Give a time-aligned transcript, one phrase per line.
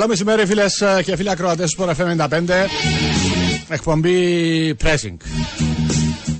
[0.00, 2.28] Καλό μεσημέρι φίλες και φίλοι ακροατές του Sport FM 95.
[3.68, 5.16] Εκπομπή Pressing.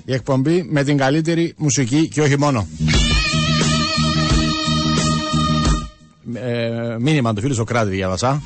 [0.05, 2.67] Η εκπομπή με την καλύτερη μουσική και όχι μόνο.
[6.35, 8.43] Ε, μήνυμα του φίλου Σοκράτη διάβασα.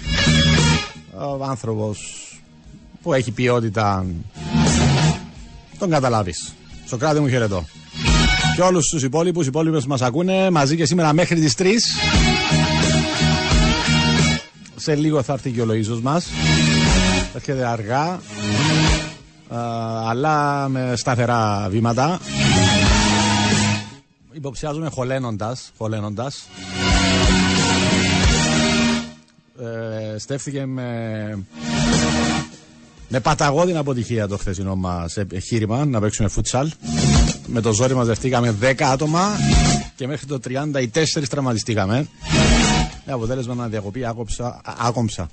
[1.39, 1.99] Ο άνθρωπος
[3.03, 4.07] που έχει ποιότητα.
[5.79, 6.55] Τον καταλάβεις.
[6.89, 7.65] Σοκράτη μου χαιρετώ.
[8.57, 11.65] Και όλους τους υπόλοιπους, οι υπόλοιποι που μας ακούνε μαζί και σήμερα μέχρι τις 3.
[14.85, 16.27] Σε λίγο θα έρθει και ο Λοΐζος μας.
[17.35, 18.21] Έρχεται αργά,
[20.09, 22.21] αλλά με σταθερά βήματα.
[24.33, 26.49] Υποψιάζομαι χωλένοντας, χωλένοντας.
[29.61, 31.39] Ε, στέφθηκε με,
[33.09, 36.71] με παταγώδη αποτυχία το χθεσινό μας εγχείρημα να παίξουμε φούτσαλ.
[37.47, 39.29] Με το ζόρι μαζευτήκαμε 10 άτομα
[39.97, 42.09] και μέχρι το 34 τραυματιστήκαμε.
[43.07, 45.29] Με αποτέλεσμα να διακοπεί άκοψα, άκομψα.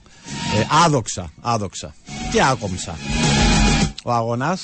[0.59, 1.93] Ε, άδοξα, άδοξα.
[2.31, 2.95] Και άκομψα.
[4.03, 4.61] Ο αγώνας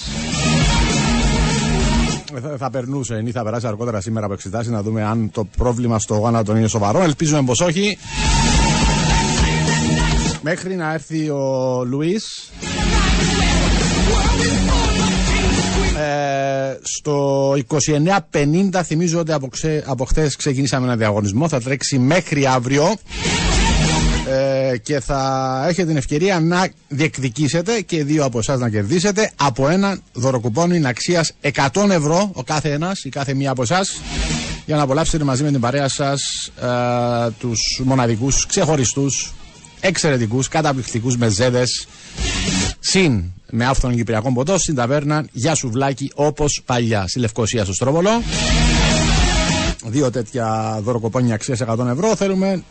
[2.36, 5.45] ε, θα, θα περνούσε ή θα περάσει αργότερα σήμερα από εξετάσεις να δούμε αν το
[5.57, 7.01] πρόβλημα στο γόνατο είναι σοβαρό.
[7.01, 7.98] Ελπίζουμε πως όχι.
[10.42, 12.51] Μέχρι να έρθει ο Λουίς
[14.83, 14.87] ε,
[16.98, 17.54] στο
[18.32, 21.48] 29.50 θυμίζω ότι από, ξε, από χθες ξεκινήσαμε ένα διαγωνισμό.
[21.48, 22.96] Θα τρέξει μέχρι αύριο.
[24.30, 29.70] Ε, και θα έχετε την ευκαιρία να διεκδικήσετε και δύο από εσάς να κερδίσετε από
[29.70, 34.02] ένα δωροκουπόνι αξίας 100 ευρώ ο κάθε ένας ή κάθε μία από εσάς
[34.66, 39.34] για να απολαύσετε μαζί με την παρέα σας ε, τους μοναδικούς, ξεχωριστούς,
[39.80, 41.88] εξαιρετικούς, καταπληκτικούς μεζέδες.
[42.80, 47.08] Συν με άφθον Κυπριακό ποτό στην ταβέρνα για σουβλάκι όπως παλιά.
[47.08, 48.10] Στη Λευκοσία στο Στρόβολο.
[49.86, 52.16] Δύο τέτοια δωροκοπόνια αξίας 100 ευρώ.
[52.16, 52.64] Θέλουμε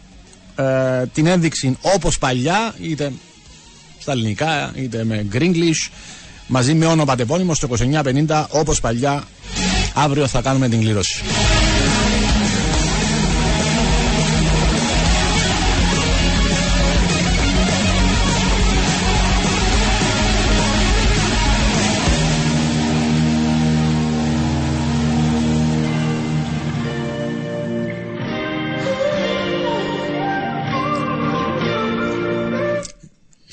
[0.56, 3.12] ε, την ένδειξη όπως παλιά, είτε
[3.98, 5.90] στα ελληνικά είτε με Greenglish,
[6.46, 7.68] μαζί με όνομα πατεπώνυμο στο
[8.26, 9.24] 2950 όπως παλιά.
[9.94, 11.22] Αύριο θα κάνουμε την κλήρωση.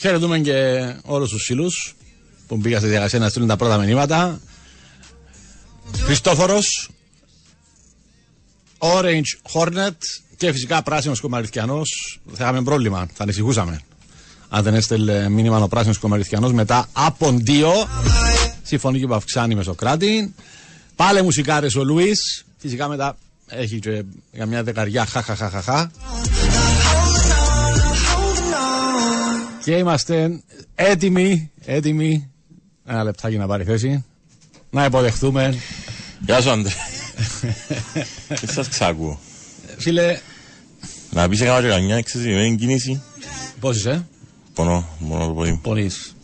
[0.03, 0.53] Χαιρετούμε και
[1.03, 1.95] όλους τους φίλους
[2.47, 4.39] που μπήκαν στη διαδικασία να στείλουν τα πρώτα μηνύματα.
[5.97, 6.89] Χριστόφορος,
[8.77, 9.97] Orange Hornet
[10.37, 11.81] και φυσικά πράσινος κομμαριστιανό.
[12.33, 13.79] Θα είχαμε πρόβλημα, θα ανησυχούσαμε.
[14.49, 17.71] Αν δεν έστελνε μήνυμα ο πράσινος κομμαριστιανό μετά από δύο.
[18.63, 20.33] Συμφωνεί και ο Παυξάνη με Σοκράτη.
[20.95, 22.45] Πάλε μουσικάρες ο Λουίς.
[22.57, 23.17] Φυσικά μετά
[23.47, 25.91] έχει και για μια δεκαριά χαχαχαχαχα.
[29.63, 30.41] Και είμαστε
[30.75, 32.29] έτοιμοι, έτοιμοι.
[32.85, 34.05] Ένα λεπτάκι να πάρει θέση.
[34.69, 35.55] Να υποδεχθούμε.
[36.19, 36.71] Γεια σου, Άντρε.
[38.39, 39.19] Τι σας ξάκουω;
[39.77, 40.19] Φίλε.
[41.09, 43.01] Να πεις έκανα και καμιά εξαισθημένη κίνηση.
[43.59, 44.05] Πώς είσαι;
[44.53, 45.59] Πονώ, μόνο το πολύ.
[45.63, 46.15] Πονείς.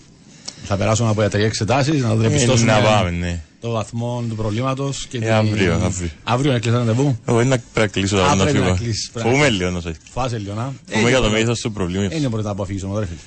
[0.63, 2.71] Θα περάσουμε από ιατρικές εξετάσεις, να το διαπιστώσουμε.
[2.71, 3.41] Ε, να πάμε, ναι.
[3.61, 5.07] Το βαθμό του προβλήματος.
[5.11, 6.09] Ε, αύριο, αύριο.
[6.23, 7.19] Αύριο να κλείσει ραντεβού.
[7.25, 8.77] Εγώ είναι να κλείσω τα να φύγω.
[9.13, 9.81] Φοβούμαι λίγο να
[10.13, 10.73] Φάσε λίγο να.
[10.89, 12.17] Φοβούμαι για το μέγεθος του προβλήματος.
[12.17, 13.19] Είναι μπορεί να αποφύγεις όμως, φίλε.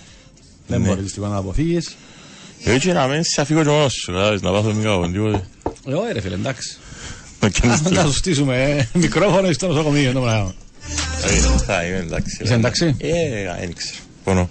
[0.67, 0.87] Δεν ναι.
[0.89, 1.97] μπορείς να αποφύγεις.
[2.65, 5.47] Έτσι να μην σε αφήγω και μόνος σου, να πάθω μην κάνω τίποτε.
[5.87, 6.79] Ε, όχι ρε φίλε, εντάξει.
[7.91, 10.55] Να σου στήσουμε ε, μικρόφωνο στο νοσοκομείο, το πράγμα.
[11.25, 12.39] Ε, θα είμαι εντάξει.
[12.43, 13.11] Είσαι εντάξει; Ε,
[13.61, 13.99] δεν ξέρω.
[14.25, 14.49] Πόνο.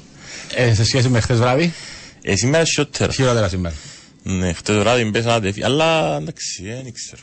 [0.55, 1.73] Ε, σε σχέση με χθες βράδυ;
[2.21, 3.11] Ε, σήμερα χειρότερα.
[3.11, 3.75] Χειρότερα σήμερα.
[4.23, 7.21] Ναι, χτες βράδυ πέσα να τεφεί, αλλά εντάξει, δεν ξέρω.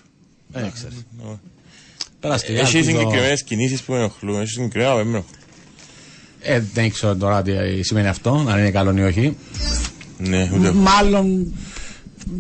[0.49, 0.93] Δεν ξέρω.
[1.19, 2.59] Ναι.
[2.61, 5.25] Έχει συγκεκριμένες κινήσεις που με ενοχλούν, έχει συγκεκριμένα που με ενοχλούν.
[6.41, 9.37] Ε, δεν ξέρω τώρα τι σημαίνει αυτό, αν είναι καλό ή όχι.
[10.19, 10.73] Ναι, ούτε.
[10.73, 11.53] Μάλλον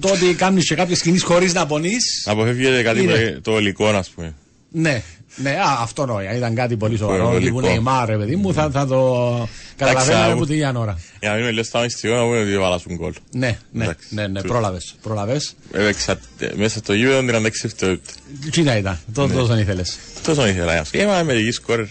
[0.00, 2.26] το ότι κάνεις και κάποιες κινήσεις χωρίς να πονείς.
[2.26, 3.38] Αποφεύγεται κάτι είναι...
[3.42, 4.34] το υλικό, ας πούμε.
[4.70, 5.02] Ναι,
[5.42, 6.36] ναι, α, αυτό νόημα.
[6.36, 7.38] Ήταν κάτι πολύ σοβαρό.
[7.38, 10.98] Λίγο Νεϊμάρ, ρε παιδί μου, θα, θα το καταλαβαίναμε από την ώρα.
[11.20, 13.12] Για να μην με λες, θα είμαι να πούμε ότι βάλα σου γκολ.
[13.30, 14.94] Ναι, ναι, ναι, ναι, πρόλαβες.
[15.02, 15.54] Πρόλαβες.
[15.72, 16.18] Έπαιξα
[16.54, 18.12] μέσα στο γήπεδο 36 δευτερόλεπτα.
[18.50, 19.98] Κοίτα ήταν, τόσο ήθελες.
[20.22, 20.84] Τόσο ήθελα.
[20.92, 21.86] Είμαι μερική σκόρερ.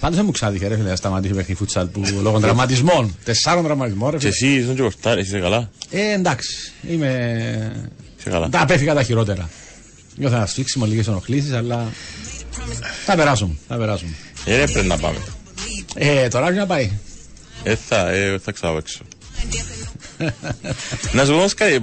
[0.00, 3.16] Πάντως δεν μου ξάδικε ρε φίλε να σταματήσει μέχρι φούτσαλ που λόγω δραματισμών.
[3.24, 4.30] Τεσσάρων δραματισμών ρε φίλε.
[4.30, 6.72] Και εσύ είσαι και κοφτάρι, είσαι καλά; Ε, εντάξει.
[6.90, 7.90] Είμαι.
[8.18, 8.48] Είσαι καλά.
[8.48, 9.48] Τα απέφυγα τα χειρότερα.
[10.20, 11.92] Νιώθω ένα σφίξιμο, λίγες ενοχλήσεις, αλλά.
[13.04, 13.54] Θα περάσουμε.
[13.68, 14.10] Θα περάσουμε.
[14.44, 15.18] Ε, ρε, πρέπει να πάμε.
[15.94, 16.90] Ε, τώρα να πάει;
[17.62, 19.00] Ε, θα, ε, θα ξαβέξω.
[21.12, 21.74] να σου πω όμως κάτι,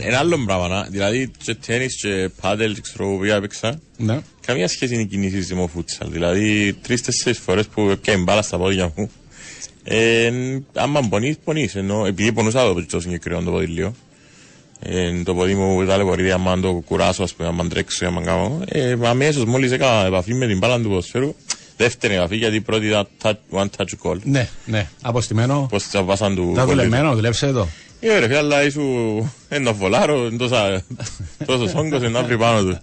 [0.00, 4.20] ένα άλλο πράγμα, δηλαδή και τένις και πάντελ και ξέρω που έπαιξα, ναι.
[4.46, 8.92] καμία σχέση είναι η κινήση με φούτσαλ, δηλαδή τρεις-τέσσερις φορές που έπιανε μπάλα στα πόδια
[8.96, 9.10] μου,
[9.84, 10.30] Ε,
[10.74, 11.74] άμα πονείς, πονείς.
[11.74, 13.94] Ενώ επειδή πονούσα το, το συγκεκριμένο το ποδήλιο,
[14.80, 18.60] ε, το ποδί μου ταλαιπωρείται άμα το κουράσω, ας πούμε, άμα τρέξω, άμα κάνω.
[18.68, 21.34] Ε, αμέσως μόλις έκανα επαφή με την μπάλα του ποδοσφαίρου,
[21.76, 24.18] δεύτερη επαφή, γιατί η πρώτη ήταν touch- one touch goal.
[24.22, 24.88] Ναι, ναι.
[25.02, 25.66] Αποστημένο.
[25.70, 26.66] Πώς θα βάσαν του Τα goal.
[26.66, 27.68] δουλεμένο, δουλέψε εδώ.
[28.00, 28.82] Ε, ρε, φίλε, αλλά ήσου
[29.48, 30.84] ένα βολάρο, είναι τόσα-
[31.46, 32.78] τόσος όγκος είναι να βρει πάνω του.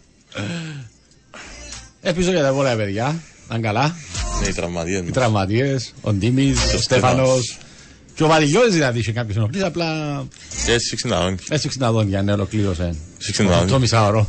[2.02, 3.22] Επίσης για τα πολλά παιδιά.
[3.48, 3.96] Αν καλά.
[4.42, 5.12] Ναι, οι τραυματίες Οι μας.
[5.14, 7.58] τραυματίες, ο Ντίμης, ο Στέφανος.
[8.15, 9.65] Και ο Βαριλιώδη δηλαδή είχε κάποιες ενοχλήσεις.
[9.65, 10.24] Απλά
[10.65, 11.38] Και εσύ ξυναδόν.
[11.50, 12.96] έτσι τα δόντια, ναι, ολοκλήρωσε.
[13.32, 13.67] Ξυναδόν.
[13.67, 14.27] Το μισάωρο.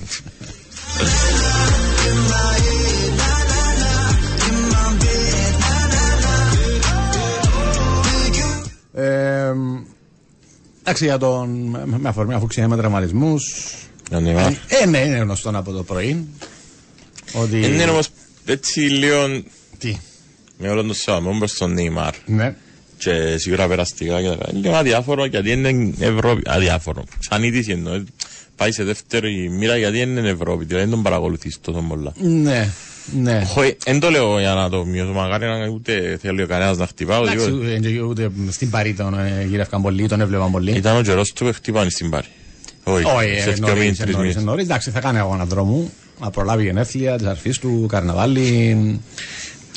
[8.94, 9.52] Ε,
[10.86, 11.48] Εντάξει, για τον.
[11.50, 13.42] με- Με αφορμή αφού ξεκινάμε τραυματισμούς.
[14.10, 14.56] Να ναι, μα.
[14.68, 16.26] Ε, ναι, είναι γνωστό από το πρωί.
[17.32, 17.58] Ότι.
[17.66, 18.08] Είναι όμως
[18.44, 19.42] έτσι λίγο
[19.78, 19.96] Τι;
[20.58, 22.54] με όλο το σεβασμό προς τον Νεϊμάρ Ναι.
[22.98, 24.48] Και σίγουρα περαστικά και τα λοιπά.
[24.52, 26.42] Είναι λίγο αδιάφορο γιατί είναι Ευρώπη.
[26.46, 27.04] Αδιάφορο.
[27.18, 28.02] Σαν είδηση εννοώ.
[28.56, 30.64] Πάει σε δεύτερη μοίρα γιατί είναι Ευρώπη.
[30.64, 32.12] Δηλαδή δεν τον παρακολουθείς τόσο πολλά.
[32.16, 32.68] Ναι.
[33.20, 33.46] Ναι.
[33.56, 37.16] Όχι, δεν το λέω για να το μειώσω μαγάρι, να ούτε θέλει κανένας να χτυπά.
[37.16, 38.00] Εντάξει, οτιδήποτε.
[38.02, 40.70] ούτε- ούτε στην Παρή τον ε, γύρευκαν πολύ, τον έβλεπαν πολύ.
[40.76, 42.26] Ήταν ο καιρός του που χτυπάνε στην πάρη.
[42.84, 44.44] Όχι, Όχι, σε ε, δύο νωρίς, μήνες, τρεις νωρίς, μήνες.
[44.44, 44.64] νωρίς.
[44.64, 45.92] Εντάξει, θα κάνει αγώνα δρόμου.
[46.20, 49.00] Να προλάβει η γενέθλια τη αρφής του, καρναβάλι.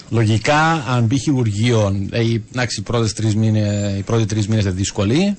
[0.10, 4.64] Λογικά, αν μπει χειρουργείο, ε, οι- εντάξει, οι πρώτες τρεις μήνες, οι πρώτοι τρεις μήνες
[4.64, 5.36] είναι δύσκολοι.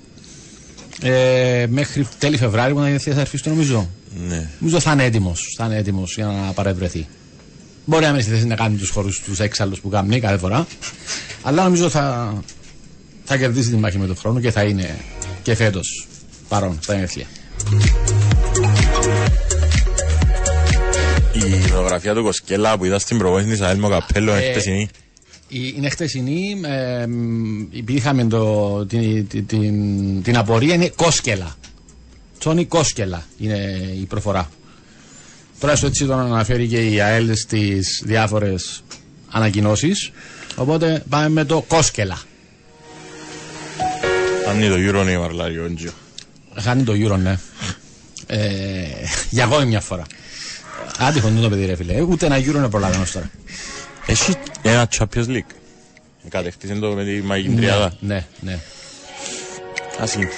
[1.02, 3.90] Ε, μέχρι τέλη Φεβράρι που είναι η γενέθλια τη αρφής του, νομίζω.
[4.28, 4.50] Ναι.
[4.58, 5.54] Νομίζω θα είναι έτοιμος.
[5.56, 7.06] Θα είναι έτοιμος για να παρευρεθεί.
[7.84, 10.66] Μπορεί να μην στη θέση να κάνει τους χώρους τους έξαλλους που κάνει κάθε φορά.
[11.42, 12.34] Αλλά νομίζω θα,
[13.24, 14.96] θα κερδίσει τη μάχη με τον χρόνο και θα είναι
[15.42, 16.06] και φέτος
[16.48, 17.26] παρόν στα γενέθλια.
[21.46, 24.88] Η φωτογραφία του Κοσκέλα που είδα στην προβόηση της ΑΕΛ με καπέλο Ε, είναι χτεσινή.
[25.48, 31.56] Η- Είναι χτεσινή, ε, μ, επειδή είχαμε το, την, την, την, την απορία, είναι κόσκελα.
[32.38, 33.56] Τσόνι κόσκελα είναι
[34.00, 34.50] η προφορά.
[35.60, 38.82] Τώρα στο έτσι τον αναφέρει και η ΑΕΛ στις διάφορες
[39.30, 40.10] ανακοινώσεις.
[40.56, 42.18] Οπότε πάμε με το κόσκελα.
[44.48, 45.92] Αν είναι το Euro Neymar, λέει ο Έντζιο.
[46.54, 47.38] Χάνει το Euro, ναι.
[48.26, 48.38] Ε,
[49.30, 50.06] για ακόμη μια φορά.
[50.98, 52.00] Άτυχο είναι το παιδί ρε φίλε.
[52.00, 53.30] Ούτε ένα Euro είναι προλάβαινο τώρα.
[54.06, 55.52] Έχει ένα Champions League.
[56.28, 57.96] Κατεχτήσε το με τη μαγική τριάδα.
[58.00, 58.58] Ναι, ναι.
[60.00, 60.28] Ας είναι.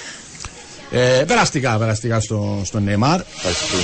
[0.91, 3.21] Ε, περαστικά, περαστικά στο, στο Neymar.
[3.37, 3.83] Ευχαριστούμε.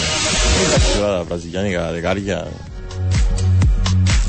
[0.67, 2.49] Εντάξει, τώρα τα βραζιλιάνικα δεκάρια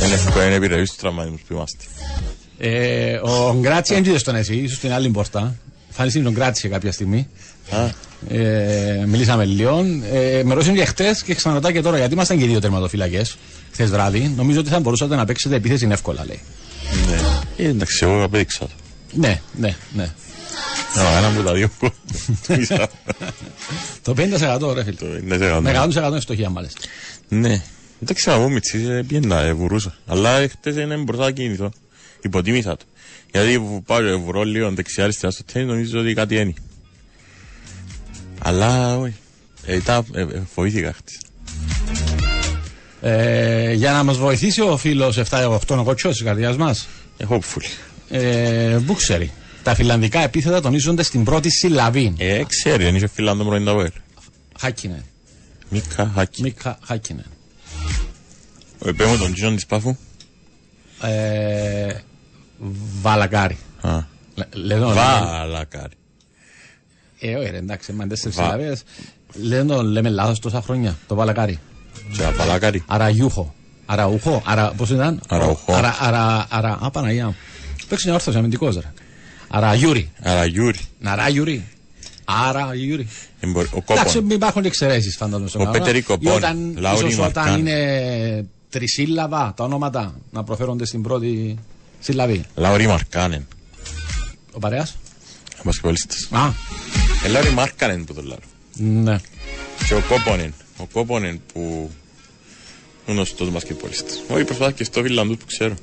[0.05, 1.83] είναι εύκολο, είναι επιρρεπή στους τραυματισμούς που είμαστε.
[2.57, 5.55] Ε, ο Γκράτσι δεν είδες τον εσύ, ίσως στην άλλη πόρτα.
[5.89, 7.29] Φάνησε τον Γκράτσι κάποια στιγμή.
[7.71, 7.89] Α,
[8.29, 9.85] Ε, μιλήσαμε λίγο.
[10.13, 13.37] Ε, με ρώτησαν και χτες και ξαναρωτά και τώρα γιατί ήμασταν και δύο τερματοφύλακες
[13.71, 14.33] χθες βράδυ.
[14.35, 16.39] Νομίζω ότι θα μπορούσατε να παίξετε επίθεση εύκολα, λέει.
[17.09, 17.63] ναι.
[17.65, 18.69] Ε, εντάξει, εγώ απέδειξα το.
[19.13, 20.03] Ναι, ναι, ναι.
[20.99, 21.89] Α, Ένα από τα δύο που
[24.03, 24.95] Το 50% ρε φίλε.
[24.95, 25.93] Το είναι σε Με γραμμή.
[25.95, 26.79] 100% είναι στοχεία μάλιστα.
[27.27, 27.61] Ναι.
[28.03, 29.95] Εντάξει, να πω μητσής, ε, πιέντα, ε, βουρούσα.
[30.07, 31.71] Αλλά χτες είναι μπροστά να κινηθώ.
[32.21, 32.85] Υποτίμησα το.
[33.31, 36.53] Γιατί που πάω και βουρώ λίγο δεξιά αριστερά στο τέννις, νομίζω ότι κάτι είναι.
[38.39, 39.15] Αλλά, όχι.
[39.65, 41.17] Ε, ήταν, ε, ε, φοβήθηκα χτες.
[43.01, 47.69] Ε, για να μας βοηθήσει ο φίλος 7-8 κοτσός της καρδιάς μας, Ε, hopefully.
[48.09, 49.31] ε, που ξέρει.
[49.63, 52.13] Τα φιλανδικά επίθετα τονίζονται στην πρώτη συλλαβή.
[52.17, 53.89] Ε, ξέρει, δεν είχε φιλάνδο πρώην τα βέρ.
[54.59, 55.03] Χάκινεν.
[55.69, 56.41] Μίκα, χάκι.
[56.41, 57.25] Μίκα Χάκινεν.
[58.85, 59.95] Ε, πέμω τον Τζίνον της Πάφου.
[61.01, 61.93] Ε,
[63.01, 63.57] Βαλακάρι.
[63.81, 63.97] Α,
[64.35, 65.93] Λε- Λέω, λέμε- Βαλακάρι.
[67.19, 68.77] Ε, όχι, ρε, εντάξει, με τέσσερις Βα- συλλαβέ.
[69.41, 70.97] Λέμε, το λέμε λάθος τόσα χρόνια.
[71.07, 71.59] Το Βαλακάρι.
[72.11, 72.83] Σε Βαλακάρι.
[72.87, 73.53] Αραγιούχο.
[73.85, 74.41] Αραούχο.
[74.45, 75.73] Αρα, πώς ήταν; Αραούχο.
[75.73, 77.35] Αρα, αρα, αρα, α, Παναγία μου.
[77.87, 78.93] Παίξει μια όρθωση αμυντικός, ρε.
[79.47, 80.11] Αραγιούρι.
[80.21, 80.79] Αραγιούρι.
[81.03, 81.65] Αραγιούρι.
[82.25, 83.07] Αραγιούρι.
[83.39, 84.23] Εμπορ- Ο Εντάξει, Κόπον.
[84.23, 85.83] μην υπάρχουν και εξαιρέσεις φαντάζομαι στον Ο κανόνα.
[85.83, 87.59] Πέτερη Ή Κοπών, Όταν, Λάουρι ίσως όταν Μαρκάν.
[87.59, 91.57] είναι τρισύλλαβα τα ονόματα να προφέρονται στην πρώτη
[91.99, 92.43] συλλαβή.
[92.55, 93.47] Λαουρί Μαρκάνεν.
[94.51, 94.97] Ο παρέας;
[95.57, 96.27] Ο μπασκετμπολίστας.
[96.31, 96.51] Α,
[97.23, 98.37] Ε, Λαουρί Μάρκανεν που το λέω.
[98.73, 99.19] ναι.
[99.87, 100.53] Και ο Κόπονεν.
[100.77, 101.91] Ο Κόπονεν που
[103.07, 104.21] είναι γνωστός μπασκετμπολίστας.
[104.29, 105.73] Όχι, προσπάθω και στο Φιλανδούς που ξέρω.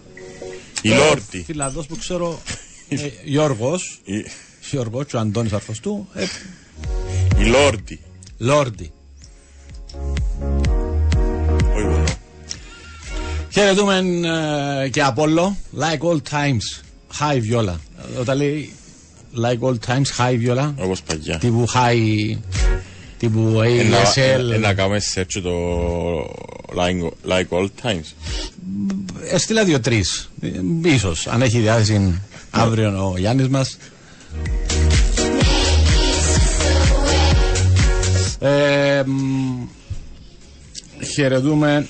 [0.83, 1.43] Η Λόρτη.
[1.47, 2.41] Φιλανδός που ξέρω,
[2.89, 4.25] ε, Γιώργος, Η-
[4.71, 6.25] Γιώργος και ο Αντώνης αρφός του, ε,
[7.41, 8.01] Η Λόρτη.
[8.39, 8.93] Λόρντι.
[11.75, 12.05] Όχι μόνο.
[13.53, 14.03] Χαιρετούμε
[14.85, 16.83] ε, και Απόλλω, like all times,
[17.21, 17.75] high viola.
[18.21, 18.73] Όταν λέει
[19.37, 21.39] like all times, high viola, Όπως παγιά.
[21.39, 22.39] τύπου high,
[23.19, 24.51] τύπου Ένα- ASL.
[24.53, 25.53] ε, Να κάνουμε search το
[26.77, 28.15] like, like all times.
[29.33, 30.05] Έστειλα δύο-τρει.
[30.85, 33.77] ίσως, αν έχει διάθεση Αύριο ο Γιάννης μας.
[38.39, 39.65] Ε, μ,
[41.15, 41.87] χαιρετούμε.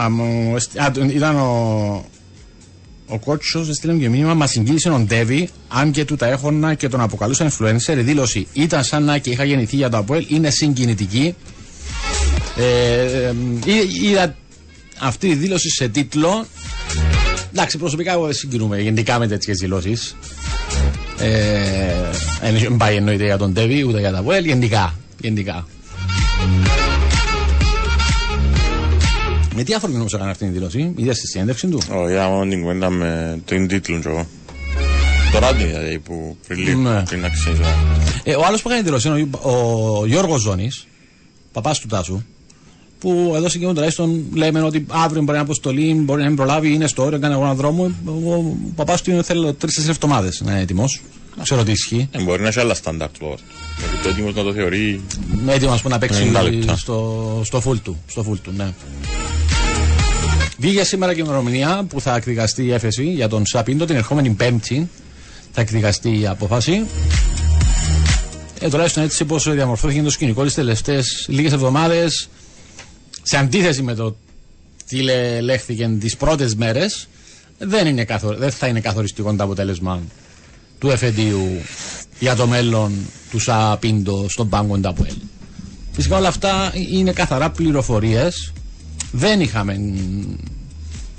[0.00, 2.04] Α, μου εσ- α, ήταν ο,
[3.10, 6.74] ο κότσο, έστειλε μου και μήνυμα, μα συγκίνησε ο Ντέβι, αν και του τα έχωνα
[6.74, 7.96] και τον αποκαλούσαν influencer.
[7.96, 11.34] Η δήλωση ήταν σαν να και είχα γεννηθεί για το Αποέλ, είναι συγκινητική.
[12.56, 12.64] Ε,
[13.26, 14.34] ε, εί- είδα
[15.00, 16.46] αυτή η δήλωση σε τίτλο.
[17.52, 19.96] Εντάξει, προσωπικά εγώ δεν συγκινούμε γενικά με τέτοιε δηλώσει.
[21.18, 24.94] Ε, δεν πάει εννοείται για τον Ντέβι ούτε για τα Αποέλ, γενικά.
[25.20, 25.66] γενικά.
[29.54, 32.50] Με τι αφορμή όμως έκανε αυτή τη δήλωση, είδα στη συνέντευξη του; Όχι, είδα μόνο
[32.50, 34.26] την κουβέντα με την τίτλο κι εγώ.
[35.32, 37.02] Το ράδι δηλαδή που πριν λίγο, Ναι.
[37.02, 37.62] πριν να ξεκινήσω.
[38.24, 39.50] Ε, ο άλλος που έκανε τη δήλωση είναι ο,
[40.00, 40.86] ο Γιώργος Ζώνης,
[41.52, 42.22] παπάς του Τάσου,
[42.98, 46.72] που εδώ στην κοινότητα τουλάχιστον λέμε ότι αύριο μπορεί να αποστολή, μπορεί να μην προλάβει,
[46.72, 47.94] είναι στο όριο, κάνει αγώνα δρόμου.
[48.04, 51.00] Ο, ο παπάς του είναι θέλω τρει-τέσσερι εβδομάδες να είναι έτοιμος.
[51.42, 52.08] Ξέρω τι ισχύει.
[52.12, 53.34] Ε, μπορεί να έχει άλλα στάνταρτ λόγω.
[53.78, 55.00] Γιατί το έτοιμος να το θεωρεί
[55.48, 56.76] Έτοιμος να παίξει 90 λεπτά.
[56.76, 58.02] στο, στο full του.
[58.06, 58.72] Στο full του, ναι.
[60.60, 64.30] Βγήκε σήμερα και η ημερομηνία που θα εκδικαστεί η έφεση για τον Σαπίντο την ερχόμενη
[64.30, 64.88] Πέμπτη.
[65.52, 66.82] Θα εκδικαστεί η απόφαση.
[68.60, 72.28] Ε, τουλάχιστον έτσι πώς διαμορφώθηκε το σκηνικό τις τελευταίες λίγες εβδομάδες,
[73.22, 74.16] σε αντίθεση με το
[74.88, 77.08] τι λέ- λέχθηκε τις πρώτες μέρες,
[77.58, 80.00] δεν, είναι καθο- δεν θα είναι καθοριστικό το αποτέλεσμα
[80.78, 81.46] του εφετείου
[82.18, 82.92] για το μέλλον
[83.30, 85.14] του Σαπίντο στον πάγκο Νταποέλ.
[85.92, 88.52] Φυσικά όλα αυτά είναι καθαρά πληροφορίες.
[89.12, 89.80] Δεν είχαμε.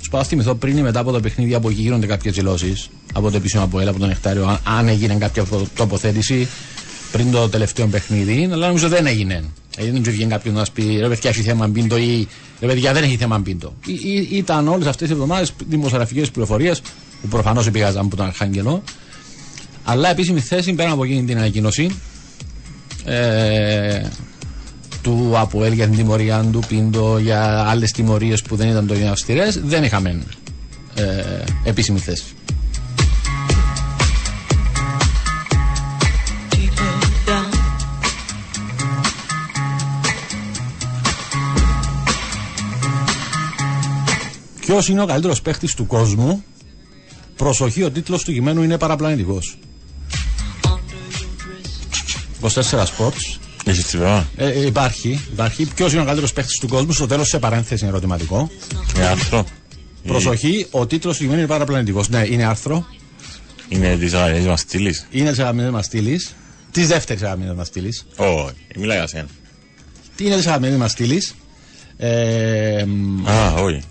[0.02, 3.30] Σου πάω θυμηθώ πριν ή μετά από το παιχνίδι από εκεί γίνονται κάποιες δηλώσεις από
[3.30, 6.48] το επίσημο Αποέλ, από τον Νεκτάριο, αν- αν έγινε κάποια το- τοποθέτηση
[7.12, 9.44] πριν το τελευταίο παιχνίδι, αλλά νομίζω δεν έγινε.
[9.76, 12.28] Ε, Δεν βγαίνει κάποιο να μα πει ρε παιδιά έχει θέμα μπίντο ή
[12.60, 13.74] ρε παιδιά δεν έχει θέμα μπίντο.
[13.86, 16.80] Ή- ή- Ήταν όλες αυτές οι εβδομάδες δημοσιογραφικές πληροφορίες
[17.22, 18.82] που προφανώς επήγαζαν από τον Αρχάγγελο.
[19.84, 21.90] Αλλά επίσημη θέση πέρα από εκείνη την ανακοίνωση
[23.04, 24.02] ε,
[25.02, 29.60] του ΑΠΟΕΛ για την τιμωρία του Πίντο για άλλες τιμωρίες που δεν ήταν τόσο αυστηρές,
[29.60, 30.22] δεν είχαμε
[30.94, 32.24] ε, επίσημη θέση.
[44.60, 46.44] Ποιος είναι ο καλύτερος παίχτης του κόσμου,
[47.36, 49.58] προσοχή, ο τίτλος του κειμένου είναι παραπλανητικός.
[52.42, 53.41] 24 Sports.
[53.64, 54.26] Έχεις τη βέβαια.
[54.36, 55.20] Ε, ε, υπάρχει.
[55.32, 55.66] υπάρχει.
[55.74, 58.50] Ποιος είναι ο καλύτερος παίχτη του κόσμου, στο τέλος σε παρένθεση είναι ερωτηματικό.
[58.96, 59.46] Είναι άρθρο.
[60.06, 62.04] Προσοχή, ο τίτλος του κειμένου είναι παραπλανητικό.
[62.08, 62.86] Ναι, είναι άρθρο.
[63.68, 65.06] Είναι της αγαπημένης μας στήλης.
[65.10, 66.20] Είναι της αγαπημένη μα στήλη.
[66.70, 67.94] Της δεύτερης αγαπημένη μα στήλη.
[68.16, 69.26] Όχι, μιλάει για σένα.
[70.16, 71.22] Τι είναι της αγαπημένη μα στήλη.
[71.96, 72.84] Ε,
[73.24, 73.82] Α, όχι.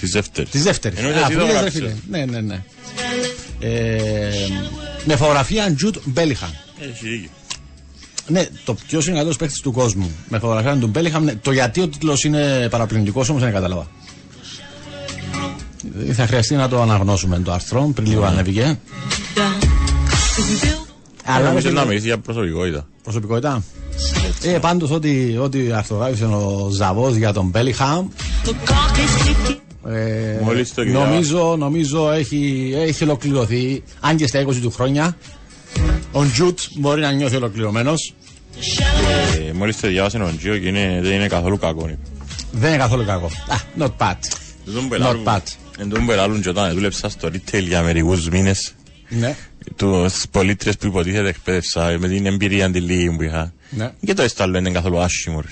[0.00, 0.50] Της δεύτερης.
[0.50, 0.98] Της δεύτερης.
[0.98, 1.92] Εννοείς εσύ το γράψες.
[2.10, 2.64] Ναι, ναι, ναι.
[3.60, 4.30] Ε,
[5.04, 6.50] με φωτογραφία Τζουτ Μπέλιχαν.
[6.80, 7.30] Έχει δίκιο.
[8.28, 10.10] Ναι, το ποιο είναι ο καλύτερο παίχτη του κόσμου.
[10.28, 11.24] Με φωτογραφία του Μπέλιχαμ.
[11.24, 13.86] Ναι, το γιατί ο τίτλος είναι παραπλανητικό όμως δεν κατάλαβα.
[16.08, 17.90] Ε, Θα χρειαστεί να το αναγνώσουμε το άρθρο.
[17.94, 18.78] Πριν λίγο ανέβηκε.
[21.24, 22.86] Αλλά Νομίζω ρε να φίλε, μιλήσει για προσωπικότητα.
[23.02, 23.62] προσωπικότητα.
[24.42, 28.08] Ε, πάντως ότι, ότι αρθογράφησε ο Ζαβός για τον Μπέλιχαμ
[29.88, 35.16] ε, Μόλις το νομίζω, νομίζω έχει, έχει ολοκληρωθεί αν και στα 20 του χρόνια
[36.12, 38.14] ο Τζουτ μπορεί να νιώθει ολοκληρωμένος
[39.48, 41.90] Ε, Μόλις το διάβασε ο Τζίο και είναι- δεν είναι καθόλου κακό.
[42.52, 44.16] δεν είναι καθόλου κακό ah, not bad
[44.98, 45.40] Not bad.
[45.78, 48.74] Εν τω πελάλουν και όταν δούλεψα στο retail για μερικούς μήνες
[49.08, 49.36] ναι,
[49.76, 53.52] τους πολίτες που υποτίθεται εκπαίδευσα με την εμπειρία τη λίγη που είχα.
[53.70, 53.92] ναι.
[54.06, 55.42] Και το έσταλλο είναι καθόλου άσχημο.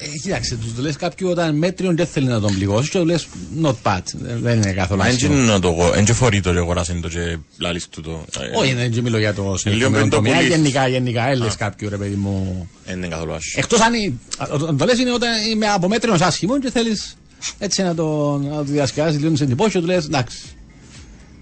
[0.00, 0.06] Ρε.
[0.06, 3.04] Ε, κοίταξε, τους το λες κάποιου όταν μέτριον δεν θέλει να τον πληγώσεις και του
[3.04, 3.26] λες
[3.62, 5.34] not bad δεν είναι καθόλου Μα άσχημο.
[5.34, 8.24] έτσι να το γο- εν και φορεί το και αγοράσαν το και λάλης του το.
[8.40, 10.32] Ε, Όχι, δεν μιλώ για το συγκεκριμένο πριν το τομέα.
[10.34, 10.54] πουλήσεις.
[10.56, 12.68] Γενικά, γενικά, έλες κάποιου ρε παιδί μου.
[12.84, 13.62] εν είναι καθόλου άσχημο.
[13.64, 13.94] Εκτός αν.
[13.94, 14.18] η-
[14.50, 17.16] Όταν το λες είναι όταν είμαι από μέτριος άσχημο και θέλεις
[17.58, 20.38] έτσι να το, να το διασκεδάσεις λίγο σε εντυπώσεις και του λες εντάξει.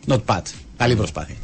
[0.08, 0.42] Not bad.
[0.76, 1.34] Καλή προσπάθεια.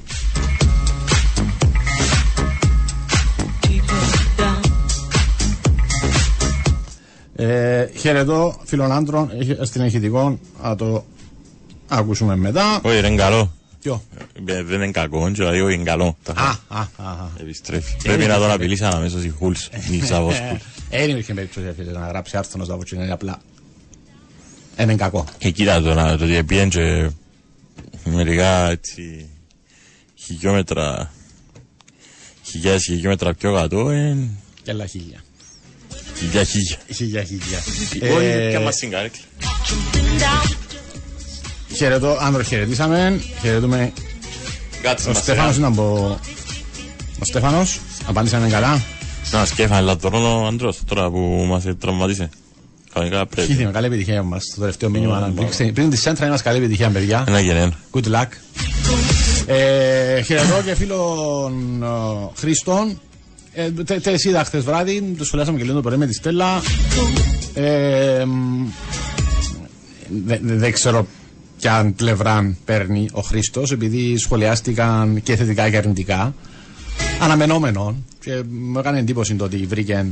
[7.43, 11.05] Ε, χαιρετώ φίλων άντρων, έχει- στην ηχητικό, να το
[11.89, 12.81] ακούσουμε μετά.
[12.83, 13.53] Όχι, ρε, είναι καλό.
[13.83, 14.03] Ποιο;
[14.47, 16.17] Ε, Δεν είναι κακό, και δηλαδή όχι, είναι καλό.
[16.23, 17.29] Τα- Α, α, α, α.
[17.41, 17.97] Επιστρέφει.
[18.03, 19.69] Πρέπει να τον απειλήσει αμέσως η Χούλς.
[19.91, 20.61] Η Σαββός Χούλς.
[20.91, 23.41] Ε, Δεν υπήρχε περίπτωση φίλε, να γράψει άρθρο να ζαβότσι, είναι απλά.
[24.77, 25.25] Ε, Είναι κακό.
[25.39, 27.11] Και κοίτα το, να- το ότι πήγαινε και
[28.05, 29.29] μερικά έτσι
[30.15, 31.11] χιλιόμετρα
[32.43, 34.17] χιλιάδες χιλιόμετρα πιο κάτω ε,
[34.65, 35.21] Έλα χίλια.
[36.31, 36.77] Χιλιά χίλια.
[36.95, 37.59] Χίλια, χίλια.
[38.17, 39.21] Όχι, Ε, πια μας στην καρέκλα.
[41.77, 43.21] Χαιρετώ, άντρο χαιρετήσαμε.
[43.41, 43.93] Χαιρετούμε
[44.83, 45.59] Κάτσε Ο μας, Στέφανος ε.
[45.59, 46.19] είναι από...
[47.21, 48.83] Ο Στέφανος, απάντησαμε καλά.
[49.33, 52.29] Να σκέφα, αλλά τώρα ο Αντρός, τώρα που μας τραυματίσε.
[52.95, 53.49] Κανονικά πρέπει.
[53.49, 54.45] Χίθη με καλή επιτυχία για μας.
[54.55, 55.33] Το τελευταίο μήνυμα.
[55.57, 57.25] Πριν- Πριν τη σέντρα είμαστε καλή επιτυχία, παιδιά.
[57.29, 57.73] Ένα γενναίο.
[57.93, 58.27] Good luck.
[59.47, 61.87] Ε, χαιρετώ και φίλων ε,
[62.39, 63.01] Χριστών.
[63.55, 66.15] Ε, τε, τε, εσύ είδα χθες βράδυ, το σχολιάσαμε και λίγο το πρωί με τη
[66.15, 66.63] Στέλλα.
[67.55, 68.67] Ε, μ,
[70.25, 71.07] δεν δε, δεν ξέρω
[71.59, 76.35] ποια πλευρά παίρνει ο Χρήστος, επειδή σχολιάστηκαν και θετικά και αρνητικά.
[77.21, 77.97] Αναμενόμενο.
[78.21, 80.07] Και μου έκανε εντύπωση το ότι βρήκε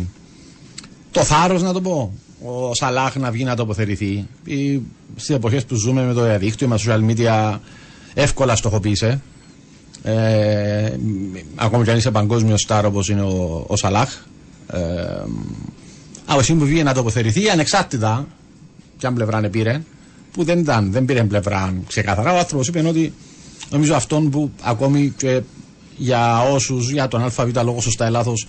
[1.11, 2.12] το θάρρος να το πω.
[2.44, 4.26] Ο Σαλάχ να βγει να τοποθετηθεί.
[5.16, 7.59] Στις εποχές που ζούμε με το διαδίκτυο, με τα social media,
[8.14, 9.20] εύκολα στοχοποίησε.
[10.03, 10.93] Ε,
[11.55, 14.15] ακόμα και αν είσαι παγκόσμιος στάρ όπως είναι ο, ο Σαλάχ.
[14.73, 14.79] Ε,
[16.27, 18.27] από εσύ που βγήκε να τοποθετηθεί, ανεξάρτητα
[18.99, 19.83] ποια πλευρά πήρε,
[20.33, 22.33] που δεν ήταν, δεν πήρε πλευρά ξεκάθαρα.
[22.33, 23.13] Ο άνθρωπος είπε ότι
[23.71, 25.41] νομίζω αυτόν που ακόμη και
[25.97, 28.47] για όσους για τον ΑΒ λόγο σωστά ή λάθος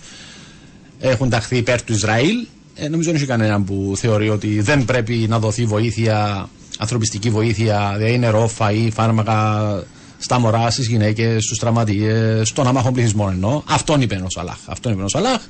[0.98, 2.46] έχουν ταχθεί υπέρ του Ισραήλ.
[2.74, 7.94] Ε, νομίζω δεν έχει κανέναν που θεωρεί ότι δεν πρέπει να δοθεί βοήθεια, ανθρωπιστική βοήθεια,
[7.96, 9.84] δηλαδή νερό, φαΐ, φάρμακα
[10.22, 13.62] στα μωρά, στις γυναίκες, στους τραυματίες, στον άμαχο πληθυσμό εννοώ.
[13.66, 14.56] Αυτόν είπε ο Σαλάχ.
[14.66, 15.40] Αυτόν είπε ο Σαλάχ.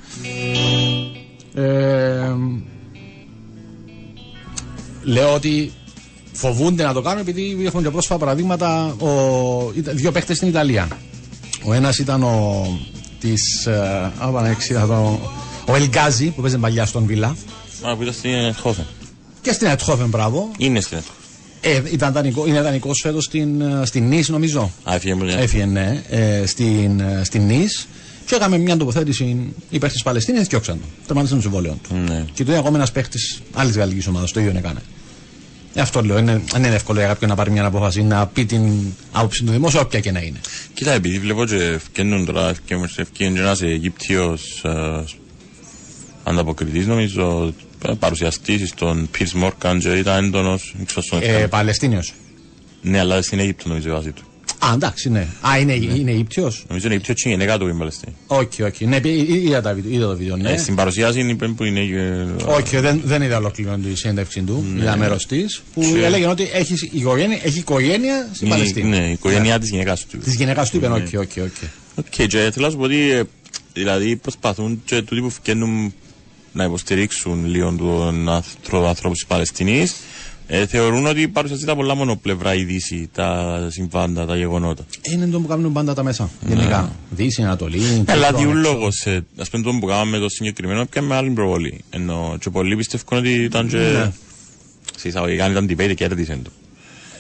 [1.55, 2.35] Ε,
[5.03, 5.73] λέω ότι
[6.33, 10.89] φοβούνται να το κάνουν επειδή έχουν και πρόσφατα παραδείγματα ο, ήταν δύο παίχτε στην Ιταλία.
[11.65, 12.67] Ο ένας ήταν ο
[13.21, 13.67] της.
[13.67, 14.13] Ε,
[14.87, 15.21] το,
[15.67, 17.37] ο Ελγκάζη που παίζει παλιά στον Βίλα.
[17.83, 18.85] Α, που ήταν στην Ετχόφεν.
[19.43, 20.51] Και στην Ετχόφεν, μπράβο.
[20.59, 21.22] Είναι στην Ετχόφεν.
[21.65, 24.73] Ε, ήταν δανεικό, είναι δανεικό φέτο στην, ε, στην Νης, νομίζω.
[24.85, 27.89] Α, έφυγε μου Έφυγε, ναι, ε, στην, ε, στην Νης.
[28.27, 30.87] Και έκαμε μια τοποθέτηση υπέρ τη Παλαιστίνη και διώξαν το.
[31.07, 31.95] Τερμάτισαν το συμβόλαιο του.
[31.95, 32.25] Ναι.
[32.35, 33.19] Και το είναι ακόμα ένα παίχτη
[33.53, 34.27] άλλη γαλλική ομάδα.
[34.33, 34.81] Το ίδιο έκανε.
[35.75, 36.19] Ε, αυτό λέω.
[36.19, 38.73] Είναι, δεν είναι εύκολο για κάποιον να πάρει μια απόφαση να πει την
[39.13, 40.41] άποψη του δημόσιου, όποια και να είναι.
[40.75, 45.05] Κοίτα, επειδή βλέπω και ευκαινούν τώρα, ευκαινούν και ένας Αιγύπτιος ε,
[46.25, 47.55] ανταποκριτής, νομίζω,
[47.89, 52.13] ε, παρουσιαστής στον Piers Morgan και ήταν έντονος, δεν ξέρω στον Ε, ε, Παλαιστίνιος.
[52.83, 54.23] Ναι, αλλά στην Αίγυπτο νομίζω η βάση του.
[54.59, 55.27] Α, εντάξει, ναι.
[55.41, 56.43] Α, είναι, είναι Αιγύπτιο.
[56.69, 58.15] Νομίζω είναι Αιγύπτιο και η γυναίκα του είναι Παλαιστίνη.
[58.27, 58.87] Όχι, όχι.
[58.87, 60.51] Ναι, είδα, είδα, τα βίντεο- είδα το βίντεο, ναι.
[60.53, 61.81] Ε, στην παρουσίαση είπε που είναι...
[61.81, 64.65] ε, Όχι, δεν, δεν είδα ολόκληρη τη συνέντευξη του.
[64.77, 65.63] Είδα μέρος της.
[65.75, 68.89] Που Και- έλεγε ότι έχει οικογένεια, έχει οικογένεια στην η- Παλαιστίνη.
[68.89, 70.19] Ναι, η οικογένειά της γυναίκας του.
[70.19, 70.95] Της γυναίκας του είπε, Ναι.
[70.95, 71.71] όχι, όχι, όχι.
[71.95, 73.23] Οκ, και θέλω να σου πω ότι ε,
[73.73, 75.95] δηλαδή προσπαθούν και τούτοι που φκένουν
[76.53, 79.87] να υποστηρίξουν λίγο τον άνθρω- ανθρώπου της Παλαιστίνη.
[80.47, 84.85] Ε, θεωρούν ότι παρουσιάζει τα πολλά μονοπλευρά η Δύση, τα συμβάντα, τα γεγονότα.
[85.13, 86.31] Είναι το που κάνουν πάντα τα μέσα.
[86.47, 86.93] Γενικά.
[87.11, 88.05] Δύση, Ανατολή.
[88.07, 88.61] Αλλά Κύπρο, τι έξω.
[88.61, 89.07] λόγος,
[89.39, 91.85] ας πούμε, το που κάναμε το συγκεκριμένο, πια με άλλη προβολή.
[91.91, 93.77] Ενώ και πολλοί πιστεύουν ότι ήταν και.
[93.77, 94.13] Ναι.
[94.97, 96.51] Σε εισαγωγικά αν ήταν debate και κέρδισε το.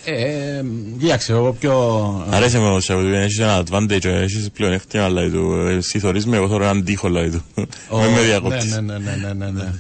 [0.05, 0.62] Ε,
[0.99, 2.27] κοίταξε, εγώ πιο.
[2.31, 5.53] Αρέσει με όσο έχεις ένα advantage, έχεις πλεονέκτημα, λέει του.
[5.69, 7.43] Εσύ θωρείς με, εγώ θωρώ έναν τείχο, λέει του.
[7.91, 8.65] Με με διακόπτεις.
[8.75, 9.73] Ναι, ναι, ναι, ναι, ναι, ναι.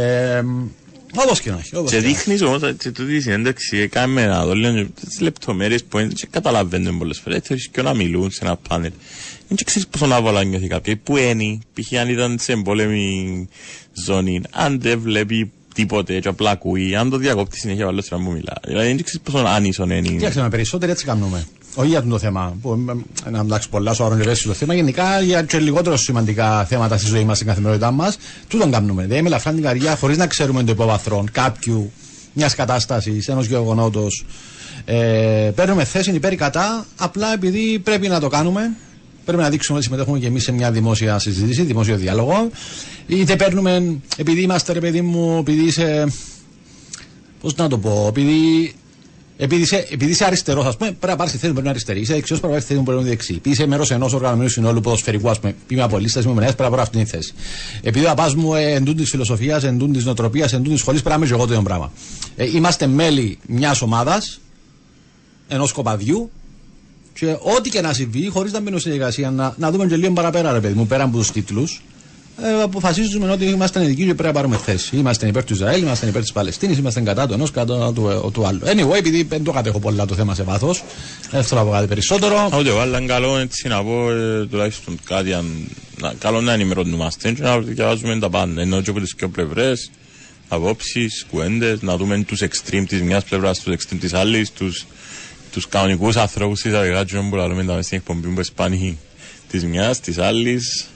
[0.00, 0.42] Ε,
[1.16, 1.76] Όπω και να έχει.
[1.76, 2.16] όπως Και και να έχει.
[2.16, 6.26] δείχνεις όμως ότι τούτη η συνέντευξη έκαμε να δω λίγο τις λεπτομέρειες που είναι και
[6.30, 7.40] καταλαβαίνουν πολλές φορές.
[7.44, 8.92] Θέλεις και να μιλούν σε ένα πάνελ.
[9.48, 10.96] Δεν και ξέρεις πόσο άβολα νιώθει κάποιοι.
[10.96, 11.98] Πού είναι, π.χ.
[12.00, 13.48] αν ήταν σε εμπόλεμη
[14.04, 18.18] ζώνη, αν δεν βλέπει τίποτε και απλά ακούει, αν το διακόπτει συνέχεια ο άλλος να
[18.18, 18.52] μου μιλά.
[18.66, 20.08] Δηλαδή δεν ξέρεις πόσο άνισον είναι.
[20.08, 21.46] Κοίταξε με περισσότεροι έτσι κάνουμε.
[21.74, 22.56] Όχι για το θέμα.
[22.62, 22.84] Που,
[23.26, 24.74] ε, να εντάξει, πολλά σοβαρό και ευαίσθητο θέμα.
[24.74, 28.18] Γενικά για και λιγότερο σημαντικά θέματα στη ζωή μας, στην καθημερινότητά μας.
[28.48, 29.02] Τούτον κάνουμε.
[29.02, 31.92] Δηλαδή με ελαφρά την καρδιά χωρίς να ξέρουμε το υπόβαθρο κάποιου,
[32.32, 34.24] μιας κατάστασης, ενός γεγονότος.
[34.84, 38.76] Ε, παίρνουμε θέση υπέρ ή κατά, απλά επειδή πρέπει να το κάνουμε.
[39.28, 42.50] Πρέπει να δείξουμε ότι συμμετέχουμε και εμείς σε μια δημόσια συζήτηση, δημόσιο διάλογο.
[43.06, 46.12] Είτε παίρνουμε, επειδή είμαστε, ρε παιδί μου, επειδή είσαι.
[47.40, 48.74] Πώς να το πω, επειδή
[49.36, 51.60] επειδή είσαι, επειδή είσαι αριστερός, ας πούμε, πρέπει να πάρεις τη θέση που πρέπει να
[51.60, 52.00] είναι αριστερή.
[52.00, 53.34] Είσαι δεξιός, πρέπει να πάρεις τη θέση που πρέπει να είναι δεξί.
[53.34, 56.62] Επειδή είσαι μέρος ενός οργανωμένου συνόλου ποδοσφαιρικού, ας πούμε, είμαι από λίστα, είμαι μενέα, πρέπει
[56.62, 57.32] να πάρω αυτή τη θέση.
[57.82, 61.18] Επειδή ο παπάς μου ε, εντούν της φιλοσοφίας, εντούν της νοοτροπίας, εντούν της σχολής, πρέπει
[61.18, 61.92] να είμαι και εγώ το ίδιο πράγμα.
[62.36, 64.40] Ε, είμαστε μέλη μιας ομάδας,
[65.48, 66.30] ενός κοπαδιού,
[67.18, 70.12] και ό,τι και να συμβεί, χωρίς να μπαίνω στη διαδικασία, να, να δούμε και λίγο
[70.12, 71.82] παραπέρα, ρε παιδί μου, πέρα από τους τίτλους,
[72.42, 74.96] ε, αποφασίζουμε ότι είμαστε ειδικοί και πρέπει να πάρουμε θέση.
[74.96, 78.46] Είμαστε υπέρ του Ισραήλ, είμαστε υπέρ της Παλαιστίνης, είμαστε κατά του ενός, κατά του, του
[78.46, 78.60] άλλου.
[78.64, 80.84] Anyway, επειδή δεν το κατέχω πολλά το θέμα σε βάθος,
[81.30, 82.50] δεν θέλω να πω κάτι περισσότερο.
[82.58, 85.68] Ούτε εγώ, αλλά είναι καλό έτσι να πω ε, τουλάχιστον κάτι, αν,
[86.00, 88.60] να, καλό να ενημερωνόμαστε και να διαβάζουμε τα πάντα.
[88.60, 89.90] Ενώ και από τις δύο πλευρές,
[90.48, 94.86] απόψεις, κουέντες, να δούμε τους extreme της μιας πλευράς, τους extreme της άλλης, τους,
[95.52, 98.98] τους κανονικούς ανθρώπους της αγεγάτζων που λέμε τα μέσα στην εκπομπή που σπάνει
[99.50, 100.86] της μιας, της άλλης.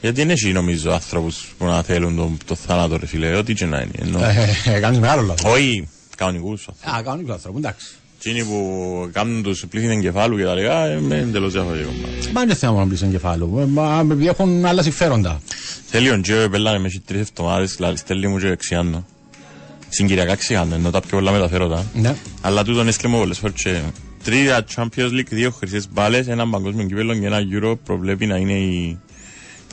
[0.00, 3.66] Γιατί είναι εσύ νομίζω άνθρωπους που να θέλουν το, το θάνατο ρε φίλε, ό,τι και
[3.66, 3.92] να είναι.
[3.98, 4.18] Ενώ,
[4.74, 5.52] Ε, Κάνεις μεγάλο λάθος.
[5.52, 6.98] όχι κανονικούς άνθρωπους.
[6.98, 7.86] Α, κανονικό άνθρωπο, εντάξει.
[8.24, 11.90] Εκείνοι που κάνουν τους πλήθη εγκεφάλου και τα λεγά, είναι εντελώς διαφορετικό.
[12.32, 13.58] Μα είναι θέμα να πλήσεις εγκεφάλου.
[13.60, 15.40] Ε, Μα έχουν άλλα συμφέροντα.
[15.86, 19.06] Θέλει ο Τζέο πελάνε με τρεις εβδομάδες, δηλαδή στέλνει μου και ξιάνω.
[19.94, 21.84] Συγκυριακά ξιάνω, ενώ τα πιο πολλά μεταφέροντα.
[21.94, 22.14] Ναι.
[22.40, 23.80] Αλλά τούτον έστειλε μου πολλές φορές και
[24.24, 28.52] τρία Champions League, δύο χρυσές μπάλες, ένα παγκόσμιο κύπελλο και ένα Euro προβλέπει να είναι
[28.52, 28.98] η,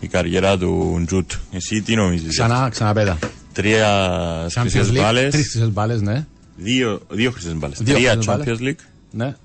[0.01, 1.31] η καριέρα του Τζουτ.
[1.51, 2.29] Εσύ τι νομίζεις.
[2.29, 3.17] Ξανά, ξαναπέτα.
[3.53, 6.25] Τρία χρυσές μπάλες, Τρεις χρυσές μπάλες, ναι.
[6.55, 7.77] δύο, δύο χρυσές μπάλες.
[7.81, 8.57] Δύο Τρία χρυσές μπάλες.
[8.59, 9.35] Champions League, ναι.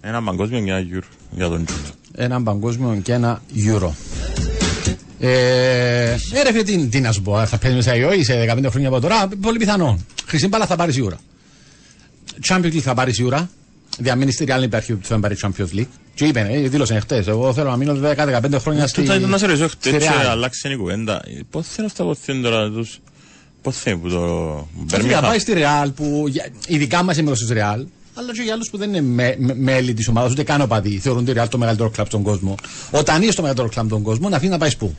[0.00, 1.86] ένα παγκόσμιο και ένα Euro για τον Τζουτ.
[2.14, 3.90] Ένα παγκόσμιο και ένα euro.
[5.24, 8.66] Ε, ε, ρε φίλε, τι, τι να σου πω, θα παίζει μέσα η σε 15
[8.70, 9.98] χρόνια από τώρα, πολύ πιθανό.
[10.26, 11.18] Χρυσή μπάλα θα πάρεις σίγουρα.
[12.48, 13.50] Champions League θα πάρεις σίγουρα.
[13.98, 15.86] Διαμείνει στη Real υπάρχει που θα πάρει Champions League.
[16.14, 17.24] Και είπε, ε, δήλωσε χτε.
[17.26, 19.00] Εγώ θέλω να μείνω 10-15 χρόνια στη.
[19.00, 20.26] Τούτα ήταν να σε ρωτήσω στη χτες και Real.
[20.30, 21.22] αλλάξει η κουβέντα.
[21.50, 22.98] Πώς θέλουν αυτά που θέλουν τώρα τους...
[23.62, 24.68] Πώς θέλουν που το...
[24.86, 25.22] Θέλει να Birmingham.
[25.22, 28.76] πάει στη Real που για- ειδικά μας είμαι στη Real, αλλά και για άλλους που
[28.76, 31.90] δεν είναι με, με, μέλη της ομάδας, ούτε καν οπαδοί, θεωρούν τη Real το μεγαλύτερο
[31.90, 32.54] κλαμπ στον κόσμο.
[32.90, 34.94] Όταν είσαι το μεγαλύτερο κλαμπ στον κόσμο, να αφήνεις να πάεις πού;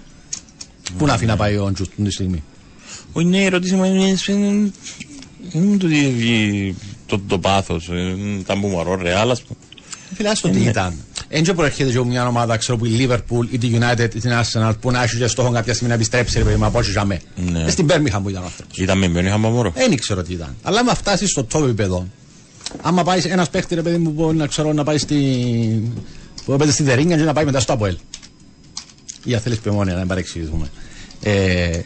[0.97, 2.43] Πού να αφήνει να πάει ο Ντζουτ τη στιγμή;
[3.13, 4.03] Όχι, ναι, η ερώτηση μου είναι...
[4.27, 4.71] είναι-
[5.51, 6.73] Είναι το, τι-
[7.05, 7.89] το, το πάθος.
[7.89, 9.59] ε, Τα που μωρό ρεάλ, ας πούμε.
[10.15, 10.93] Φίλε, άστο τι ήταν.
[11.27, 14.73] Έτσι προέρχεται και μια ομάδα, ξέρω που η Liverpool ή τη United ή την Arsenal
[14.79, 17.19] που να έχει και στόχο κάποια στιγμή να επιστρέψει, ρε παιδί μου, από ό,τι ζαμε.
[17.51, 17.63] Ναι.
[17.63, 18.63] Ε, Στην Birmingham που ήταν αυτό.
[18.75, 19.71] Ήταν με μπαίνει χάμα μωρό.
[19.75, 20.55] Δεν ήξερα τι ήταν.
[20.61, 22.07] Αλλά άμα φτάσεις στο top επίπεδο,
[22.81, 25.15] άμα πάεις ένας παίχτη, ρε παιδί μου, που μπορεί να ξέρω να πάει στη.
[26.45, 27.97] που έπαιζε στη Δερίνια και να πάει μετά στο Αποέλ.
[29.23, 30.67] Ή αν θέλεις πεμόνια, να μην παρεξηγηθούμε.
[31.23, 31.79] Ε,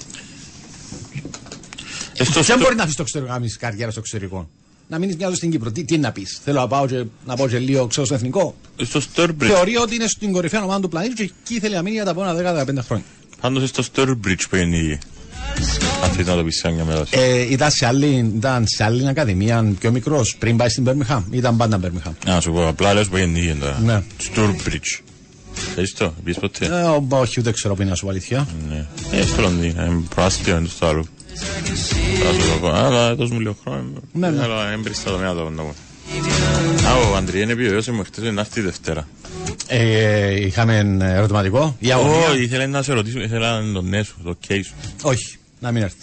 [2.20, 4.50] Ε, στο- δεν στο- μπορεί να αφήσει το εξωτερικό, να κάνεις καριέρα στο εξωτερικό.
[4.90, 5.72] Να μείνεις μια ζωή στην Κύπρο.
[5.72, 6.40] Τι, τι να πεις.
[6.44, 8.56] Θέλω να πάω και, να πάω και λίγο ξέρω στο εθνικό.
[8.84, 9.46] Στο Sturbridge.
[9.46, 12.10] Θεωρεί ότι είναι στην κορυφαία ομάδα του πλανήτη και εκεί θέλει να μείνει για τα
[12.12, 13.06] επόμενα 10-15 χρόνια.
[13.42, 15.00] Πάντως στο Sturbridge που είναι η...
[16.04, 17.12] Αν θέλεις να το πεις σαν μια μετάση.
[17.18, 21.22] Ε, ήταν, σε άλλη, ήταν σε άλλη ακαδημία πιο μικρός πριν πάει στην Birmingham.
[21.32, 22.12] Ήταν πάντα Birmingham.
[22.26, 24.04] Να σου πω, απλά λες που είναι η τώρα.
[25.58, 25.64] Ναι.
[25.66, 25.74] Sturbridge.
[25.76, 26.66] Θέλεις το, πεις ποτέ.
[26.66, 28.48] Ε, ο- όχι, ούτε ξέρω που είναι να σου πω αλήθεια.
[28.70, 28.86] Ναι.
[29.12, 31.06] Ε, στο Λονδίνο, είναι προάστιο, είναι στο άλλο.
[32.24, 33.84] Θα σου το πω, αλλά δώσ' μου λίγο χρόνο.
[34.12, 34.44] Ναι, ναι.
[34.44, 35.74] Αλλά έμπρις στα δομέα το να πω.
[36.88, 39.08] Α, ο Αντριέν επιβεβαίωσε μου χτες να έρθει η Δευτέρα.
[39.68, 41.76] Ε, είχαμε ερωτηματικό.
[41.80, 44.74] Η αγωνία; Όχι, ήθελε να σε ρωτήσω, ήθελα να τον ναι σου, το ok σου.
[45.02, 45.96] Όχι, να μην έρθει.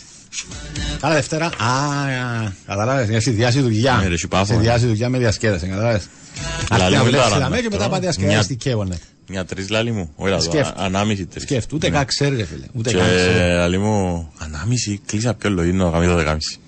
[1.00, 1.46] Καλά Δευτέρα.
[1.46, 1.50] Α,
[2.66, 3.08] κατάλαβες.
[3.08, 3.94] Για συνδυάσει δουλειά.
[4.02, 5.66] Ναι, ρε, έχει πάφο, Συνδυάσει δουλειά με διασκέδαση.
[5.66, 6.08] Κατάλαβες.
[6.70, 7.88] Λαλή Αυτή να μου βλέπεις τώρα, τα και μετά τώρα.
[7.88, 8.34] πάει διασκέδαση.
[8.36, 8.98] Μια- Τι καίγωνε.
[9.28, 10.74] Μια τρεις λάλη μου, όχι λάδω, Σκέφτου.
[10.82, 11.42] ανάμιση τρεις.
[11.42, 12.64] Σκέφτου, ούτε καν ξέρει, ρε φίλε.
[12.72, 13.38] Ούτε Και καν ξέρει.
[13.38, 16.58] λαλή μου, ανάμιση, κλείσα πιο λογίνο, γαμί το δεκάμιση.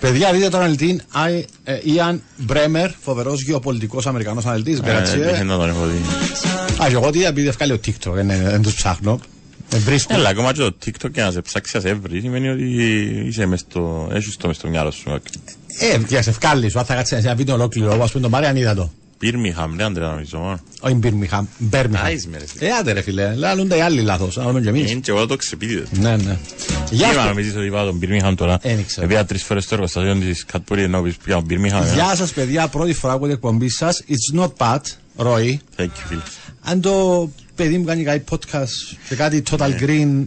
[0.00, 4.78] Παιδιά, δείτε τον αναλυτή Άι- ε, Ιαν Μπρέμερ, φοβερός γεωπολιτικός Αμερικανός αναλυτής.
[4.78, 5.42] Ε, Δεν Γκρατσίε.
[5.42, 5.98] να τον έχω δει.
[6.82, 9.20] Α, και εγώ τι επειδή ευκάλει ο TikTok, δεν, δεν τους ψάχνω.
[9.68, 10.14] Δεν βρίσκω.
[10.14, 12.62] Έλα, ακόμα και το TikTok και να σε ψάξει να σε βρει, σημαίνει ότι
[13.26, 15.10] είσαι μες στο, έχεις το μες στο μυαλό σου.
[15.80, 18.30] Ε, για σε ευκάλει σου, αν θα κάτσεις σε ένα βίντεο ολόκληρο, όπω πούμε τον
[18.30, 18.92] Μάριαν είδα το.
[19.22, 20.60] Birmingham, ρε Αντρέα νομίζω μόνο.
[20.80, 22.06] Όχι Μπίρμιχαμ, Μπέρμιχαμ.
[22.06, 22.66] Άις μες, ρε, φίλε.
[22.66, 25.00] Ε, άντε ρε φίλε, λαλούνται οι άλλοι λάθος, να λέμε και Είναι εμείς.
[25.04, 25.84] και εγώ το ξεπίτηδε.
[25.98, 26.38] Ναι, ναι.
[26.90, 27.28] Γεια Τι είπα σου.
[27.28, 28.58] νομίζεις ότι είπα τον Birmingham τώρα.
[28.62, 29.06] Ε, δεν ξέρω.
[29.06, 31.82] Επειδή τρεις φορές στο εργοστάσιο της Cadbury ενώ πεις πια τον Birmingham.
[31.90, 31.94] ε.
[31.94, 34.02] Γεια σας παιδιά, πρώτη φορά που την εκπομπή σας.
[34.08, 34.80] It's not bad,
[35.16, 35.56] Roy.
[35.76, 36.20] Thank you, φίλε.
[36.64, 40.24] Αν το παιδί μου κάνει κάτι podcast σε κάτι Total Green.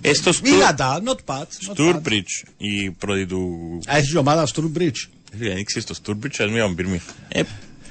[0.00, 1.38] Ε, στο Είδα τα, not bad.
[1.38, 1.76] not bad.
[1.76, 3.48] Sturbridge, η πρώτη του...
[3.92, 5.08] Α, Έχεις η ομάδα Sturbridge.
[5.38, 7.12] Φίλε, ανοίξεις το Sturbridge, ας μην τον Birmingham.
[7.28, 7.42] Ε,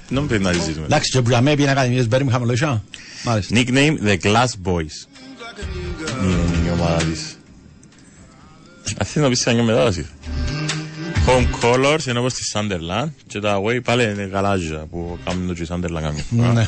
[0.10, 0.86] δεν πρέπει να συζητήσουμε.
[0.86, 2.84] Εντάξει, και που για μένα πήγαινε ακαδημίες Birmingham, λόγια.
[3.24, 3.56] Μάλιστα.
[3.56, 5.08] Nickname The Glass Boys.
[6.24, 7.38] Είναι η ομάδα της.
[9.00, 10.08] Αυτή είναι να πεις σε μια μετάδοση.
[11.28, 15.54] Home Colors είναι όπως της Sunderland και τα away πάλι είναι γαλάζια που κάνουν το
[15.54, 16.54] και η Sunderland καμιά φορά.
[16.54, 16.68] Ναι.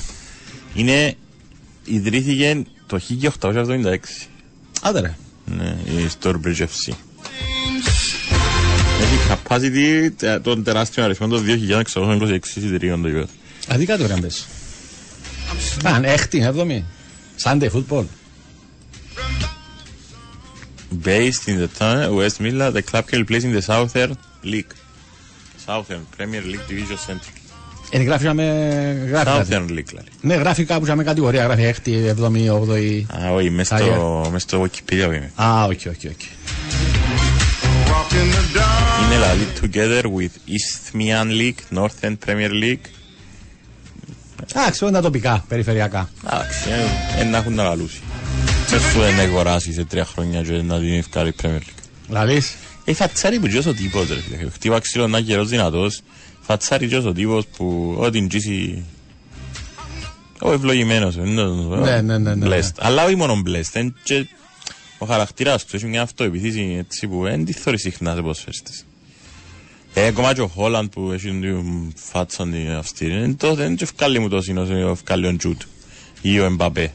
[0.73, 1.15] Είναι,
[1.83, 2.99] ιδρύθηκε το
[3.41, 3.97] 1876.
[4.81, 5.15] Άντε ρε.
[5.45, 6.93] Ναι, η Stourbridge FC.
[9.29, 13.27] Έχει capacity τε- των τεράστιων αριθμών των 2.626 εισιτηρίων το γιο.
[13.73, 14.47] Α, δει κάτι ωραία μπες.
[15.83, 16.85] Αν έκτη, έβδομη.
[17.43, 18.03] Sunday football.
[21.05, 24.11] Based in the town West Midland, the club currently plays in the Southern
[24.43, 24.71] League.
[25.67, 27.33] Southern Premier League Division Central.
[27.91, 28.43] Είναι γράφει να με
[29.09, 29.47] γράφει κάτι.
[29.51, 30.07] Southern League, δηλαδή.
[30.21, 31.43] Ναι, γράφει κάπου σε μια κατηγορία.
[31.43, 33.07] Γράφει έκτη, εβδομή, όγδοη.
[33.23, 35.31] Α, όχι, μες στο, μες στο Wikipedia που είμαι.
[35.35, 36.29] Α, όχι, όχι, όχι.
[39.03, 42.85] Είναι δηλαδή together with Isthmian League, Northern Premier League.
[44.55, 46.09] Εντάξει, είναι τα τοπικά, περιφερειακά.
[46.25, 46.69] Εντάξει,
[47.17, 47.99] ε, ε, να έχουν να λαλούσει.
[48.69, 51.83] Δεν σου δεν αγοράσει σε τρία χρόνια και να την ευκάλει η Premier League.
[52.07, 52.41] Δηλαδή,
[52.85, 54.49] Ε, φατσάρι που τζιός ο τύπος, ρε φίλε.
[54.49, 56.01] Χτύπα ξύλο να καιρός δυνατός.
[56.41, 58.83] Φατσάρι τζιός ο τύπος που ό,τι τζίσει...
[60.41, 62.71] Ο ευλογημένος, ε, είναι το- Ναι, ναι, ναι, ναι, blessed.
[62.79, 64.27] Αλλά όχι μόνο blessed, είναι και
[65.01, 68.85] ο χαρακτήρας τους έχει μια αυτοεπιθύση έτσι που δεν τη θωρεί συχνά σε ποδοσφαιριστές.
[69.93, 73.13] Ε, κομμάτι και ο Χόλαντ που έχει την φάτσα την αυστηρή.
[73.13, 75.61] Είναι το, δεν είναι ευκάλλει μου το σύνος, ο ευκάλλει ο Τζούτ
[76.21, 76.93] ή ο Εμπαπέ.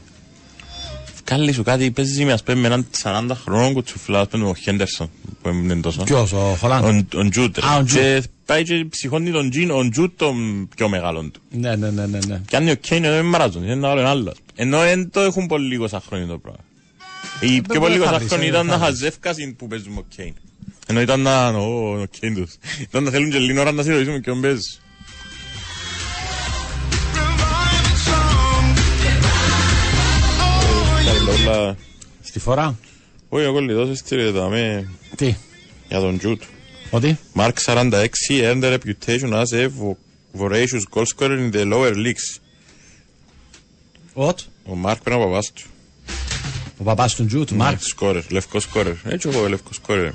[1.13, 4.55] Ευκάλλει σου κάτι, παίζει με ας πούμε με έναν 40 χρόνων κουτσουφλά, ας πούμε ο
[4.55, 5.09] Χέντερσον
[5.41, 6.03] που είναι τόσο.
[6.03, 6.83] Ποιος, ο Χολάντ.
[7.13, 7.57] Ο- Ο Τζούτ.
[7.57, 7.65] ρε.
[7.67, 7.99] Α, ο Τζούτ.
[7.99, 11.41] Και πάει και ψυχώνει τον Τζιν, ο Τζούτ τον πιο μεγάλον του.
[11.51, 12.19] Ναι, ναι, ναι, ναι.
[12.27, 12.41] ναι.
[12.47, 14.33] Κι αν είναι ο Κέιν, είναι μαράζον, είναι ένα άλλο είναι άλλος.
[14.55, 16.59] Ενώ δεν το έχουν πολύ λίγο σαν χρόνια το πράγμα.
[17.45, 18.87] Η πιο πολύ λίγο θα σαν βρεις, χρόνια ε, ήταν θα να βρεις.
[18.99, 20.33] χαζεύκασιν που παίζουμε ο Κέιν.
[20.87, 22.51] Ενώ ήταν να, ο, ο Κέιν τους.
[22.81, 24.79] Ήταν να θέλουν και λίγη ώρα να συνειδητοποιήσουμε ποιον παίζεις.
[31.47, 31.77] Όλα,
[32.23, 32.77] Στη φορά.
[33.29, 35.35] όχι εγώ λιδώσες τη ρε δάμε Τι,
[35.87, 36.41] για τον Τζούτ.
[36.89, 39.97] ότι; Mark 46 earned a reputation as a vo-
[40.39, 42.39] voracious goal scorer in the lower leagues.
[44.13, 44.39] Οτ.
[44.65, 45.63] Ο Μάρκ πρέπει να παπάς του.
[46.77, 47.81] Ο παπάς του Τζου, του Μάρκ.
[47.83, 48.93] Σκόρερ, λευκός σκόρερ.
[49.03, 50.11] Έτσι εγώ λευκός σκόρερ.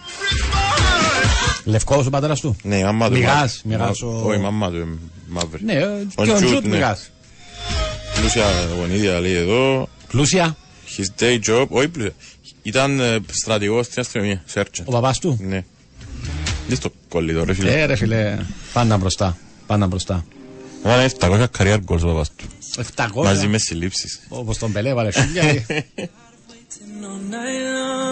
[1.64, 2.56] Λευκός ο πατέρας του.
[2.62, 3.12] Ναι, η μαμά του.
[3.12, 4.86] Μιγάς, μα- μιγάς μα- ο- Όχι, η μαμά του είναι
[5.28, 5.64] μαύρη.
[5.64, 5.74] Ναι,
[6.14, 6.68] Ο και ο Τζουτ, Τζουτ ναι.
[6.68, 7.10] Μιγάς.
[8.18, 8.44] Πλούσια
[8.78, 9.88] γονίδια λέει εδώ.
[10.08, 10.56] Πλούσια,
[10.96, 12.12] His day job, όχι πλούσια.
[12.62, 14.82] Ήταν ε, στρατηγός στην αστυνομίας, σέρτσε.
[14.86, 15.64] ο παπάς του; Ναι.
[16.68, 17.80] Δεν στο κολλητό ρε φίλε.
[17.80, 18.38] Ε, ρε φίλε,
[18.72, 19.36] πάντα μπροστά.
[19.66, 20.24] Πάντα μπροστά.
[20.84, 22.44] Ήταν 700 career goals ο παπάς του.
[22.96, 23.22] 700.
[23.24, 24.20] Μαζί με συλλήψεις.
[24.28, 25.42] Όπως τον Πελέ, βάλε χίλια.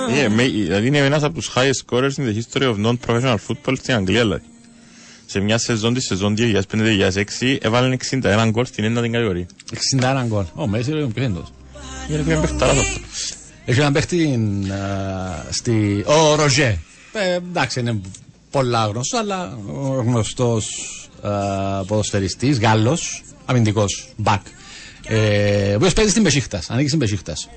[0.09, 3.75] Yeah, με- Δηλαδή είναι ένας από τους highest scorers in the history of non-professional football
[3.77, 4.43] στην Αγγλία δηλαδή.
[5.27, 9.47] Σε μια σεζόν τη σεζόν 2005-2006 έβαλε 61 γκολ στην ένατη κατηγορία.
[10.01, 10.45] 61 γκολ.
[10.55, 11.53] Ο Μέση είναι ποιος είναι τόσο.
[12.11, 13.01] Είναι μια παιχταράς αυτό.
[13.65, 14.23] Έχει έναν παίχτη
[14.71, 16.05] ε, στη...
[16.07, 16.79] Ο Ροζέ.
[17.13, 18.01] Ε, εντάξει, είναι
[18.51, 20.67] πολλά γνωστός, αλλά ο γνωστός
[21.25, 21.29] ε,
[21.87, 24.41] ποδοσφαιριστής, Γάλλος, αμυντικός, μπακ.
[25.07, 27.49] Ε, ο οποίος παίζει στην Πεσίχτας, ανήκει στην Πεσίχτας.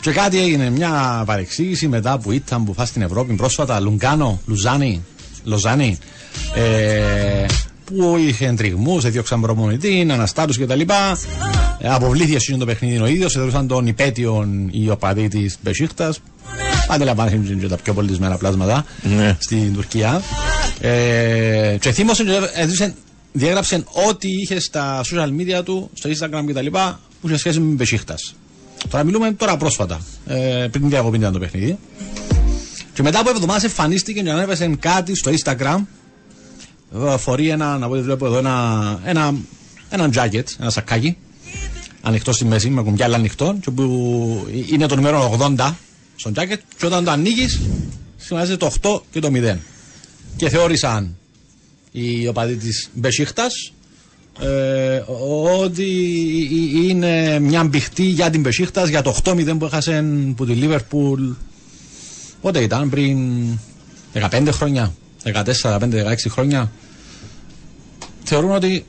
[0.00, 5.04] Και κάτι έγινε, μια παρεξήγηση μετά που ήταν που φά στην Ευρώπη πρόσφατα, Λουγκάνο, Λουζάνι,
[5.44, 5.98] Λοζάνι,
[6.54, 7.46] ε,
[7.84, 10.80] που είχε εντριγμούς, έδιωξαν προμονητή, αναστάτους κτλ.
[11.78, 16.20] Ε, αποβλήθηκε σε το παιχνίδι ο ίδιος, θεωρούσαν τον υπέτειον οι οπαδοί τη Μπεσίχτας.
[16.88, 18.84] Αντιλαμβάνεσαι και τα πιο πολιτισμένα πλάσματα
[19.16, 19.36] Ναι.
[19.40, 20.22] στην Τουρκία.
[20.80, 22.94] Ε, και θύμωσε και έδωσε-
[23.32, 26.66] διέγραψε ό,τι είχε στα social media του, στο Instagram κτλ.
[27.20, 28.34] που είχε σχέση με την Μπεσίχτας.
[28.88, 30.36] Τώρα μιλούμε τώρα πρόσφατα, ε,
[30.70, 31.78] πριν την διακοπή ήταν το παιχνίδι.
[32.92, 35.78] Και μετά από εβδομάδες εμφανίστηκε και ανέβασε κάτι στο Instagram.
[36.94, 39.34] Εδώ φορεί ένα, από ό,τι βλέπω εδώ, ένα, ένα,
[39.90, 41.16] ένα jacket, ένα σακάκι.
[42.02, 43.56] Ανοιχτό στη μέση, με κουμπιάλα ανοιχτό.
[43.60, 45.74] Και που είναι το νούμερο 80
[46.16, 46.58] στο jacket.
[46.78, 47.60] Και όταν το ανοίγεις,
[48.16, 49.56] σημαίνει το 8 και το 0.
[50.36, 51.16] Και θεώρησαν
[51.92, 53.72] οι οπαδοί της Μπεσίχτας
[54.38, 55.02] ε,
[55.60, 55.88] ότι
[56.88, 60.04] είναι μια μπηχτή για την Μπεσίχτα για το 8-0 που έχασε
[60.36, 61.22] που τη Λίβερπουλ
[62.40, 63.18] Πότε ήταν, πριν
[64.14, 66.72] 15 χρόνια, 14, 15, 16 χρόνια.
[68.24, 68.84] Θεωρούν ότι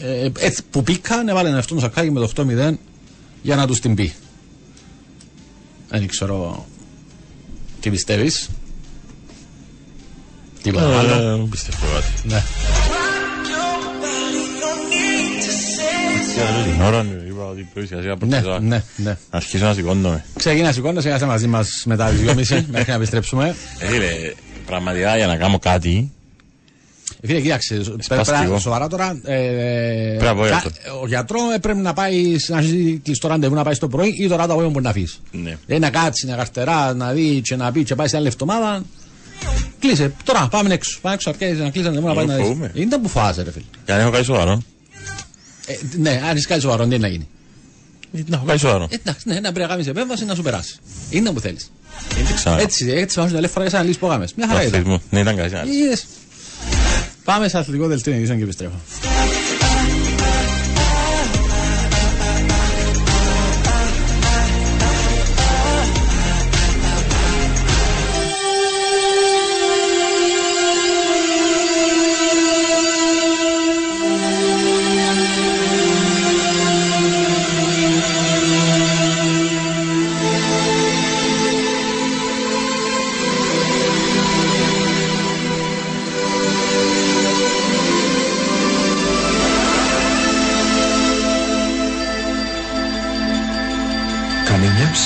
[0.00, 2.74] ε, έτσι που πήκαν, έβαλαν αυτό το σακάκι με το 8-0
[3.42, 4.12] για να τους την πει.
[5.88, 6.66] Δεν ξέρω
[7.80, 8.48] τι πιστεύεις.
[10.62, 11.42] Τίποτα άλλο.
[11.42, 12.28] Ε, Πιστεύω κάτι.
[12.28, 12.42] Ναι.
[16.72, 19.16] Την ώρα μου είπα ότι πρέπει σιγά σιγά Ναι, να ναι, ναι.
[19.30, 20.24] αρχίσω να σηκώνομαι.
[20.36, 23.54] Ξεκινά σηκώνεσαι, είσαι μαζί μας μετά τις 2.30 μέχρι να επιστρέψουμε.
[23.78, 24.06] Ε, Φίλε,
[24.66, 26.12] πραγματικά για να κάνω κάτι
[27.20, 28.52] Ε, Φίλε, κοίταξε, πρέπει Σπαστικό.
[28.52, 29.20] να σοβαρά τώρα.
[29.24, 29.36] Ε,
[30.18, 31.00] Πρέπει να πω κα- γιατρό.
[31.02, 34.28] ο γιατρό ε, πρέπει να πάει να έχει κλειστό ραντεβού να πάει στο πρωί ή
[34.28, 35.18] τώρα το απόγευμα μπορεί να αφήσει.
[35.30, 35.56] Ναι.
[35.66, 38.82] Ε, να κάτσει, να καρτερά, να δει και να πει και πάει σε άλλη εβδομάδα.
[39.78, 40.98] Κλείσε, τώρα πάμε έξω.
[41.02, 42.46] Πάμε έξω, αρκέσει να κλείσει ραντεβού να πάει Εγώ να δεις.
[42.46, 42.70] φοβούμαι.
[42.74, 43.64] Είναι τα που φοβάσαι, ρε φίλε.
[43.86, 44.62] Για να έχω κάτι σοβαρό.
[45.66, 47.28] Ε, ναι, αν είσαι κάτι σοβαρό, τι είναι να γίνει.
[48.12, 48.88] Ε, Να έχω κάτι σοβαρό.
[48.90, 50.76] Ε, εντάξει, ναι, να πρέπει να κάνει επέμβαση να σου περάσει.
[51.10, 51.72] Είναι τα που θέλεις.
[52.14, 52.56] Δεν ξέρω.
[52.56, 54.26] Έτσι, έτσι πάμε στην φορά για να λύσει υπογάμε.
[54.36, 54.72] Μια χαρά ήταν.
[54.80, 55.02] Αθλητισμό.
[55.10, 55.72] Ναι, ήταν κάτι άλλο.
[55.72, 56.04] Είδες.
[57.24, 58.80] Πάμε σε αθλητικό δελτίο ειδήσεων και επιστρέφω.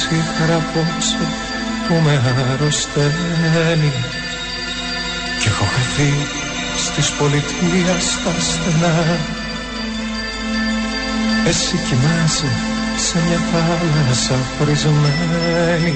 [0.06, 1.18] Ψύχρα απόψε
[1.86, 3.92] που με αρρωσταίνει.
[5.38, 6.12] Κι έχω χαθεί
[6.76, 9.18] στις πολιτείας στα στενά.
[11.46, 12.50] Εσύ κοιμάσαι
[12.96, 15.94] σε μια θάλασσα χωρισμένη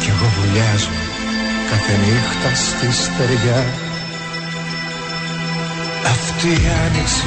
[0.00, 0.94] Κι εγώ βουλιάζω
[1.70, 3.64] κάθε νύχτα στη στεριά.
[6.14, 7.26] Αυτή η άνοιξη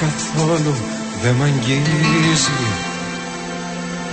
[0.00, 0.74] καθόλου
[1.22, 2.91] δεν μ' αγγίζει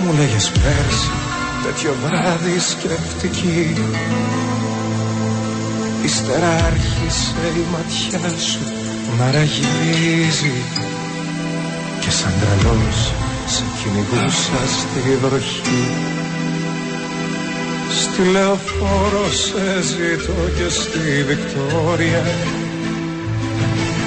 [0.04, 1.10] Μου λέγες πέρσι
[1.64, 3.76] τέτοιο βράδυ σκεφτική
[6.04, 8.58] Ύστερα άρχισε η ματιά σου
[9.18, 10.52] να ραγίζει
[12.00, 13.12] Και σαν τρελός
[13.46, 15.84] σε κυνηγούσα στη βροχή.
[18.00, 22.24] Στη λεωφόρο σε ζητώ και στη Βικτόρια.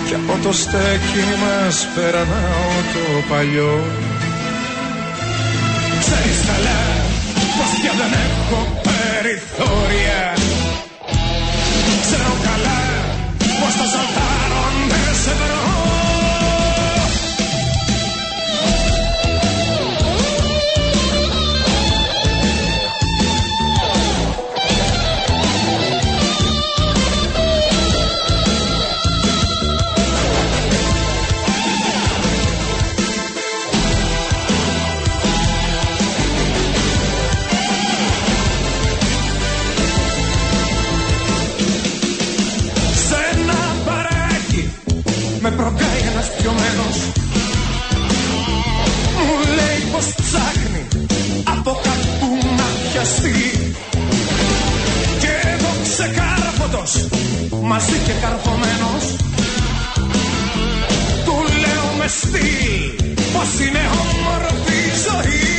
[0.08, 3.84] Και από το στέκι μας περνάω το παλιό
[6.06, 6.82] Ξέρεις καλά
[7.56, 10.22] πως πια δεν έχω περιθώρια.
[12.04, 12.82] Ξέρω καλά
[13.60, 15.63] πως το ζωτάρο δεν σε βρω
[53.04, 53.76] να πιαστεί
[55.20, 57.08] Και εγώ ξεκάρφωτος
[57.62, 59.06] μαζί και καρφωμένος.
[61.26, 65.53] Του λέω με στυλ πως είναι όμορφη η ζωή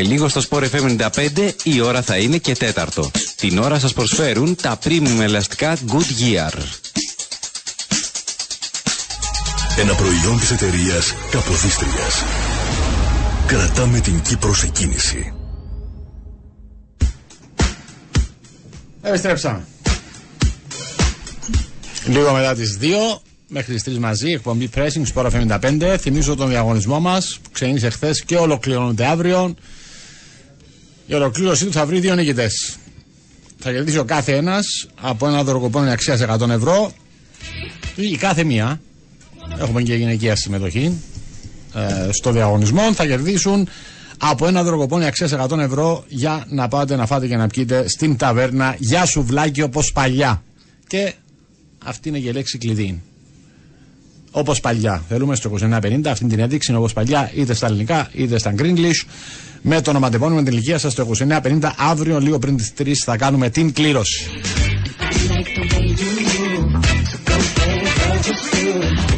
[0.00, 3.10] Σε λίγο στο Sport FM 95 η ώρα θα είναι και τέταρτο.
[3.36, 6.52] Την ώρα σας προσφέρουν τα premium ελαστικά Goodyear.
[9.78, 12.24] Ένα προϊόν της εταιρείας Καποδίστριας.
[13.46, 15.32] Κρατάμε την Κύπρο σε κίνηση.
[19.02, 19.64] Επιστρέψαμε.
[22.06, 25.96] Λίγο μετά τις 2 μέχρι τις 3 μαζί, εκπομπή Pressing Sport FM 95.
[25.98, 29.54] Θυμίζω τον διαγωνισμό μας που ξεκίνησε χθες και ολοκληρώνεται αύριο.
[31.10, 32.76] Η ολοκλήρωσή του θα βρει δύο νικητές.
[33.58, 36.92] Θα κερδίσει ο κάθε ένας από ένα δωροκοπόνο αξίας 100 ευρώ
[37.96, 38.80] ή η κάθε μία.
[39.58, 41.00] Έχουμε και γυναικεία συμμετοχή
[41.74, 42.94] ε, στο διαγωνισμό.
[42.94, 43.68] Θα κερδίσουν
[44.18, 48.16] από ένα δροκοπόνι αξίας 100 ευρώ για να πάτε να φάτε και να πιείτε στην
[48.16, 50.42] ταβέρνα για σουβλάκι όπως παλιά.
[50.86, 51.12] Και
[51.84, 53.02] αυτή είναι και η λέξη κλειδί.
[54.30, 55.04] Όπως παλιά.
[55.08, 59.06] Θέλουμε στο 2950 αυτή την ένδειξη όπως παλιά, είτε στα ελληνικά είτε στα English.
[59.62, 61.72] Με το ονοματεπώνυμο με την ηλικία σας το 2950.
[61.76, 64.30] Αύριο, λίγο πριν τις 3, θα κάνουμε την κλήρωση.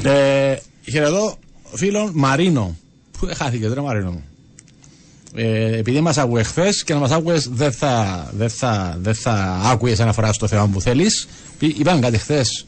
[0.02, 0.56] Ε,
[0.90, 1.38] χαιρετώ
[1.74, 2.76] φίλον Μαρίνο.
[3.18, 4.24] Πού χάθηκε, τώρα Μαρίνο μου.
[5.34, 9.60] Ε, επειδή μας άκουγε χθες και να μας άκουγες, δεν θα, δεν θα, δεν θα
[9.64, 11.28] άκουγες αναφορά στο θέμα που θέλεις.
[11.58, 12.64] Είπαμε κάτι χθες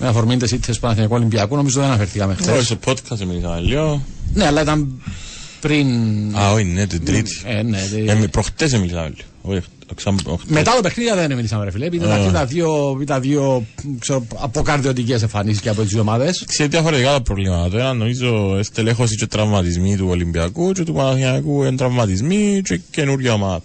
[0.00, 2.56] με αφορμή τι ήττε του Παναθηναϊκού Ολυμπιακού, νομίζω δεν αναφερθήκαμε χθες.
[2.56, 4.02] Όχι, στο podcast μιλήσαμε λίγο.
[4.34, 5.02] Ναι, αλλά ήταν
[5.60, 5.86] πριν.
[6.36, 7.30] Α, όχι, ναι, την Τρίτη.
[7.44, 9.12] Ε, ναι, δε- Ε, Προχτές μιλάμε.
[9.42, 9.56] όλοι.
[9.56, 10.50] Όχι, ξα- οχτές.
[10.54, 11.86] Μετά το παιχνίδι δεν μιλήσαμε, ρε φίλε.
[11.86, 12.26] Επειδή Α.
[12.28, 13.66] ήταν δύο, ήταν δύο
[13.98, 16.44] ξέρω, αποκαρδιωτικές εμφανίσεις και από τις δύο ομάδες.
[16.48, 17.68] Σε διαφορετικά τα προβλήματα.
[17.68, 23.32] Το ένα νομίζω στελέχωση και τραυματισμοί του Ολυμπιακού και του Παναθηναϊκού είναι τραυματισμοί και καινούργια
[23.32, 23.62] ομάδα.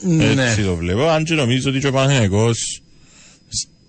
[0.00, 0.24] Ναι.
[0.24, 1.08] Έτσι το βλέπω.
[1.08, 2.82] Αν και νομίζω ότι και ο Παναθηναϊκός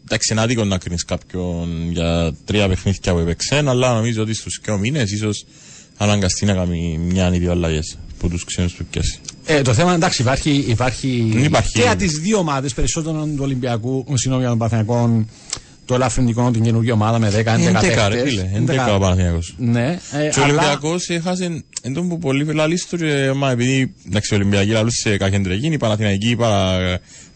[0.08, 4.60] εντάξει είναι άδικο να κρίνεις κάποιον για τρία παιχνίδια που έπαιξε αλλά νομίζω ότι στους
[4.60, 5.46] και μήνες ίσως
[5.98, 9.20] αναγκαστεί να κάνει μια ή δύο αλλαγές που τους ξένους του πιάσει.
[9.46, 11.08] Ε, το θέμα εντάξει, υπάρχει, υπάρχει,
[11.44, 11.72] Υπάρχει.
[11.72, 15.26] και για τις δύο ομάδες, περισσότερο του Ολυμπιακού, συγγνώμη για τον Παθηνακό,
[15.86, 18.32] το ελαφρυντικό την καινούργια ομάδα με 10-11 Εντέκα ρε παίχτες.
[18.34, 18.56] φίλε, 11.
[18.56, 19.56] εντέκα ο Παναθηναϊκός.
[19.58, 23.94] Ναι, ε, Και ο αλλά Ολυμπιακός έχασε εν τόν που πολύ λαλίστο και μα επειδή
[24.08, 26.80] εντάξει ο Ολυμπιακοί λαλούς σε καχεντρική, οι Παναθηναϊκοί παρα,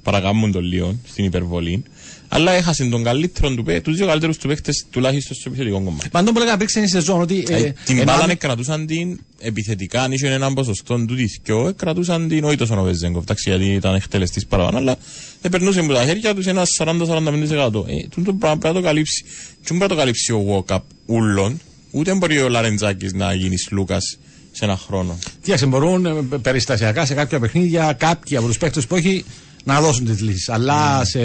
[0.03, 1.84] παρακάμουν τον λίγο στην υπερβολή.
[2.32, 6.09] Αλλά έχασε τον καλύτερο του παί- τους δύο καλύτερους του παίχτες τουλάχιστον στο επιθετικό κομμάτι.
[6.09, 7.45] παντών που λέγαμε πριν ξένη σεζόν ότι.
[7.49, 12.27] Ε, Ε, την ενώ- μπάλα κρατούσαν την επιθετικά, αν είχε έναν ποσοστό του δισκιό, κρατούσαν
[12.27, 14.95] την όχι τόσο ο Βεζέγκοφ, εντάξει, γιατί ήταν εκτελεστής παραπάνω, αλλά
[15.41, 17.86] δεν περνούσε με τα χέρια τους ένας 40-45%.
[17.88, 19.23] Ε, τούτο το πράγμα πρέπει να το καλύψει.
[19.23, 19.30] Και
[19.67, 21.59] δεν πρέπει να το καλύψει ο Βόκαπ ούλων,
[21.91, 24.17] ούτε μπορεί ο Λαρεντζάκης να γίνει Λούκας
[24.51, 25.17] σε ένα χρόνο.
[25.41, 29.25] Τι μπορούν ε, περιστασιακά σε κάποια παιχνίδια κάποιοι από τους παίχτες που έχει
[29.64, 30.49] να δώσουν τις λύσεις.
[30.49, 31.20] Αλλά σε,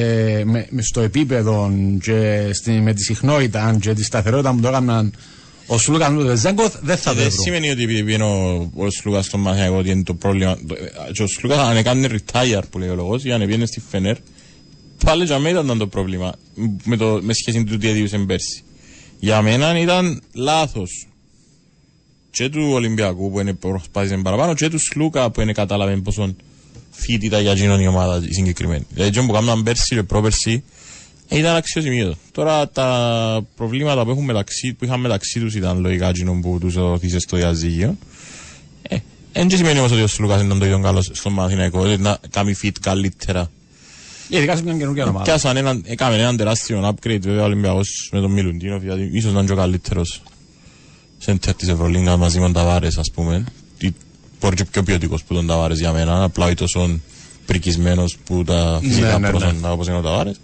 [0.44, 1.72] με, με- στο επίπεδο
[2.02, 5.12] και στη, με τη συχνότητα και τη σταθερότητα που το έκαναν
[5.66, 7.42] ο Σλούκαν με τον Βεζέγκοφ δεν θα Ε, Δεν βρουν.
[7.42, 10.58] σημαίνει ότι επειδή πήγαινε ο, ο Σλούκας στον Μαθιακό ότι είναι το πρόβλημα.
[10.66, 10.74] Το-
[11.08, 13.82] ε, Και ο Σλούκας αν έκανε retire που λέει ο λόγος, για να πήγαινε στη
[13.90, 14.16] Φενέρ,
[15.04, 16.32] πάλι για μένα ήταν το πρόβλημα
[16.84, 18.62] με, το, με σχέση με το τι έδιωσε πέρσι.
[19.18, 21.06] Για μένα ήταν λάθος
[22.30, 26.34] και του Ολυμπιακού που είναι προσπάθησε παραπάνω και του Σλούκα που είναι κατάλαβε πόσο
[27.00, 28.86] fit ήταν για εκείνον η ομάδα η συγκεκριμένη.
[28.90, 30.64] Δηλαδή και που κάναμε πέρσι και πρόπερσι
[31.28, 32.16] ε, ήταν αξιοσημείωτο.
[32.32, 36.76] Τώρα τα προβλήματα που, έχουν μεταξύ, που είχαν μεταξύ τους ήταν λογικά εκείνον που τους
[36.76, 37.96] οθήσε στο διαζύγιο.
[38.82, 38.96] Ε,
[39.32, 42.18] δεν και σημαίνει όμως ότι ο Σλούκας ήταν το ίδιο καλός στον Μαθηναϊκό, δηλαδή να
[42.30, 43.50] κάνει fit καλύτερα.
[44.28, 45.24] Ειδικά σε μια καινούργια ομάδα.
[45.24, 49.38] Πιάσαν έναν, έκαμε έναν τεράστιο upgrade βέβαια ο Ολυμπιακός με τον Μιλουντίνοφ γιατί ίσως να
[49.38, 50.22] είναι και ο καλύτερος
[51.18, 53.44] σέντερ της Ευρωλίγκας μαζί με τον Ταβάρες ας πούμε.
[54.44, 57.00] Τι- Μπορεί και πιο ποιοτικός που τον Ταβάρες για μένα, απλά όχι τόσο
[57.46, 59.30] πρικισμένος που τα φυσικά ναι, ναι.
[59.38, 60.40] πρόσωπα όπως είναι ο Ταβάρες.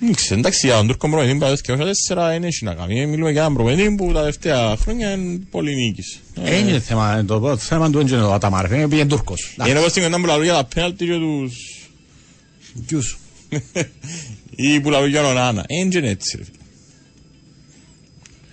[0.00, 3.00] Δεν ξέρω, Εντάξει, για τον Τούρκο προπονητή που τα τελευταία τέσσερα δεν έχει να κάνει.
[3.00, 6.20] Ε, Μιλούμε για έναν προπονητή που τα τελευταία χρόνια είναι πολύ νίκης.
[6.44, 9.54] Ε, Είναι θέμα, το το θέμα του έντζενο ο Αταμάρ, είναι πήγαινε Τούρκος.
[9.68, 11.56] Είναι όπως την κοντά που λαλούν για τα πέναλτι και τους...
[12.86, 13.18] Ποιους;
[14.56, 15.64] ή που λαλούν για τον Άννα.
[15.66, 16.55] Ε, Είναι έτσι ρε φίλε.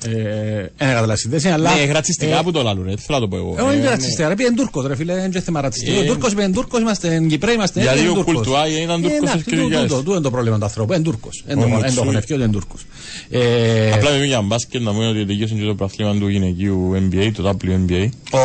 [0.06, 1.76] Ε, Ένα καταλάβει θέση, αλλά...
[1.76, 3.56] Ναι, ρατσιστικά ε, που το λαλούν, ρε, θέλω να το πω εγώ.
[3.58, 3.89] Εγώ Ε, είναι ναι.
[3.89, 6.01] ρατσιστικά, ρε πήγαινε Τούρκος ρε φίλε, είναι θέμα ρατσιστικό.
[6.01, 8.34] Ε, Τούρκος πήγαινε Τούρκος, είμαστε Κυπρέοι, είμαστε Γιατί πήγαινε ο Τούρκος.
[8.36, 9.88] Κουλτουάη ήταν Τούρκος Ε, στις εντάξει, τούτο- χιλιάδες.
[9.89, 11.43] τούτο- τούτο είναι το πρόβλημα του ανθρώπου, είναι Τούρκος.
[11.47, 12.04] Εν Ο το- Εν το Μουτσούι.
[12.06, 12.86] χωνευκείο είναι Τούρκος.
[13.30, 17.32] Ε, Απλά μιλούμε για μπάσκετ να πούμε ότι τελείωσε και το πραθλήμα του γυναικείου NBA,
[17.36, 18.10] το WNBA.
[18.32, 18.39] Ο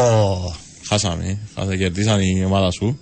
[0.89, 1.37] Χάσαμε, ε.
[1.55, 2.99] χάσαμε, κερδίσαν η ομάδα σου.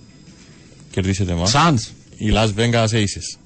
[0.91, 1.49] Κερδίσετε εμάς.
[1.49, 1.91] Σαντς.
[2.17, 3.37] Οι Las Vegas Aces.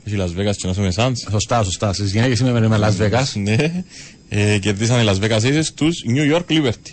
[0.00, 1.12] Α, Έχει Las Vegas και να σούμε Suns.
[1.30, 1.92] σωστά, σωστά.
[1.92, 3.24] Στις γυναίκες είμαι με Las Vegas.
[3.34, 3.84] Ναι.
[4.28, 6.92] Ε, κερδίσαν οι Las Vegas Aces τους New York Liberty.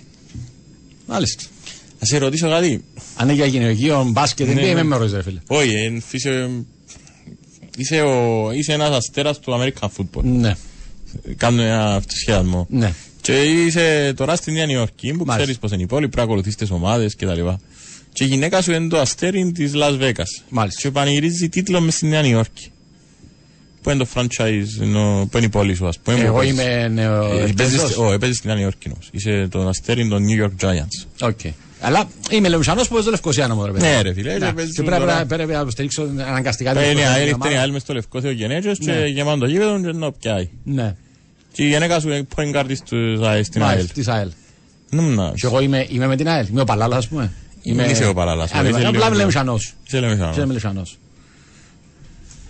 [1.08, 1.44] Μάλιστα.
[2.00, 2.84] Να σε ρωτήσω κάτι.
[3.16, 4.84] Αν είναι για γυναικείο μπάσκετ, δεν Ναι, είμαι ναι.
[4.84, 5.40] μέρος ρε φίλε.
[5.48, 6.50] Όχι, εν φύσε...
[7.78, 10.24] Είσαι, ο, είσαι ένας αστέρας του American Football.
[10.24, 10.56] Ναι,
[11.38, 12.66] Κάνω ένα αυτοσχέδασμο.
[12.70, 12.94] ναι.
[13.22, 15.36] Και είσαι τώρα στη Νέα Νιόρκη που Μάλιστα.
[15.36, 17.42] ξέρεις πως είναι η πόλη, πρέπει να ακολουθείς τις ομάδες κτλ.
[18.14, 20.44] Και η γυναίκα σου είναι το αστέρι της Las Vegas.
[20.50, 20.82] Μάλιστα.
[20.82, 22.72] Και πανηγυρίζει τίτλο μες στη Νέα Υόρκη.
[23.88, 26.18] Πού είναι το franchise, ενώ- πού είναι η πόλη σου ας πούμε.
[26.20, 26.54] Εγώ που παίζεις.
[26.60, 27.24] είμαι νεο...
[27.24, 27.98] Ε, παίζεις- Ελπέζος.
[27.98, 29.10] Ω, παίζεις στη Νέα Υόρκη όμως.
[29.12, 31.28] Είσαι το αστέρι των New York Giants.
[31.28, 31.40] Οκ.
[31.82, 33.86] Αλλά είμαι Λεμεσανός που παίζω Λευκοσία μου ρε παιδί.
[33.86, 36.82] Ναι ρε φίλε, Να, και παίζεις Και πρέπει τώρα- να- πρέπει να υποστηρίξω αναγκαστικά την
[36.82, 37.62] Είναι Λευκοσία η ομάδα.
[37.62, 39.06] άλλη μες στο Λευκόθεο γενέτσιος και Ναι.
[39.08, 40.50] γεμάτο το γήπεδο και να πιάει.
[40.64, 40.96] Ναι,
[41.52, 43.74] Και η γυναίκα σου είναι point guard του ΑΕΛ στην ΑΕΛ.
[43.76, 44.30] μάλιστα, της ΑΕΛ.
[44.90, 46.48] Ναι, να- Και εγώ είμαι, είμαι με την ΑΕΛ.
[46.52, 47.32] Είμαι ο Παλάλας, ας πούμε.
[47.64, 49.74] Δεν είσαι ο Παλάλας, Α, είμαι- είσαι Απλά λίγο- είμαι Λεουσανός.
[49.88, 50.98] Σε λέμε σαν- Και είμαι Λεουσανός.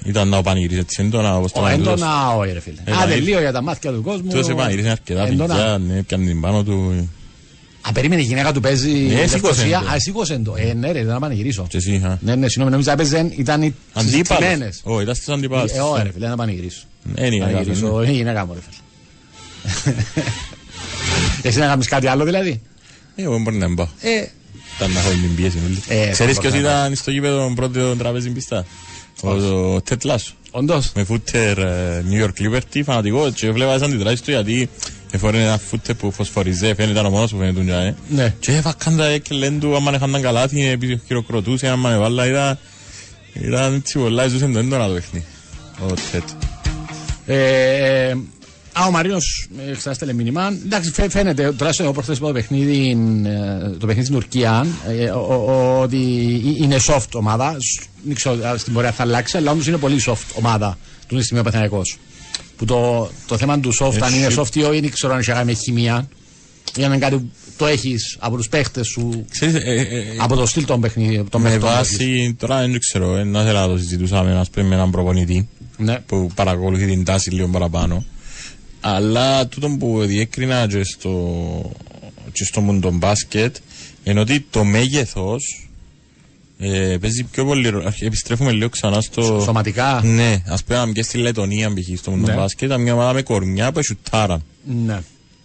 [0.08, 1.94] Ήταν να πανηγυρίζει έτσι έντονα όπως το Ο κάνει τούτος.
[1.94, 2.76] έντονα, όχι ρε φίλε.
[2.86, 3.28] Ε, Άντε πανηγυρίζει.
[3.30, 4.30] λίγο για τα μάτια του κόσμου.
[4.30, 5.56] Τούτος πανηγυρίζει αρκετά Έντονα.
[5.56, 7.10] παιδιά, ναι, πιάνε την πάνω του.
[7.82, 9.80] Α, περίμενε η γυναίκα του παίζει Ναι, σήκωσε Λευκοσία.
[9.80, 9.88] το.
[9.90, 10.54] Α, σήκωσε το.
[10.58, 11.66] Ε, ναι ρε, δεν να πανηγυρίσω.
[11.70, 12.18] Και εσύ, χα.
[12.22, 14.28] Ναι, ναι, συγγνώμη, νόμιζα έπαιζε, ήταν οι Αντίπαλος.
[14.44, 14.82] συστημένες.
[14.84, 15.72] Ω, ήταν στις αντιπάλους.
[15.72, 16.82] Ε, όχι ρε φίλε, να πανηγυρίσω.
[17.16, 19.96] Ε, είναι η γυναίκα σου, Πανηγυρίσω, είναι η γυναίκα μου ρε φίλε.
[21.42, 22.50] Εσύ να κάνεις κάτι άλλο δηλαδή;
[23.16, 23.24] ναι.
[23.24, 23.84] Ε, Εγώ μπορεί να μπω.
[24.02, 24.26] Ε,
[24.78, 26.02] Ήταν να έχω την πίεση όλη.
[26.02, 28.66] Ε, Ξέρεις θα ποιος μπορώ να ήταν στο γήπεδο πρώτο τραπέζι πιστά.
[29.24, 30.34] Ο ο Τετ Λάσο.
[30.52, 30.92] όντως.
[30.96, 33.32] Με φούτερ ε, New York Liberty, φανατικό.
[33.32, 34.70] Και βλέπας τις αντιδράσεις του γιατί
[35.12, 37.96] εφόρε ένα φούτερ που φωσφοριζέ, φαίνεται ο μόνος που φαίνεται του ε.
[38.10, 38.36] Ναι.
[38.40, 42.58] Και έβακαν τα και λένε του άμα είχαν τα καλάθι, επειδή χειροκροτούσε, άμα έβαλα, ήταν...
[43.34, 45.26] Ήταν έτσι πολλά, ζούσε το έντονα το παιχνίδι.
[45.80, 46.24] Ο Τετ.
[48.80, 49.48] Ε, Α, ο Μαρίνος
[49.78, 50.48] χθε στέλνε μήνυμα.
[50.66, 52.90] Εντάξει, φαι- φαίνεται, τουλάχιστον εγώ προχθέ το παιχνίδι,
[53.26, 55.98] ε, το παιχνίδι στην Τουρκία, ε, ο- ο- ο- ότι
[56.60, 57.56] ε- είναι soft ομάδα.
[57.60, 61.22] Σ- Δεν ξέρω αν στην πορεία θα αλλάξει, αλλά όμω είναι πολύ soft ομάδα του
[61.24, 61.98] στιγμή ο Παθηναϊκός.
[62.58, 65.20] Που το, το θέμα του soft, αν Έχει- είναι soft ή όχι, δεν ξέρω αν
[65.20, 66.08] έχει να κάνει με χημεία.
[66.76, 70.04] Ή αν είναι κάτι που το έχεις από τους παίχτες σου, Ξέρεις, ε, ε, ε,
[70.20, 71.30] από το στυλ των παιχνιδιών.
[71.30, 71.98] των με παιχτών που έχεις.
[71.98, 75.48] βάση, τώρα δεν ξέρω, ε, να θέλω να το συζητούσαμε ας πούμε, με έναν προπονητή
[75.78, 76.00] Ναι.
[76.06, 78.06] που παρακολουθεί την τάση λίγο παραπάνω.
[78.96, 81.72] Αλλά τούτο που διέκρινα και στο,
[82.32, 83.56] και στο μουντο μπάσκετ
[84.04, 85.70] είναι ότι το μέγεθος
[86.60, 87.86] ε, παίζει πιο πολύ ρόλο.
[87.88, 89.42] Αρχι- Επιστρέφουμε λίγο ξανά στο.
[89.44, 90.02] Σωματικά.
[90.04, 91.98] Ναι, ας πούμε, και στη Λετωνία π.χ.
[92.00, 92.36] στο μουντο Ναι.
[92.36, 94.42] μπάσκετ, ήταν μια ομάδα με κορμιά που σουτάρα.
[94.86, 95.00] Ναι.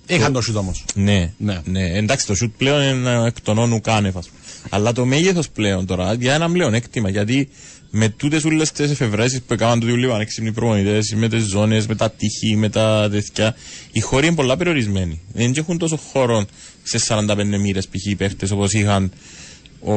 [0.07, 0.85] Είχαν το σουτ όμως.
[0.95, 1.61] Ναι, Ναι.
[1.65, 1.97] ναι.
[1.97, 4.41] Εντάξει, το σουτ πλέον είναι εκ των όνου κάνευ, ας πούμε.
[4.71, 7.09] Αλλά το μέγεθος πλέον τώρα για ένα πλεονέκτημα.
[7.09, 7.49] Γιατί
[7.95, 11.95] με τούτες όλε τι εφευρέσεις που έκαναν του λίγο ανέξυπνοι προπονητές, με τις ζώνες, με
[11.95, 13.55] τα τείχη, με τα τέτοια,
[13.93, 15.21] οι χώροι είναι πολλά περιορισμένοι.
[15.33, 16.47] Δεν έχουν τόσο χώρο
[16.83, 18.07] σε 45 μοίρες π.χ.
[18.07, 19.13] οι παίχτες όπως είχαν
[19.81, 19.95] ο,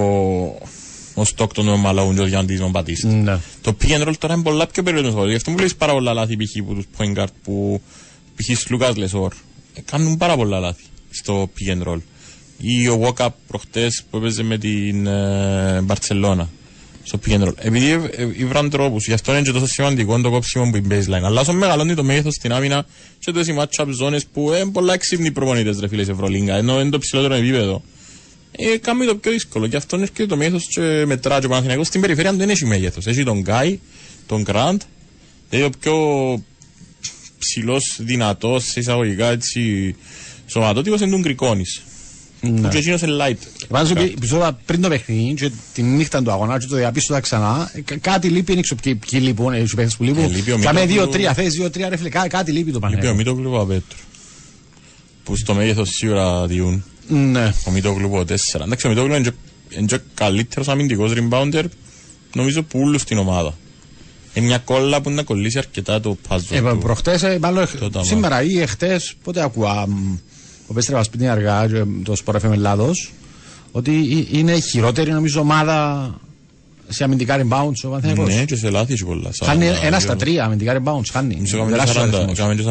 [1.14, 3.08] ο Στόκτον, ο Μαλαούν και ο Γιάννης ο Μπατίστα.
[3.08, 3.38] Ναι.
[3.62, 5.28] Το pick and roll τώρα είναι πολλά πιο περιορισμένο.
[5.28, 6.66] Γι' αυτό μου λέει πάρα πολλά λάθη π.χ.
[6.66, 7.82] που τους point guard που
[8.36, 8.70] π.χ.
[8.70, 9.34] Λούκας Λεσόρ.
[9.74, 12.00] Ε, κάνουν πάρα πολλά λάθη στο pick and roll.
[12.58, 16.50] Ή ο Walkup προχτές που έπαιζε με την ε, Μπαρσελόνα
[17.06, 17.53] στο pick and roll.
[17.58, 20.99] Επειδή ε, ε, ήβραν τρόπους, γι' αυτό είναι και τόσο σημαντικό το κόψιμο που είναι
[20.99, 21.24] baseline.
[21.24, 22.86] Αλλά όσο μεγαλώνει το μέγεθος στην άμυνα,
[23.20, 26.82] και τόσο οι matchup ζώνε που είναι πολλά έξυπνοι προπονητές, ρε φίλες, σε Ευρωλίγκα, ενώ
[26.82, 27.84] είναι το ψηλότερο επίπεδο.
[28.51, 29.66] Ε, κάνει το πιο δύσκολο.
[29.66, 32.66] Γι' αυτό είναι και το μέγεθος και μετρά και ο Παναθηναϊκός στην περιφέρεια δεν έχει
[32.66, 33.08] μέγεθος.
[33.08, 33.80] Έχει τον Γκάι,
[34.28, 34.82] τον Γκραντ,
[35.49, 35.95] δηλαδή ο πιο
[37.39, 39.95] ψηλός, δυνατός, σε εισαγωγικά έτσι
[40.47, 41.82] σωματότυπος είναι τον Γκρικόνης.
[42.52, 42.62] Ναι.
[42.62, 43.66] Που και εκείνο είναι light.
[43.68, 47.72] Πάντω επεισόδια πριν το παιχνίδι και τη νύχτα του αγώνα και το διαπίστωσα ξανά.
[47.74, 50.24] ε, κα- Κάτι λείπει, δεν ξέρω ποιοι- ποιοι λείπουν, οι παίχτες που λείπουν.
[50.24, 50.93] Ε, λείπει ο Κάμε Μίτογλου.
[50.93, 52.10] δύο-τρία θέσει, δύο-τρία ρε φίλε.
[52.10, 53.16] κά- Κάτι λείπει το Λείπει ο πανεπιστήμιο.
[53.16, 53.98] Μίτογλου Παπέτρου.
[55.24, 56.84] Που στο μέγεθος σίγουρα διούν.
[57.08, 57.54] Ναι.
[57.68, 58.64] Ο Μίτογλου από 4.
[58.66, 61.64] Εντάξει, ο Μίτογλου είναι και- είναι και καλύτερος αμυντικός rebounder
[62.36, 63.58] νομίζω που όλους στην ομάδα.
[64.34, 66.78] Είναι μια κόλλα που να κολλήσει αρκετά το puzzle Ε, του.
[66.78, 68.06] προχτές, ε, μάλλον Το ταμά.
[68.06, 69.88] σήμερα ή εχθές, πότε ακούα,
[70.68, 73.11] μ, ο Πέστρεβα σπίτι αργά, και το Sport FM Ελλάδος,
[73.72, 73.91] ότι
[74.32, 76.09] ε- είναι η χειρότερη νομίζω ομάδα
[76.88, 78.36] σε αμυντικά rebounds ο Παναθηναϊκός.
[78.36, 79.30] Ναι, και σε λάθη έχει πολλά.
[79.43, 80.26] Χάνει 40, ένα στα δύο.
[80.26, 81.38] τρία αμυντικά rebounds, χάνει.
[81.39, 82.39] Μισό έκαμε και Τεράστιος 40 αριθμός.
[82.39, 82.63] έκαμε και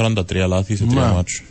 [0.45, 1.13] 43 λάθη σε τρία Ναι.
[1.13, 1.43] μάτσο.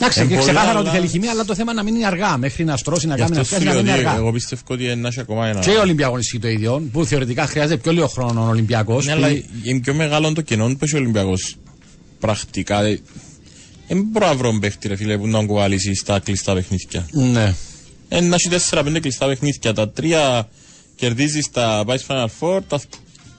[0.00, 2.06] Εντάξει, Ε, και πολλά, ξεκάθαρα ότι αλλά- θέλει χημία, αλλά το θέμα να μην είναι
[2.06, 2.36] αργά.
[2.36, 4.08] Μέχρι να στρώσει, να Γι' κάνει αυτό να σου φτιάξει, να λέω μην είναι ότι
[4.08, 4.20] αργά.
[4.20, 5.60] εγώ πιστεύω ότι να έχει ακόμα ένα...
[5.60, 9.06] Και ο Ολυμπιακό ισχύει το ίδιο, που θεωρητικά χρειάζεται πιο λίγο χρόνο ο Ολυμπιακός.
[9.06, 9.28] Ναι, αλλά
[9.62, 11.56] είναι πιο μεγάλο το κενό που έχει ο Ολυμπιακός.
[12.20, 12.78] Πρακτικά.
[13.88, 17.08] Ε, Δεν μπορώ να βρω παίχτη ρε φίλε που να κουβαλήσει στα κλειστά παιχνίδια.
[17.12, 17.54] Ναι.
[18.08, 19.72] Ε, να έχει 4-5 κλειστά παιχνίδια.
[19.72, 20.48] Τα τρία
[20.94, 22.80] κερδίζεις τα πάεις στο Final Four, τα,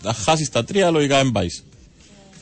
[0.04, 1.64] τα χάσεις τα τρία λογικά δεν πάεις.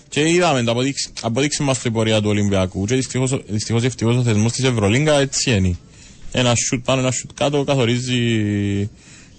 [0.10, 2.86] Και είδαμε, το αποδείξει, αποδείξει μας την πορεία του Ολυμπιακού.
[2.86, 5.78] Και δυστυχώς, δυστυχώς ευτυχώς ο θεσμός της Ευρωλίγκα έτσι είναι.
[6.32, 8.90] Ένα σουτ πάνω, ένα σουτ κάτω καθορίζει,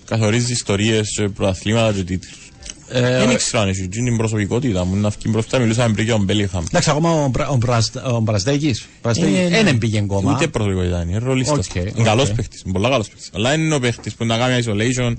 [0.05, 2.48] καθορίζει ιστορίες και πρωταθλήματα και τίτλους.
[2.91, 6.25] Ε, Δεν ήξερα αν έχει την προσωπικότητα μου, να βγει μπροστά, μιλούσαμε πριν για τον
[6.25, 6.65] Μπέλιγχαμ.
[6.69, 8.89] Εντάξει, ακόμα ο, Μπρα- ο, Μπρασ- ο Μπραζντέικις.
[9.17, 9.63] Ε, ναι.
[9.63, 10.33] Δεν πήγε ακόμα.
[10.33, 11.67] Ούτε προσωπικότητα είναι, είναι ρολίστας.
[11.69, 12.05] Οκ, Είναι οκ.
[12.05, 13.31] καλός παίχτης, είναι πολλά καλός παίχτης.
[13.35, 15.13] Αλλά είναι ο παίχτης που να κάνει isolation,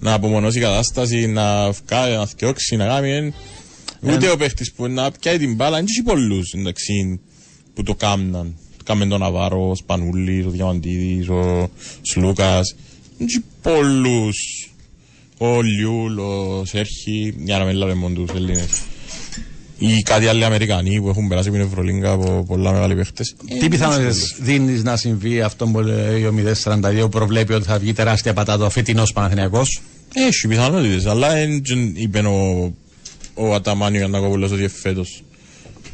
[0.00, 3.10] να απομονώσει κατάσταση, να βγάλει, να θκιώξει, να κάνει.
[3.10, 3.34] εν-
[4.00, 7.20] Ούτε ο παίχτης που να πιάει την μπάλα, δεν έχει πολλούς εντάξει,
[7.74, 8.56] που το κάμναν.
[8.84, 11.70] Κάμεν τον Ναβάρο, ο Σπανούλης, ο Διαμαντίδης, ο
[12.02, 12.74] Σλούκας.
[13.18, 14.67] Δεν έχει πολλούς.
[15.38, 18.80] Ο Λιούλ, ο Σέρχη, για να μην λέμε μόνο τους Ελλήνες.
[19.78, 23.34] Ή κάτι άλλοι Αμερικανοί που έχουν περάσει από την Ευρωλίγκα από πολλά μεγάλοι παίχτες.
[23.60, 26.34] Τι πιθανότητες δίνεις να συμβεί αυτό που λέει ο
[26.64, 29.80] 042 που προβλέπει ότι θα βγει τεράστια πατάτα ο φετινός Παναθηναϊκός;
[30.14, 32.72] Έχει πιθανότητες, αλλά εν τζεν είπε ο,
[33.34, 35.22] ο Αταμάνιο Ανακόπουλος ότι φέτος.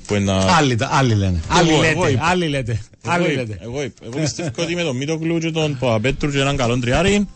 [0.06, 0.36] Που είναι να...
[0.36, 1.40] Άλλοι, τα- άλλοι λένε.
[1.48, 2.10] Άλλοι εγώ λέτε.
[2.10, 2.24] είπα.
[2.24, 2.80] Άλλοι λέτε.
[3.02, 3.58] Εγώ Άλλοι είπα, λέτε.
[3.62, 4.02] Εγώ είπα.
[4.04, 7.28] Εγώ πιστεύω ότι με τον Μίτοκλου και τον Παπαπέτρου και έναν καλό τριάρι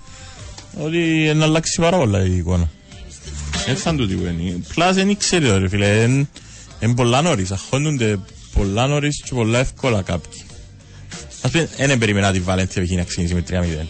[0.78, 2.68] ότι να αλλάξει πάρα πολλά η εικόνα.
[3.66, 4.56] Έτσι σαν τούτη που είναι.
[4.74, 6.02] Πλάς δεν ξέρει ρε φίλε.
[6.80, 7.50] Είναι πολλά νωρίς.
[7.50, 8.18] Αχώνονται
[8.54, 10.40] πολλά νωρίς και πολλά εύκολα κάποιοι.
[11.42, 13.86] Ας πούμε, δεν περίμενα τη Βαλένθια που να ξεκινήσει με 3-0.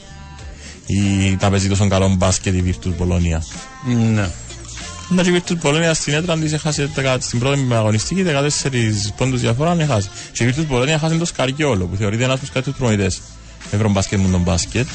[0.86, 3.38] Ή να παίζει τόσο καλό μπάσκετ η Virtus Bologna.
[4.14, 4.28] Ναι.
[5.08, 9.40] Να και η Virtus Bologna στην έτρα της έχασε δεκα- στην πρώτη αγωνιστική 14 πόντους
[9.40, 10.08] διαφορά να έχασε.
[10.32, 13.20] Και η Virtus Bologna έχασε το Σκαριόλο που θεωρείται ένας από τους καλύτερους προμονητές.
[13.70, 14.86] Ευρωμπάσκετ μου τον μπάσκετ.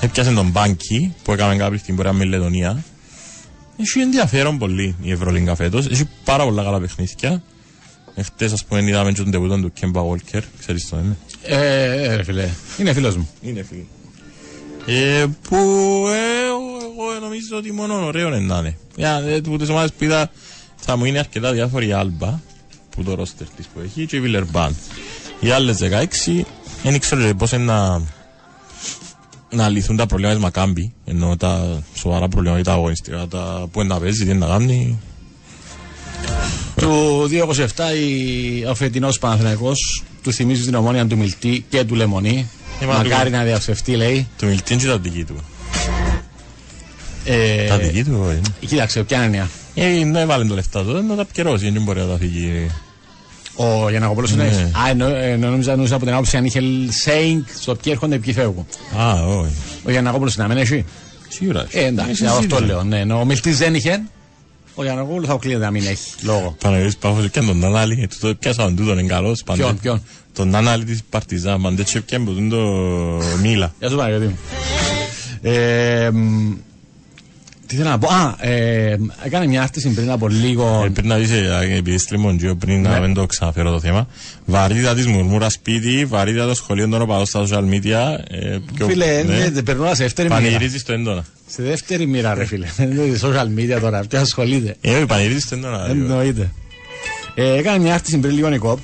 [0.00, 2.84] Έπιασε τον Μπάνκι που έκαμε κάποιο στην πορεία με η Λετωνία.
[3.80, 5.86] Έχει ενδιαφέρον πολύ η Ευρωλίγκα φέτος.
[5.86, 7.42] Έχει πάρα πολλά καλά παιχνίδια.
[8.14, 10.42] Εχθές ας πούμε είδαμε και τον τεπούτον του Κέμπα Βόλκερ.
[10.58, 11.16] Ξέρεις το είναι.
[11.42, 12.48] Ε, ε, ρε φίλε.
[12.78, 13.28] Είναι φίλος μου.
[13.40, 13.88] Είναι φίλοι.
[14.86, 15.56] Ε, που
[16.08, 18.76] ε, εγώ, εγώ νομίζω ότι μόνο ωραίο είναι να είναι.
[18.96, 20.30] Για ε, που τις ομάδες που είδα
[20.76, 22.40] θα μου είναι αρκετά διάφορη η Άλμπα
[22.90, 24.76] που το ρόστερ της που έχει και η Βιλερμπάν.
[25.40, 25.78] Οι άλλες
[26.26, 26.40] 16
[26.82, 28.02] δεν ήξερα πώς είναι να,
[29.50, 33.94] να λυθούν τα προβλήματα της Μακάμπη, ενώ τα σοβαρά προβλήματα τα αγωνιστικά, τα που είναι
[33.94, 34.98] να παίζει, τι είναι να κάνει.
[36.76, 42.48] Του 227 η- ο φετινός Παναθηναϊκός του θυμίζει την ομόνια του Μιλτή και του Λεμονή.
[42.80, 44.26] Ε, μα Μακάρι του- να διαψευτεί λέει.
[44.38, 45.34] Το Μιλτίν και τα δική του.
[47.24, 48.40] Ε, Τα δική του, ε, είναι.
[48.66, 49.40] Κοίταξε, ποια είναι η
[49.74, 50.00] έννοια.
[50.00, 52.70] Ε, να βάλει το λεφτά του, να τα επικαιρώσει, δεν μπορεί να τα φύγει.
[53.60, 54.42] Ο Γιανακοπούλος Ναι.
[54.44, 54.58] εννοείς.
[54.62, 56.60] Α, εννο, εννο, νόμιζα, νόμιζα από την άποψη αν είχε
[57.04, 58.66] saying στο ποιοι έρχονται, ποιοι φεύγουν.
[59.00, 59.50] Α, όχι.
[59.84, 60.84] Ο Γιανακοπούλος να μην έχει.
[61.28, 61.66] Σίγουρας.
[61.72, 62.82] Ε, εντάξει, αυτό λέω.
[62.82, 64.02] Ναι, ναι, ο Μιλτής δεν είχε.
[64.74, 66.10] Ο Γιανακοπούλος θα κλείνεται να μην έχει.
[66.22, 66.56] Λόγο.
[66.62, 69.42] Παναγιώτης Παύλος και τον Νανάλη, ε, τούτο πιάσαν τούτον είναι καλός.
[69.44, 69.62] πάντα.
[69.62, 70.02] Ποιον, ποιον;
[70.32, 72.56] Τον Νανάλη της Παρτιζάν, μαντέτσι πιάνε που τον το
[73.42, 73.74] Μίλα.
[73.78, 74.38] Γεια σου Παναγιώτη μου.
[75.42, 76.52] Ε, μ,
[77.68, 78.08] τι θέλω να πω.
[78.08, 80.82] Α, ε, έκανε μια άρτηση πριν από λίγο.
[80.84, 82.88] Ε, Πριν να δεις, ε, επειδή στριμμόντζιο, πριν Ναι.
[82.88, 84.08] να μην το ξαναφέρω το θέμα,
[84.44, 88.18] βαρύτητα της μουρμούρας σπίτι, βαρύτητα των σχολείων των οπαδών στα social media.
[88.28, 89.48] ε, πιο- Φίλε, ναι.
[89.54, 90.40] ναι, περνούσα σε δεύτερη μοίρα.
[90.40, 91.24] Πανηγυρίζεις το έντονα.
[91.46, 92.66] Σε δεύτερη μοίρα, ρε φίλε.
[92.76, 94.04] Δεν είναι social media τώρα.
[94.08, 94.76] Ποιος ασχολείται.
[94.80, 95.78] Ε, όχι, πανηγυρίζεις το έντονα.
[95.84, 96.00] δηλαδή.
[96.00, 96.50] Εννοείται.
[97.34, 98.78] Ε, έκανε μια άρτηση πριν λίγο η κοπ.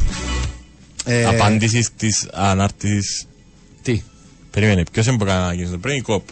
[1.04, 3.26] Ε, Απάντησης της ανάρτησης.
[3.82, 4.02] Τι;
[4.50, 6.22] Περίμενε, ποιος είναι που έκανε ανακοίνωση, πριν η κοπ.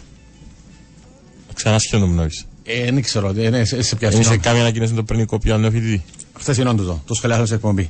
[1.63, 2.43] Ξανά σχεδόν μου νόησε.
[2.63, 3.33] Ε, δεν ξέρω.
[3.37, 4.39] ε, ναι, σε, σε ποια Είσαι συγγνώμη.
[4.41, 6.03] κάμια ανακοίνωση το πριν η κοπ για να φοιτητή.
[6.39, 7.01] Χθε είναι όντως το.
[7.07, 7.89] Το σχολιάσαμε σε εκπομπή.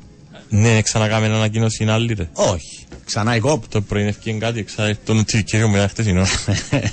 [0.50, 2.30] Ναι, ξανακάμε ένα ανακοίνωση είναι άλλη ρε.
[2.34, 2.86] Όχι.
[3.06, 3.68] Ξανά η κοπ.
[3.68, 4.98] Το πρωί ευκαιρία κάτι, ξα...
[5.06, 6.26] το notification μου ήταν χτεσινό.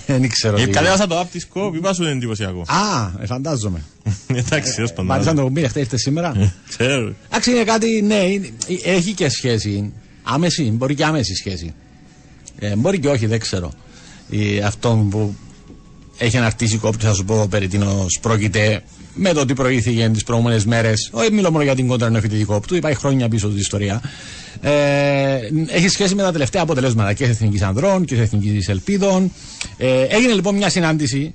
[0.06, 0.56] Δεν ξέρω.
[0.60, 0.70] Ε, τι.
[0.70, 2.60] κατέβασα το app της κοπ, είπα σου είναι εντυπωσιακό.
[2.60, 3.82] Α, ε, φαντάζομαι.
[4.26, 5.34] Εντάξει, τέλος Μάλιστα πάντων.
[5.36, 6.32] το κουμπί, χθε ήρθε σήμερα.
[6.38, 7.14] Ε, Ξέρω.
[7.28, 8.48] Εντάξει, είναι κάτι, ναι, είναι-
[8.84, 9.92] έχει και σχέση.
[10.22, 11.74] Άμεση, μπορεί και άμεση σχέση.
[12.58, 13.72] Ε, μπορεί και όχι, δεν ξέρω.
[14.30, 15.34] Ε, αυτό που
[16.20, 18.82] έχει αναρτήσει η κόπτη, θα σου πω περί τίνος πρόκειται
[19.14, 21.10] με το τι προήθηκε τις προηγούμενες μέρες.
[21.12, 24.00] Όχι, μιλώ μόνο για την κόντρα ενοφοιτητική κόπτου, υπάρχει χρόνια πίσω της ιστορίας.
[24.60, 29.32] Ε, έχει σχέση με τα τελευταία αποτελέσματα και της Εθνικής Ανδρών και της Εθνικής Ελπίδων.
[29.76, 31.34] Ε, έγινε λοιπόν μια συνάντηση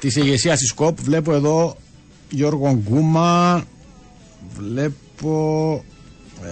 [0.00, 1.00] της ηγεσίας της ΚΟΠ.
[1.00, 1.76] Βλέπω εδώ
[2.30, 3.64] Γιώργο Γκούμα,
[4.58, 5.84] βλέπω.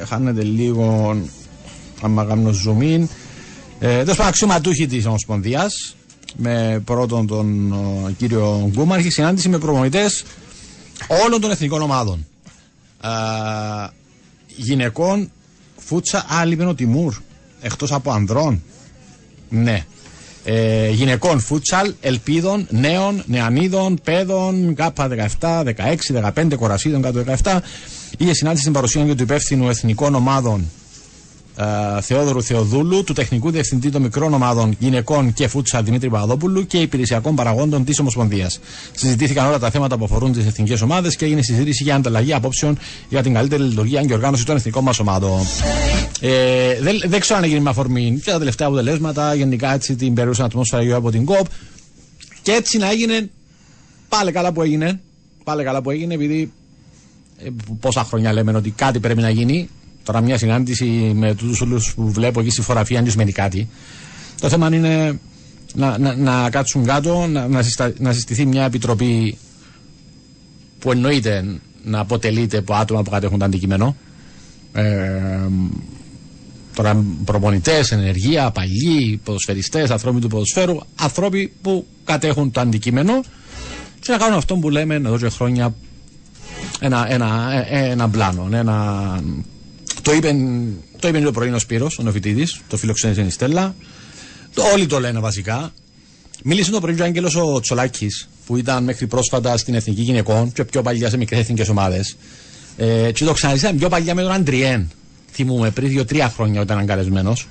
[0.01, 1.17] Ε, χάνεται λίγο.
[2.03, 3.07] Άμα κάνω zoom in.
[3.79, 5.97] Ε, Τέλος πάντων, αξιωματούχοι της Ομοσπονδίας,
[6.37, 10.25] με πρώτον τον ο, κύριο Γκούμα, έχει συνάντηση με προπονητές
[11.25, 12.27] όλων των εθνικών ομάδων.
[13.01, 13.11] Α,
[14.57, 15.31] γυναικών,
[15.77, 17.15] φούτσα, α, λείπει ο Τιμούρ,
[17.61, 18.63] εκτός από ανδρών.
[19.49, 19.85] Ναι.
[20.45, 25.09] Ε, γυναικών φούτσαλ, ελπίδων, νέων, νεανίδων, παιδών, ΚΑΠΑ
[25.41, 27.59] 17, 16, 15, κορασίδων κάτω 17.
[28.19, 30.71] Είχε συνάντηση στην παρουσία και του υπεύθυνου εθνικών ομάδων
[31.57, 36.79] ε, Θεόδωρου Θεοδούλου, του τεχνικού διευθυντή των μικρών ομάδων γυναικών και φούτσα Δημήτρη Παπαδόπουλου και
[36.79, 38.59] υπηρεσιακών παραγόντων της Ομοσπονδίας.
[38.93, 42.79] Συζητήθηκαν όλα τα θέματα που αφορούν τις εθνικές ομάδες και έγινε συζήτηση για ανταλλαγή απόψεων
[43.09, 45.41] για την καλύτερη λειτουργία και οργάνωση των εθνικών μας ομάδων.
[46.21, 50.15] Ε, δεν, δεν ξέρω αν έγινε με αφορμή και τα τελευταία αποτελέσματα, γενικά έτσι την
[50.15, 51.47] περίουσα ατμόσφαιρα γύρω από την ΚΟΠ.
[52.43, 53.31] Και έτσι να έγινε,
[54.09, 55.01] πάλι καλά που έγινε.
[55.45, 56.53] Πάλι καλά που έγινε, επειδή
[57.45, 57.49] ε,
[57.81, 59.69] πόσα χρόνια λέμε ότι κάτι πρέπει να γίνει.
[60.07, 60.85] Τώρα μια συνάντηση
[61.15, 63.69] με τους όλους που βλέπω εκεί στη φωτογραφία δεν σημαίνει κάτι.
[64.41, 65.19] Το θέμα είναι
[65.75, 69.39] να, να, να κάτσουν κάτω, να, να, συστα- να συστηθεί μια επιτροπή
[70.79, 71.45] που εννοείται
[71.85, 73.97] να αποτελείται από άτομα που κατέχουν το αντικείμενο.
[74.73, 75.49] Ε,
[76.75, 83.21] τώρα προπονητές, ενεργεία, παλιοί, ποδοσφαιριστές, ανθρώποι του ποδοσφαίρου, άνθρωποι που κατέχουν το αντικείμενο
[84.01, 85.75] και να κάνουν αυτό που λέμε εδώ και χρόνια
[86.81, 88.49] ένα, ένα, ε, ένα πλάνο.
[88.53, 89.21] Ένα,
[90.07, 90.37] το είπε,
[90.99, 93.75] το είπε το πρωί ο Σπύρος, ο Νοφιτίδης, το φιλοξένησε η Στέλλα.
[94.55, 95.73] Το, όλοι το λένε βασικά.
[96.43, 100.53] Μίλησε το πρωί και ο Άγγελος ο Τσολάκης, που ήταν μέχρι πρόσφατα στην Εθνική Γυναικών
[100.53, 102.17] και πιο παλιά σε μικρές εθνικές ομάδες.
[102.77, 104.91] Ε, και το ξαναζήσαμε πιο παλιά με τον Αντριέν.
[105.33, 107.49] Θυμούμε πριν δύο-τρία χρόνια όταν ήταν καλεσμένος.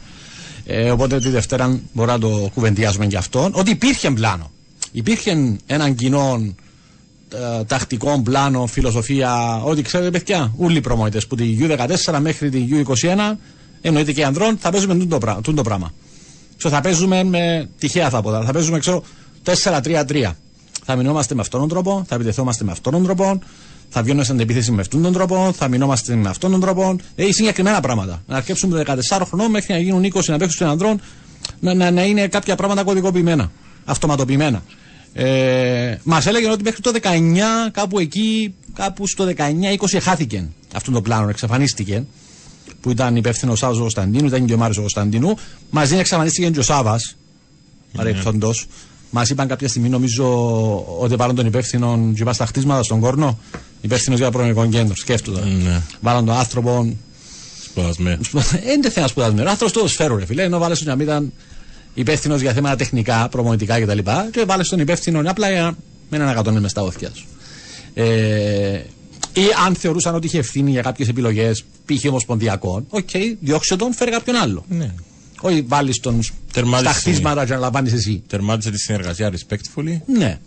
[0.65, 3.51] Ε, οπότε τη Δευτέρα μπορούμε να το κουβεντιάσουμε και αυτόν.
[3.55, 4.51] Ότι υπήρχε πλάνο.
[4.91, 6.55] Υπήρχε έναν κοινό
[7.59, 12.67] ε, τακτικό πλάνο, φιλοσοφία, ό,τι ξέρετε, παιδιά, όλοι οι προμονητέ που τη U14 μέχρι τη
[12.71, 13.35] U21,
[13.81, 15.91] εννοείται και οι ανδρών, θα παίζουμε τούτο πρά- τούτο πράγμα.
[16.57, 19.03] Ξέρω, θα παίζουμε με τυχαία θα πω, θα παίζουμε, ξέρω,
[19.43, 20.31] 4-3-3.
[20.85, 23.39] Θα μηνόμαστε με αυτόν τον τρόπο, θα επιτεθόμαστε με αυτόν τον τρόπο,
[23.89, 26.95] θα βγαίνουμε στην επίθεση με αυτόν τον τρόπο, θα μηνόμαστε με αυτόν τον τρόπο.
[27.15, 28.23] Ε, συγκεκριμένα πράγματα.
[28.27, 31.01] Να αρκέψουμε το 14 χρονών μέχρι να γίνουν 20 να παίξουν των ανδρών,
[31.59, 33.51] να, να, να είναι κάποια πράγματα κωδικοποιημένα,
[33.85, 34.63] αυτοματοποιημένα.
[35.17, 41.01] Ε, Μας έλεγαν ότι μέχρι το 19, κάπου εκεί, κάπου στο 19-20 χάθηκε αυτό το
[41.01, 42.05] πλάνο, εξαφανίστηκε.
[42.81, 45.37] Που ήταν υπεύθυνος ο Σάβα Κωνσταντίνου, ήταν και ο Μάριος Κωνσταντίνου.
[45.69, 46.99] Μαζί εξαφανίστηκε και ο Σάβα,
[47.95, 48.67] παρελθόντος.
[49.09, 50.25] Μας είπαν κάποια στιγμή, νομίζω,
[50.99, 53.39] ότι βάλουν τον υπεύθυνο και είπα στα χτίσματα στον κόρνο.
[53.81, 54.95] Υπεύθυνος για προνομικό κέντρο.
[54.95, 55.61] Σκέφτονταν.
[55.63, 55.81] Ναι.
[56.01, 56.95] Βάλαν τον άνθρωπο.
[57.63, 58.21] Σπουδασμένο.
[58.31, 59.49] Δεν είναι θέμα σπουδασμένο.
[59.49, 60.43] Άνθρωπος του σφαίρου, ρε φίλε.
[60.43, 61.33] Ενώ βάλες τον να μην ήταν
[61.95, 63.97] υπεύθυνος για θέματα τεχνικά, προμονητικά κτλ.
[63.97, 65.77] Και, και βάλε τον υπεύθυνο απλά για
[66.09, 67.25] με έναν ακατόνι με στα όθια σου.
[67.93, 68.81] Ε,
[69.33, 72.05] ή αν θεωρούσαν ότι είχε ευθύνη για κάποιες επιλογές, π.χ.
[72.09, 74.65] ομοσπονδιακών, οκ, διώξε τον, φέρε κάποιον άλλο.
[74.69, 74.93] Ναι.
[75.41, 76.19] Όχι βάλεις τον
[76.53, 76.91] Τερμάτισε.
[76.91, 78.23] στα χτίσματα και να λαμβάνεις εσύ.
[78.27, 79.97] Τερμάτισε τη συνεργασία respectfully.
[80.05, 80.39] Ναι.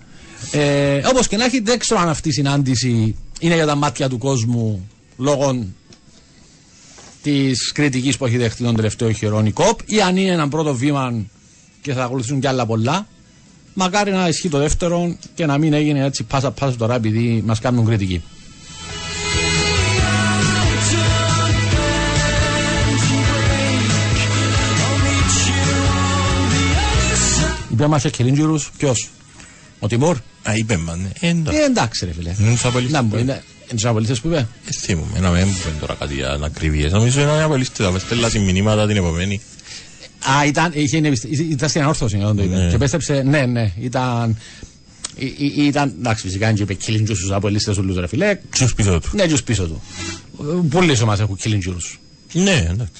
[0.50, 4.08] Ε, Όπως και να έχει, δεν ξέρω αν αυτή η συνάντηση είναι για τα μάτια
[4.08, 5.66] του κόσμου λόγω
[7.22, 10.74] της κριτικής που έχει δεχτεί τον τελευταίο καιρό η ΚΟΠ ή αν είναι ένα πρώτο
[10.74, 11.24] βήμα
[11.88, 13.06] και θα ακολουθήσουν κι άλλα πολλά.
[13.74, 17.58] Μακάρι να ισχύει το δεύτερο και να μην έγινε έτσι πάσα πάσα τώρα επειδή μας
[17.58, 18.22] κάνουν κριτική.
[27.70, 29.08] Είπε μας και Κιλίντζουρους, ποιος,
[29.78, 30.16] ο Τιμούρ.
[30.48, 30.98] Α, είπε man.
[31.20, 31.52] Ε, εντά.
[31.54, 32.34] Ε, εντάξει ρε φίλε.
[32.40, 34.36] Είναι τους απολύστες Να που μου, είναι είναι τους απολύτες που είπε.
[34.36, 36.92] Ε, θυμούμαι, να μην πούμε τώρα κάτι για ακρίβειες.
[36.92, 39.40] Νομίζω είναι απολύστες, θα στέλνα μηνύματα την επομένη.
[40.18, 42.56] Α, ήταν, είχε, εμπιστη- ήταν στην ανόρθωση όταν το είπε.
[42.56, 42.70] Ναι.
[42.70, 44.36] Και πέστεψε, ναι, ναι, ήταν...
[45.16, 48.38] ή- ή- Ήταν, εντάξει, φυσικά δεν είπε Κιλίντζουρους στους απολύτες ούλους ρε φίλε.
[48.50, 49.08] Ποιους πίσω του.
[49.12, 49.82] Ναι, τους πίσω του.
[50.40, 52.00] Ε, Πολλοί σε εμάς έχουν Κιλίντζουρους.
[52.32, 52.92] Ναι, εντάξει.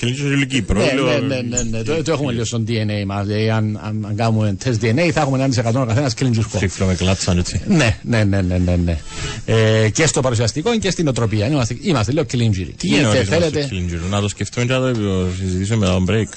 [0.00, 0.78] Ενώ με Κιλίτσιος αυτή- έχει με λίγο- αυτή- Κιλίτσιος έχει λίγο Κύπρο.
[0.78, 1.82] Ναι, λέω, ναι, ναι, ναι, ναι.
[1.82, 3.26] Το, το έχουμε λίγο στο DNA μας.
[3.26, 6.58] Δηλαδή, αν, αν, αν κάνουμε τεστ DNA θα έχουμε 1% ο καθένας Κιλίντζουρς κόμμα.
[6.60, 7.60] Τρίφλο με κλάτσαν έτσι.
[7.68, 8.98] Ναι, ναι, ναι, ναι, ναι, ναι.
[9.46, 11.46] Ε, και στο παρουσιαστικό και στην οτροπία.
[11.46, 12.74] Είμαστε, είμαστε λίγο κλίντζιροι.
[12.76, 13.66] Τι είναι ο Είτε ορισμός του θέλετε.
[13.74, 16.32] Κιλίτσιου, να το σκεφτούμε και να το συζητήσουμε μετά τον break.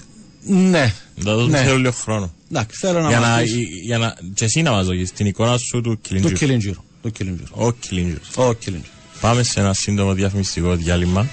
[0.46, 0.94] Ναι.
[1.16, 1.58] Να το Ναι.
[1.58, 2.34] θέλω λίγο χρόνο.
[2.52, 3.54] Εντάξει, θέλω να Για να, μάθεις
[3.84, 6.32] για να, και εσύ να μας δώσεις την εικόνα σου του το Κιλίτσιου.
[6.38, 6.74] Κιλίντζιρ.
[7.02, 7.46] Το Κιλίντζιρ.
[7.52, 8.28] Ο Κιλίτσιος.
[8.36, 8.90] Ο Κιλίντζιρ.
[9.22, 11.28] Πάμε σε ένα σύντομο διαφημιστικό διάλειμμα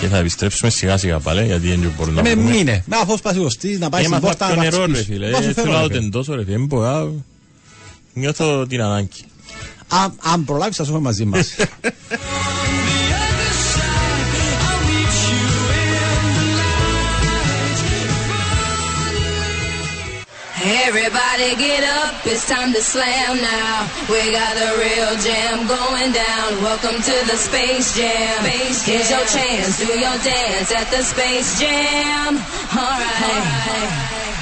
[0.00, 2.50] και θα επιστρέψουμε σιγά σιγά πάλι γιατί δεν μπορούμε να Με πούμε.
[2.50, 2.82] μήνε.
[2.86, 5.04] Με αφού σπάσει ο στής, να πάει στην Έμαθα πόρτα πιο να νερό ρε πας
[5.04, 5.26] φίλε.
[5.26, 5.36] πίσω.
[5.38, 6.00] Πόσο Ε, θέλω, Θέλω να ρε, το φίλε.
[6.02, 6.56] τεντώσω ρε φίλε.
[6.56, 7.14] Δεν μπορώ.
[8.12, 9.24] Νιώθω την ανάγκη.
[9.88, 11.48] Αν- Αν προλάβεις θα σου έχουμε μαζί μας.
[20.68, 23.86] Everybody get up, it's time to slam now.
[24.10, 26.60] We got the real jam going down.
[26.60, 28.42] Welcome to the Space Jam.
[28.42, 32.34] Here's your chance, do your dance at the Space Jam.
[32.74, 34.26] Alright.
[34.26, 34.35] Come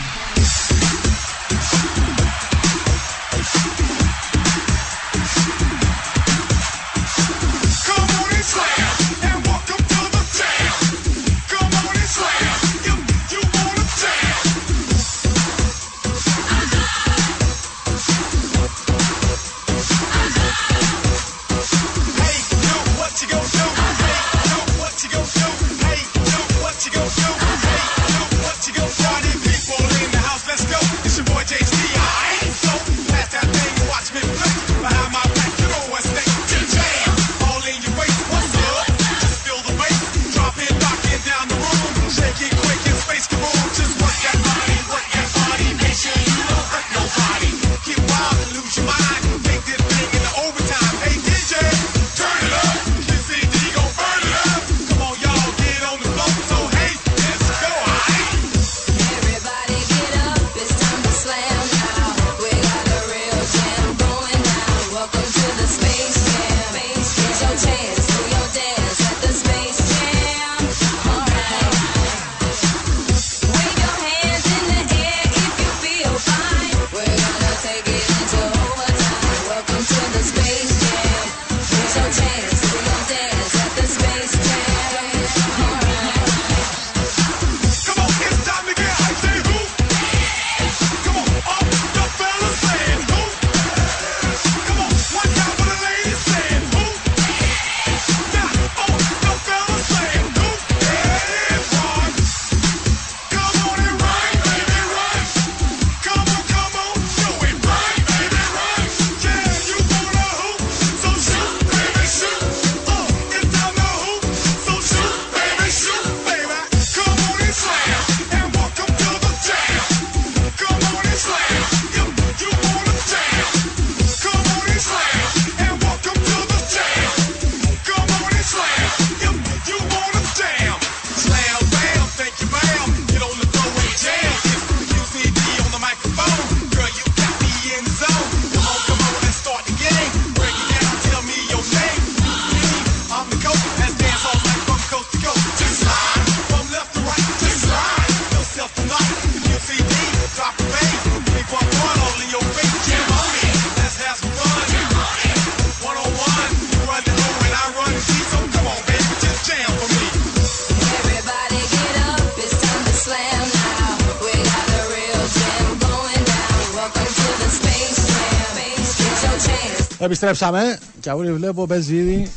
[170.04, 172.30] Επιστρέψαμε και αγούρι βλέπω παίζει ήδη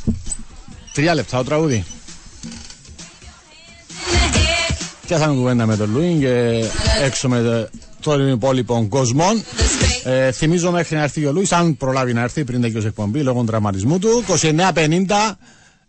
[0.94, 1.86] τρία λεπτά το τραγούδι.
[5.08, 6.64] Πιάσαμε κουβέντα με τον Λούιν και
[7.04, 7.70] έξω με
[8.02, 9.26] τον υπόλοιπο κόσμο.
[10.04, 12.90] Ε, θυμίζω μέχρι να έρθει και ο Λούις, αν προλάβει να έρθει πριν τελειώσει η
[12.90, 14.24] εκπομπή λόγω τραυματισμού του.
[14.42, 15.06] 29.50.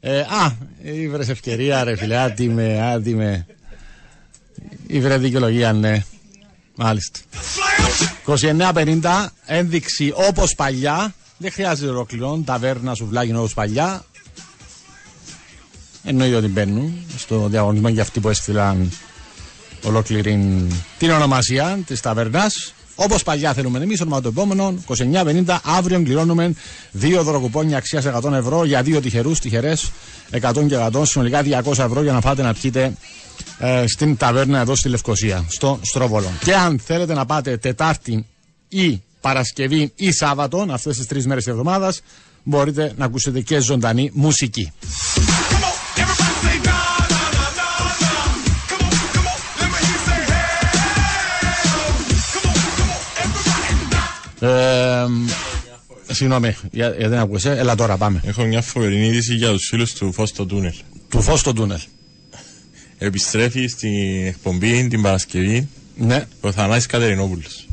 [0.00, 3.46] Ε, α, ήβρες ευκαιρία ρε φίλε, άτιμε, άτιμε.
[4.86, 6.02] Ήβρε δικαιολογία, ναι.
[6.74, 7.18] Μάλιστα.
[8.26, 11.14] 29.50, ένδειξη όπως παλιά.
[11.38, 14.04] Δεν χρειάζεται ολοκληρών, ταβέρνα, σουβλάκι όπως παλιά.
[16.04, 18.92] Εννοείται ότι μπαίνουν στο διαγωνισμό για αυτοί που έστειλαν
[19.84, 20.66] ολόκληρη
[20.98, 22.74] την ονομασία της ταβέρνας.
[22.94, 25.58] Όπως παλιά θέλουμε εμείς, όνομα του επόμενου 29.50.
[25.62, 26.54] Αύριο κληρώνουμε
[26.90, 29.90] δύο δωροκουπόνια αξίας 100 ευρώ για δύο τυχερούς, τυχερές
[30.30, 32.92] 100 και 100, συνολικά 200 ευρώ για να πάτε να πιείτε
[33.58, 36.30] ε, στην ταβέρνα εδώ στη Λευκοσία, στο Στρόβολο.
[36.44, 38.26] Και αν θέλετε να πάτε Τετάρτη
[38.68, 42.00] ή Παρασκευή ή Σάββατο, αυτές τις τρεις μέρες της εβδομάδας,
[42.42, 44.72] μπορείτε να ακούσετε και ζωντανή μουσική.
[44.80, 46.78] Come on, everybody say na
[47.12, 47.66] na na na
[48.00, 48.18] na.
[48.70, 50.56] Come on, come on, let me hear you say hey.
[52.34, 53.58] Come on, come on,
[54.40, 55.26] everybody.
[56.10, 57.50] Ε, συγγνώμη, για- γιατί δεν ακούγεσαι.
[57.50, 58.20] Έλα τώρα, πάμε.
[58.24, 60.72] Έχω μια φοβερή είδηση για τους φίλους του Φως στο Τούνελ.
[61.08, 61.78] Του φως στο τούνελ.
[62.98, 66.26] Επιστρέφει στην εκπομπή την Παρασκευή Ναι.
[66.40, 67.66] ο Θανάσης Κατερινόπουλος.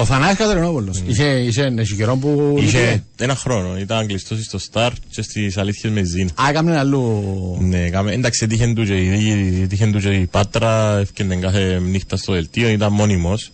[0.00, 1.02] Ο Θανάης Κατερινόπουλος.
[1.06, 2.56] Είχε, είχε, είχε καιρό που...
[2.60, 6.26] Είχε ένα χρόνο, ήταν κλειστός στο Star και στις αλήθειες με Ζήν.
[6.28, 7.22] Α, έκαμε αλλού...
[7.60, 11.78] Ναι, κάμε, εντάξει, έτυχε του και η δίκη, έτυχε του και η Πάτρα, έφτιανε κάθε
[11.78, 13.50] νύχτα στο δελτίο, ήταν μόνιμος,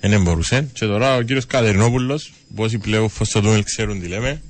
[0.00, 0.68] δεν μπορούσε.
[0.72, 4.40] Και τώρα ο κύριος Κατερινόπουλος, που όσοι πλέον φως στο τούνελ ξέρουν τι λέμε,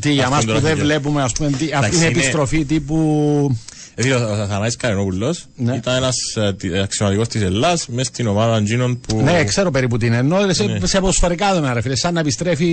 [0.00, 0.82] Τι, για Αυτό μας που τώρα δεν φύγε.
[0.84, 3.58] βλέπουμε, ας πούμε, τι, αυτή Εντάξει, είναι είναι- επιστροφή τύπου...
[3.98, 5.74] Δηλαδή ο ο Θανάσης Καρενόπουλος Ναι.
[5.76, 9.20] ήταν ένας ε, τι- αξιωματικός της Ελλάς μες στην ομάδα εκείνων που...
[9.22, 10.16] Ναι, ξέρω περίπου τι είναι.
[10.16, 10.86] Ενώ σε, Ναι.
[10.86, 12.68] σε ποσφαιρικά δεδομένα, ρε φίλε, σαν να επιστρέφει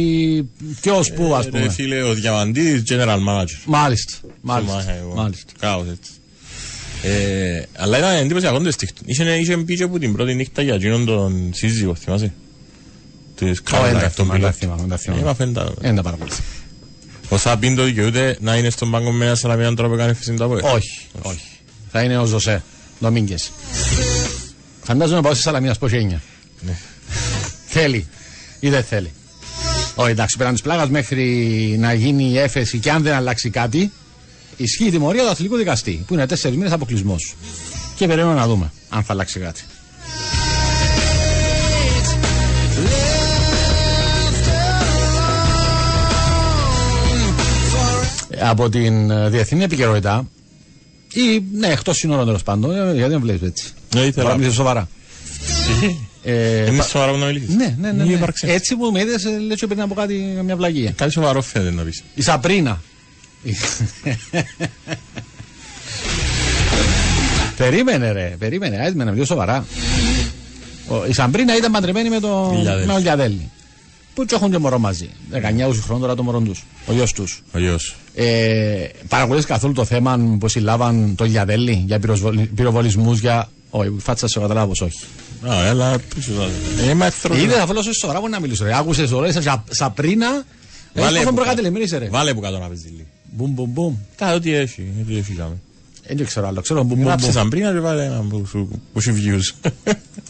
[0.81, 1.61] ποιος που, ας Ε, πούμε.
[1.61, 3.59] Ρε φίλε, ο Διαμαντίδης General Manager.
[3.65, 4.73] Μάλιστα, Μάλιστα.
[4.73, 5.51] μάλιστα, μάλιστα.
[5.59, 6.11] Κάπως έτσι.
[7.05, 9.01] Ε, αλλά ήταν εντύπωσιακό το στίχτο.
[9.05, 12.33] Είχε, είχε πει και από την πρώτη νύχτα για εκείνον τον σύζυγο, θυμάσαι;
[13.35, 14.53] Της Ω, δεν Caroline, τα τον θυμάμαι, δεν τα πιλότο.
[14.57, 15.23] θυμάμαι, δεν τα Ε, θυμάμαι.
[15.23, 15.63] μα φαίνεται.
[15.79, 16.43] Δεν τα παρακολουθώ.
[17.29, 20.43] Ο Σαμπίν το δικαιούται να είναι στον πάγκο με ένα σαλαμίαν τρόπο έκανε φυσικά το
[20.43, 20.71] απόγευμα.
[20.71, 21.47] Όχι, όχι.
[21.91, 22.63] Θα είναι ο Ζωσέ,
[22.99, 23.51] Ντομίνγκες.
[24.83, 26.21] Φαντάζομαι πάω στη Σαλαμίνα πώς έννοια.
[26.59, 26.77] Ναι.
[27.67, 28.07] Θέλει
[28.59, 29.11] ή δεν θέλει.
[29.95, 31.25] Όχι, εντάξει, πέραν της πλάγας μέχρι
[31.79, 33.91] να γίνει η έφεση και αν δεν αλλάξει κάτι,
[34.57, 37.35] ισχύει η τιμωρία του αθλητικού δικαστή, που είναι τέσσερις μήνες αποκλεισμός.
[37.95, 39.61] Και περιμένουμε να δούμε αν θα αλλάξει κάτι.
[48.49, 50.27] Από την ε, διεθνή επικαιρότητα,
[51.13, 53.65] ή ναι, εκτός σύνορων τέλος πάντων, ε, γιατί δεν βλέπεις έτσι.
[53.95, 54.23] Ναι, ήθελα.
[54.23, 54.87] Τώρα μιλήσω σοβαρά.
[56.25, 57.55] Ε, Είναι πα- σοβαρό που να μιλήσεις.
[57.55, 58.03] ναι, ναι, ναι.
[58.03, 58.15] Μη ναι.
[58.15, 58.47] υπάρξει.
[58.47, 60.13] Έτσι που με είδες, λέει ότι πριν από κάτι
[60.43, 60.91] μια βλαγία.
[60.91, 62.03] Κάτι σοβαρό φαίνεται να πεις.
[62.15, 62.81] Η Σαπρίνα.
[67.57, 69.65] περίμενε ρε, περίμενε, έτοιμαι να μιλήσω σοβαρά.
[70.87, 72.85] Ο- η Σαμπρίνα ήταν παντρεμένη με, το, Λιαδέλη.
[72.85, 73.51] με τον Λιαδέλη.
[74.13, 75.09] Που τους έχουν και μωρό μαζί.
[75.31, 75.37] 19
[75.81, 76.63] χρόνων τώρα το μωρό τους.
[76.85, 77.43] Ο γιος τους.
[77.53, 77.95] Ο γιος.
[78.15, 81.99] Ε, Παρακολουθείς καθόλου το θέμα που συλλάβαν το Λιαδέλη για
[82.55, 83.49] πυροβολισμούς για.
[83.69, 84.99] Όχι, φάτσα σε καταλάβω, όχι.
[85.47, 86.31] Α, έλα πίσω.
[86.33, 86.49] τώρα.
[86.85, 87.37] Ε, Είμαι εχθρός.
[87.37, 88.63] Είδε θα φόλω σοβαρά που να μιλήσω.
[88.65, 88.77] Ρε.
[88.77, 90.43] Άκουσες τώρα, είσαι Σα- Σαπρίνα.
[90.93, 92.07] Βάλε Έχει που προκατελεμένη είσαι ρε.
[92.09, 93.07] Βάλε που κάτω να παίζει λίγο.
[93.31, 93.95] Μπουμ μπουμ μπουμ.
[94.15, 94.83] Κάτι ό,τι έχει.
[95.01, 95.57] ό,τι έχει κάμε.
[96.07, 96.61] Δεν ξέρω άλλο.
[96.61, 97.35] Ξέρω μπουμ μπουμ Γράψε μπουμ.
[97.35, 99.69] σαν πριν και βάλε ένα που σου- που σου views.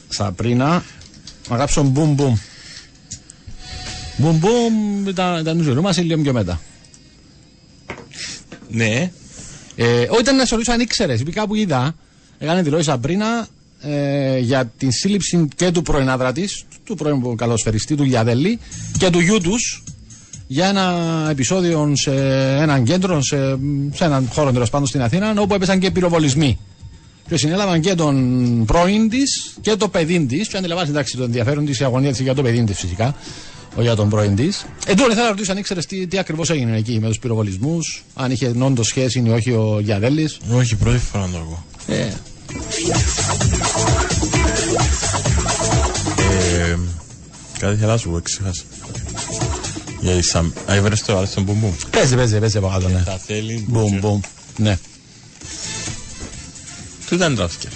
[0.09, 0.83] Σαπρίνα.
[1.49, 2.35] Να γράψω μπουμ μπουμ.
[4.17, 6.61] Μπουμ μπουμ ήταν, ήταν η ζωή μας ή λίγο πιο μετά.
[8.69, 9.11] Ναι.
[9.75, 11.19] Ε, όχι, ήταν να σε ρωτήσω αν ήξερες.
[11.21, 11.95] Επειδή κάπου είδα,
[12.37, 13.47] έκανε δηλώσεις Σαπρίνα
[13.81, 18.59] ε, για την σύλληψη και του πρώην άντρα της, του πρώην καλοσφαιριστή του Λιαδέλη
[18.97, 19.83] και του γιού τους
[20.47, 22.11] για ένα επεισόδιο σε
[22.57, 23.37] έναν κέντρο, σε,
[23.93, 26.59] σε έναν χώρο τέλος πάντων στην Αθήνα, όπου έπεσαν και πυροβολισμοί.
[27.27, 30.47] Και συνέλαβαν και τον πρώην της και το παιδί της.
[30.47, 33.15] Και αντιλαμβάνεσαι εντάξει το ενδιαφέρον της η αγωνία της για το παιδί της φυσικά, όχι
[33.81, 34.65] για τον πρώην της.
[34.85, 38.03] Ε, τώρα θέλω να ρωτήσω αν ήξερες τι, τι ακριβώς έγινε εκεί με τους πυροβολισμούς,
[38.13, 40.37] αν είχε όντως σχέση ή όχι ο Γιαδέλης.
[40.51, 41.65] Όχι, πρώτη φορά να το ακούω.
[41.87, 42.09] Ε,
[46.57, 46.77] Ε,
[47.59, 48.63] Κάτι θέλω να σου πω, ξέχασα.
[50.01, 50.51] Για τη Σαμ...
[50.69, 51.71] Α, έβρες το άλλο στον μπουμπούμ.
[51.89, 53.01] παίζει, παίζει, παίζει από κάτω, ναι.
[53.05, 53.65] Τα θέλει.
[53.67, 54.19] Μπουμ, μπουμ.
[54.57, 54.77] Ναι.
[57.07, 57.67] Του ήταν τράφηκε.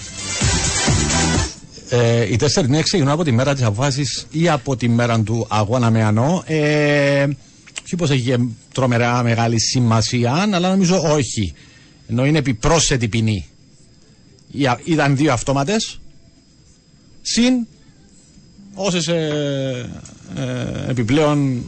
[1.89, 5.45] Ε, οι τέσσερις νέοι ξεκινούν από τη μέρα της αποφάσης ή από τη μέρα του
[5.49, 6.43] αγώνα με ανώ.
[6.45, 7.27] Ε,
[7.83, 8.37] όχι πω έχει και
[8.73, 11.53] τρομερά μεγάλη σημασία, αλλά νομίζω όχι.
[12.09, 13.45] Ενώ είναι επιπρόσθετη ποινή.
[14.51, 15.99] Ή- Ήταν δύο αυτόματες.
[17.21, 17.53] Συν
[18.73, 19.89] όσες ε,
[20.35, 21.65] ε, επιπλέον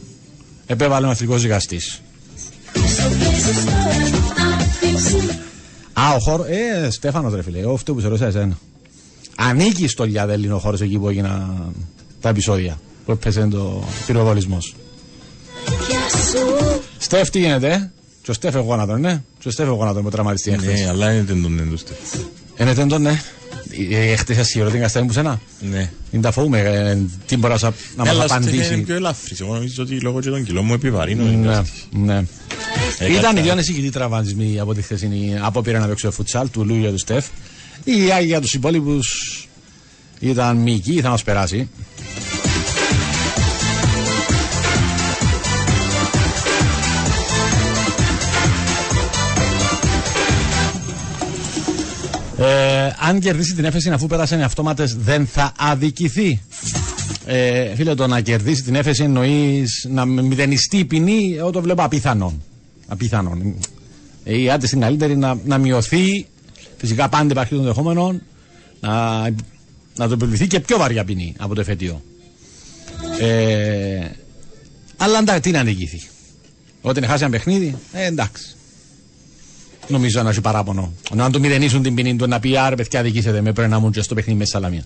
[0.66, 2.00] επέβαλε ο εθνικός δικαστής.
[5.92, 6.44] Α, ο χώρο.
[6.44, 8.58] Ε, Στέφανος, ρε φίλε, εγώ αυτό που σε ρωτήσα εσένα.
[9.36, 11.72] Ανήκει στο Λιαδέλινο χώρος εκεί που έγιναν
[12.20, 12.80] τα επεισόδια.
[13.04, 14.74] Που έπεσε το πυροβολισμός.
[16.98, 17.90] Στεφ, τι γίνεται, ε;
[18.22, 19.22] Και ο Στεφ εγώ να τον, ναι.
[19.38, 20.88] Και ο Στεφ εγώ να τον που τραυματιστεί Ναι, εχθές.
[20.88, 21.92] αλλά είναι τον τον έντουστε.
[22.60, 23.20] Είναι τέντον, ναι.
[23.90, 25.90] Ε, Χτες σας σίγουρα την καστέλη που σένα; Ναι.
[26.10, 28.80] Είναι τα φοβούμε, ε, τι μπορεί να σα- να μας Αλλά είναι απαντήσει.
[28.82, 29.40] πιο ελαφρύς.
[29.40, 31.24] Εγώ νομίζω ότι λόγω και των κιλών μου επιβαρύνω.
[31.24, 31.60] Ναι,
[31.90, 32.24] ναι.
[32.98, 33.38] Ε, Ήταν κάτσα.
[33.38, 36.88] οι δύο ανησυχητοί τραυματισμοί από τη χθεσινή απόπειρα να παίξει ο φουτσάλ του Λούι και
[36.88, 37.26] του Στεφ.
[37.84, 39.48] Η Άγια για τους υπόλοιπους
[40.20, 41.68] ήταν μυϊκή, θα μας περάσει.
[52.38, 56.40] Ε, αν κερδίσει την έφεση αφού πέρασε με αυτόματες, δεν θα αδικηθεί.
[57.26, 61.82] Ε, φίλε, το να κερδίσει την έφεση εννοείς να μηδενιστεί η ποινή, εγώ το βλέπω
[61.82, 62.42] απίθανον.
[62.88, 63.54] Απίθανον.
[64.24, 66.26] Ε, η άντε στην καλύτερη να, να μειωθεί.
[66.80, 68.20] Φυσικά πάντα υπάρχει το ενδεχόμενο
[68.80, 69.20] να,
[69.96, 72.02] να το επιβληθεί και πιο βαριά ποινή από το εφετείο.
[73.20, 74.08] Ε,
[74.96, 76.00] αλλά εντάξει, τι να νικηθεί.
[76.80, 78.44] Όταν χάσει ένα παιχνίδι, ε, εντάξει.
[79.88, 80.92] Νομίζω να έχει παράπονο.
[81.14, 83.90] Να του μηδενίσουν την ποινή του να πει άρε παιδιά δικήσετε με πρέπει να ήμουν
[83.92, 84.84] και στο παιχνίδι με Σαλαμία.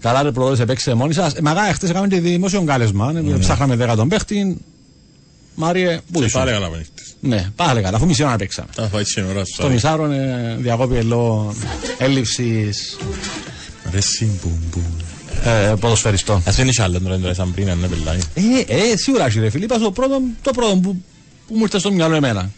[0.00, 1.34] Καλά ρε προδότες επέξετε μόνοι σας.
[1.34, 3.12] Ε, Μαγά, χτες έκαμε και δημόσιο κάλεσμα.
[3.16, 4.56] ε, Ψάχναμε δέκα τον παίχτη.
[5.60, 6.40] Μάριε, πού Και ήσουν.
[6.40, 7.14] πάλι καλά πανίχτες.
[7.20, 8.68] Ναι, πάλι καλά, αφού μισή ώρα παίξαμε.
[8.74, 9.52] Τα φάει την ώρα σου.
[9.52, 11.54] Στο μισάρο ε, διακόπη ελό
[11.98, 12.96] έλλειψης
[13.90, 14.82] Ρε συμπούμ μπούμ.
[15.44, 16.42] ε, ποδοσφαιριστών.
[16.46, 18.18] Ας είναι και άλλο τώρα, τώρα σαν πριν, αν είναι πελάει.
[18.34, 19.64] Ε, ε, σίγουρα έχει ρε φίλε.
[19.64, 21.02] Είπα στο πρώτο, το πρώτο που,
[21.48, 22.50] που μου ήρθε στο μυαλό εμένα.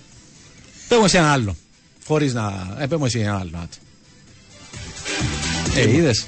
[0.89, 1.57] Πέμπω σε ένα άλλο.
[2.07, 2.77] Χωρίς να...
[2.79, 3.51] Ε, πέμπω σε ένα άλλο.
[3.55, 3.77] άτε.
[5.81, 6.27] Ε, είδες;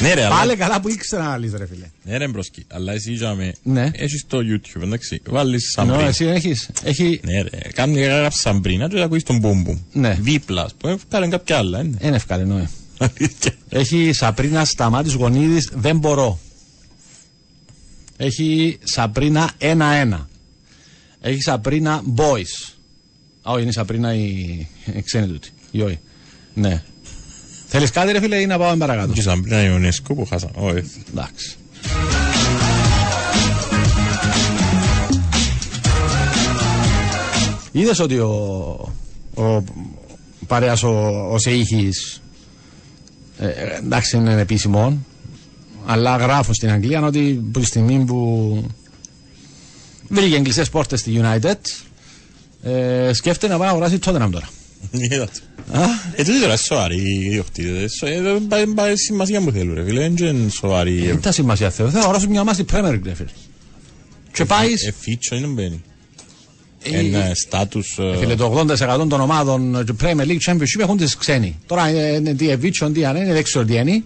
[0.00, 0.36] Ναι ρε, αλλά...
[0.36, 1.86] Πάλι καλά που ήξερα να λύσεις ρε φίλε.
[2.02, 3.52] Ναι ρε μπροσκή, αλλά εσύ είχαμε...
[3.62, 3.90] Ναι.
[3.94, 6.08] Έχεις το YouTube, εντάξει, βάλεις σαν Ενώ πριν.
[6.08, 9.78] εσύ έχεις, έχει, Ναι ρε, κάνει έγραψε σαν πριν, να το ακούεις τον μπούμ μπούμ.
[9.92, 10.16] Ναι.
[10.20, 11.98] Δίπλα, ας πούμε, βγάλε κάποια άλλα, είναι.
[12.00, 12.68] είναι ευκάλε, ναι.
[12.98, 13.52] Αλήθεια.
[13.68, 16.38] Έχει Σαπρίνα Σταμάτης Γονίδης, δεν μπορώ.
[18.16, 20.26] Έχει Σαπρίνα 1-1.
[21.20, 22.72] Έχει Σαπρίνα Boys.
[23.42, 24.28] Α, όχι, είναι η Σαπρίνα η,
[24.94, 25.48] η ξένη τούτη.
[25.70, 25.98] Η όχι.
[26.54, 26.82] Ναι.
[27.70, 30.26] Θέλεις κάτι ρε φίλε ή να πάμε παρακάτω; Και σαν πριν είναι η UNESCO που
[30.26, 30.52] χάσαμε.
[30.56, 30.84] Όχι.
[31.10, 31.56] Εντάξει.
[37.72, 38.30] Είδες ότι ο,
[39.34, 39.64] ο
[40.46, 40.88] παρέας ο,
[41.30, 42.22] ο Σεΐχης
[43.38, 44.98] ε, ε, εντάξει είναι επίσημο
[45.86, 48.64] αλλά γράφω στην Αγγλία ότι από τη στιγμή που
[50.08, 51.54] βρήκε εγκλειστές πόρτες στη United
[52.62, 54.48] ε, σκέφτεται να πάει να αγοράσει τότε να τώρα.
[54.90, 55.32] Είδα το.
[56.16, 58.00] Ε, τούτοι τώρα σοβαροί οι ιδιοκτήτες.
[58.04, 60.92] Ε, δεν πάει- πάει σημασία μου θέλουν ρε φίλε, δεν είναι σοβαροί.
[61.00, 63.28] Τι τα σημασία θέλω, θα αγοράσω μια ομάδα στη Premier League ρε φίλε.
[64.32, 65.82] Και πάει Ε, φίτσο είναι μπαίνει.
[66.82, 67.98] Ε, Ένα στάτους...
[67.98, 71.58] ε, Φίλε, το 80% των ομάδων του Premier League Championship έχουν τις ξένοι.
[71.66, 74.02] Τώρα ε, είναι τι εβίτσον, τι αν είναι, δεν ξέρω τι είναι.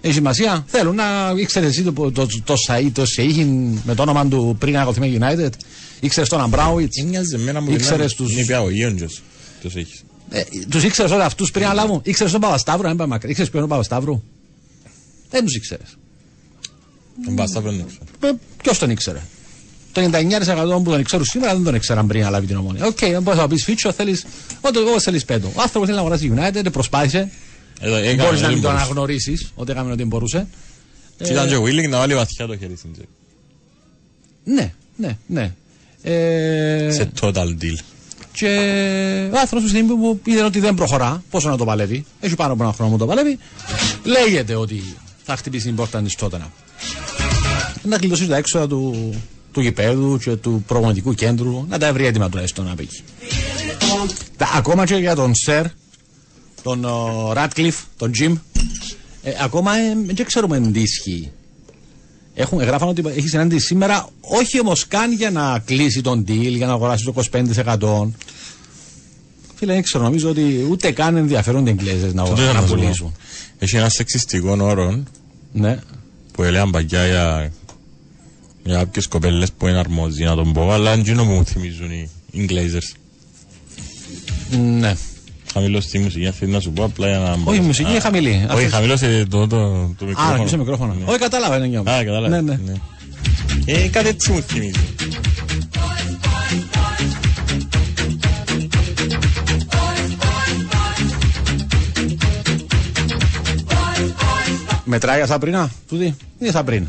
[0.00, 0.64] Έχει σημασία.
[0.68, 1.04] Θέλουν να
[1.36, 3.46] ήξερε εσύ το, το, το, το Σαΐ, το Σεΐχιν
[3.84, 5.48] με το όνομα του πριν αγωθημένο United.
[6.00, 6.96] Ήξερες τον Αμπράουιτς.
[6.96, 9.22] Έμοιαζε εμένα μου Ήξερες τους- Είναι υπηαγωγείων τους.
[10.30, 10.62] Τους έχεις.
[10.62, 12.00] Ε, τους ήξερες όλα αυτούς πριν να λάβουν.
[12.04, 13.30] Ήξερες τον Παπασταύρο, δεν πάμε μακριά.
[13.30, 14.22] Ήξερες ποιον είναι ο Παπασταύρου;
[15.30, 15.96] Δεν τους ήξερες.
[17.24, 18.36] Τον Πασταύρο δεν ξέρω.
[18.62, 19.20] Ποιος τον ήξερε;
[19.92, 22.86] Το 99% που τον ήξεραν σήμερα δεν τον ήξεραν πριν να λάβει την Ομόνοια.
[22.86, 24.20] Οκ, δεν μπορείς να πεις φίτσο, θέλει.
[24.60, 25.46] Ό,τι εγώ θέλεις πε το.
[25.46, 27.30] Ο άνθρωπος θέλει να αγοράσει United, προσπάθησε.
[27.80, 28.84] Εδώ, έκανε, Μπορείς να δεν μην το μπορούσε.
[28.84, 30.46] αναγνωρίσει ότι έκαμε ό,τι μπορούσε.
[31.22, 33.08] Και ήταν και ο Willing να βάλει βαθιά το χέρι στην τσέπη.
[34.44, 35.52] Ναι, ναι, ναι.
[36.02, 37.78] Ε, Σε total deal.
[38.36, 38.48] Και
[39.32, 42.52] ο άνθρωπος στην στιγμή που είδε ότι δεν προχωρά, πόσο να το παλεύει, έχει πάνω
[42.52, 43.38] από ένα χρόνο που το παλεύει,
[44.04, 46.52] λέγεται ότι θα χτυπήσει την πόρτα τη Τότενα.
[47.82, 49.14] Να κλειδώσει τα έξοδα του,
[49.52, 53.00] του γηπέδου και του προγραμματικού κέντρου, να τα βρει έτοιμα τουλάχιστον να πήγε.
[54.36, 55.66] Τα, ακόμα και για τον Σερ,
[56.62, 56.86] τον
[57.32, 58.36] Ράτκλιφ, τον Τζιμ,
[59.22, 61.30] ε, ακόμα ε, δεν ξέρουμε τι ισχύει.
[62.34, 66.66] Έχουν, γράφαν ότι έχεις συνάντηση σήμερα, όχι όμως καν για να κλείσει τον deal, για
[66.66, 68.10] να αγοράσει το 25%.
[69.54, 72.68] Φίλε, δεν ξέρω, νομίζω ότι ούτε καν ενδιαφέρονται οι Εγγλέζες να, Τότε να να σου
[72.68, 72.74] πω.
[72.74, 73.14] πουλήσουν.
[73.58, 75.02] Έχει ένα σεξιστικό όρο
[75.52, 75.78] Ναι.
[76.32, 77.52] που έλεγαν παγιά για,
[78.64, 82.10] για κάποιες κοπέλες που είναι αρμόδιοι να τον πω, αλλά εκείνο που μου θυμίζουν οι
[82.30, 82.92] οι Glazers.
[84.58, 84.96] ναι.
[85.54, 87.36] Χαμηλώσει τη μουσική, αν θέλει να σου πω απλά για να...
[87.44, 88.28] Όχι, η μουσική είναι χαμηλή.
[88.30, 89.56] Όχι, Αυτές- χαμηλώσε το, το,
[89.98, 90.32] το Α, μικρόφωνο.
[90.32, 90.92] να κλείσω μικρόφωνο.
[90.94, 91.04] Ναι.
[91.06, 91.90] Όχι, κατάλαβα, είναι νιώμη.
[91.90, 92.28] Α, κατάλαβα.
[92.28, 92.72] Ναι, ναι.
[93.64, 94.80] Ε, κάτι έτσι μου θυμίζει.
[104.84, 106.86] Μετράει για Σαμπρίνα, τούτη; Είναι Σαμπρίνα.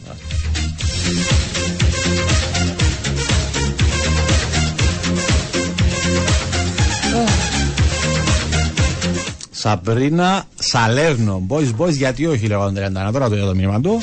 [9.66, 11.46] Σαμπρίνα Σαλέρνο.
[11.50, 12.76] Boys, boys, γιατί όχι λέγω τον
[13.08, 13.12] 31.
[13.12, 14.02] Τώρα το είδα το μήνυμα του.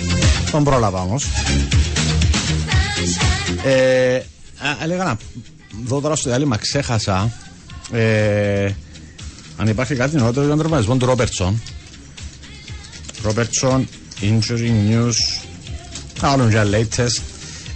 [0.51, 1.27] Τον πρόλαβα όμως.
[3.65, 4.23] Ε, α,
[4.83, 5.17] έλεγα να
[5.85, 7.33] δω τώρα στο διάλειμμα, ξέχασα.
[7.93, 8.71] Ε,
[9.57, 11.61] αν υπάρχει κάτι νεότερο για τον τραυματισμό του Ρόπερτσον.
[13.23, 13.89] Ρόπερτσον,
[14.21, 15.47] injury news.
[16.21, 17.23] Άλλον για latest.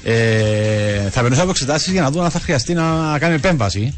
[0.03, 3.95] Ε, θα περνούσα από εξετάσεις για να δω αν θα χρειαστεί να κάνει επέμβαση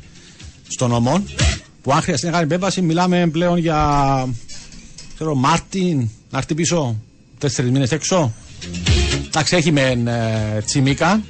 [0.69, 1.23] στον νομό.
[1.89, 4.28] Που αν χρειαστεί να κάνει επέμβαση, μιλάμε πλέον για.
[5.15, 6.97] ξέρω, Μάρτιν να έρθει πίσω.
[7.39, 8.32] Τέσσερις μήνες έξω.
[9.27, 10.02] Εντάξει, έχει με
[10.56, 11.23] ε, τσιμίκα.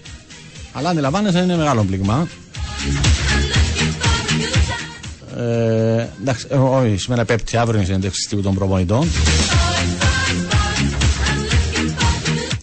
[0.72, 2.28] Αλλά αντιλαμβάνεσαι είναι μεγάλο πλήγμα.
[5.36, 9.08] Ε, εντάξει, ε, όχι, σήμερα πέπτει αύριο είναι η συνέντευξη τύπου των προπονητών.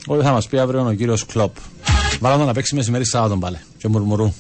[0.06, 1.56] Ό,τι θα μας πει αύριο είναι ο κύριος Κλόπ.
[2.20, 3.58] Βάλαμε να παίξει μεσημέρι Σάββατον πάλι.
[3.78, 4.34] Και μουρμουρού.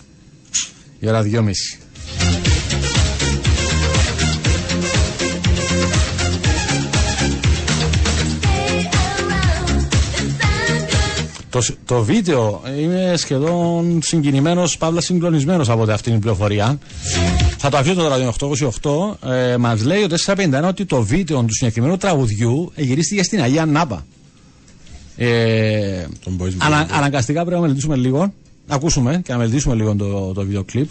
[1.00, 1.80] Η ώρα δυόμιση.
[11.56, 16.80] Το, σ- το βίντεο είμαι σχεδόν συγκινημένος, παύλα συγκλονισμένος από αυτή την πληροφορία.
[17.58, 19.30] Θα το αφήσω τώρα το 828.
[19.30, 24.06] Ε, Μας λέει ο 451 ότι το βίντεο του συγκεκριμένου τραγουδιού γυρίστηκε στην Αγία Νάπα.
[25.18, 28.34] Ε, Τον Boys ανα, αναγκαστικά πρέπει να μελετήσουμε λίγο.
[28.68, 30.90] Να ακούσουμε και να μελετήσουμε λίγο το, το βίντεο κλιπ.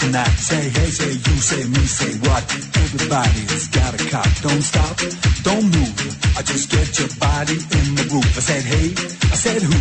[0.00, 0.34] Tonight.
[0.40, 2.42] Say hey, say you, say me, say what?
[2.88, 4.26] Everybody's got a cop.
[4.40, 4.96] Don't stop,
[5.44, 5.94] don't move.
[6.36, 8.32] I just get your body in the groove.
[8.36, 8.96] I said hey,
[9.30, 9.78] I said who?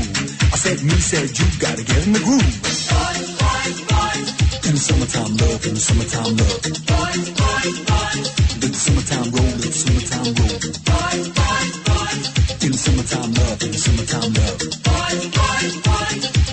[0.53, 1.47] I said me, said you.
[1.59, 2.53] Gotta get in the groove.
[4.67, 6.59] In the summertime love, in the summertime love.
[8.59, 10.55] Let the summertime roll, let the summertime roll.
[12.59, 14.59] In the summertime love, in the summertime love.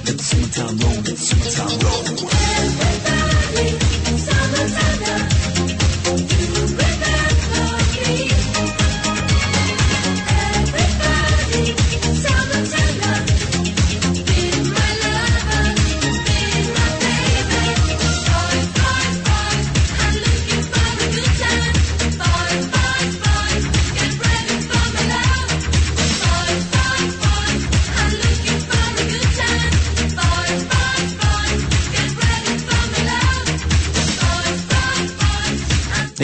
[0.07, 2.36] Let the summertime roll, let the summertime roll.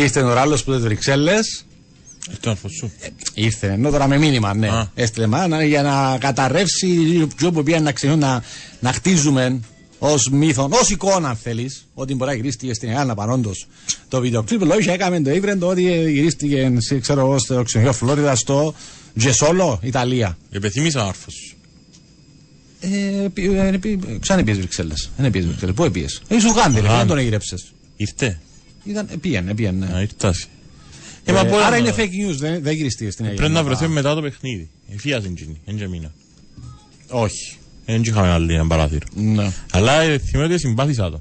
[0.02, 1.64] Ήρθε ο Ράλλος που δεν Βρυξέλλες.
[2.32, 2.92] Αυτό είναι σου.
[3.34, 4.68] Ήρθε, ενώ τώρα με μήνυμα, ναι.
[4.68, 4.90] Α.
[4.94, 6.88] Έστειλε μάνα για να καταρρεύσει
[7.36, 8.42] πιο που πήγαν να ξεκινούν να,
[8.80, 9.60] να χτίζουμε
[9.98, 13.66] ως μύθο, ως εικόνα, αν θέλεις, ότι μπορεί να γυρίστηκε στην Ελλάδα παρόντος
[14.08, 14.62] το βίντεο κλειπ.
[14.62, 18.74] Λόγια έκαμε το ύβρεν το ότι γυρίστηκε, σε- ξέρω εγώ, στο ξενοδοχείο Φλόριδα στο
[19.18, 20.38] Τζεσόλο, Ιταλία.
[20.50, 21.56] Επιθυμίσα ο άρφος σου.
[22.80, 25.10] Ε, πι- ε, πι- Ξανά πήγε Βρυξέλλες.
[25.16, 25.74] Δεν πήγε Βρυξέλλες.
[25.74, 26.06] Πού πήγε.
[26.28, 27.56] Είσαι Ουγάνδη, ρε, δεν τον εγυρέψε.
[27.96, 28.40] Ήρθε.
[28.84, 29.86] Ήταν, πήγαινε, πήγαινε.
[29.86, 29.92] ναι.
[29.92, 30.46] Να ήρθάσει.
[31.24, 33.40] Ε, Ε, μα μπορεί άρα να- είναι fake news, δεν, δεν γυρίστηκε στην Ελλάδα.
[33.42, 34.70] Πρέπει να βρεθούμε μετά το παιχνίδι.
[34.94, 35.60] Εφίασε εκείνη.
[35.64, 36.12] Εν και μήνα.
[37.08, 37.56] Όχι.
[37.84, 39.06] Εν και είχαμε άλλη ένα παράθυρο.
[39.14, 39.52] Ναι.
[39.70, 41.20] Αλλά ε, θυμάμαι ότι συμπάθησα το.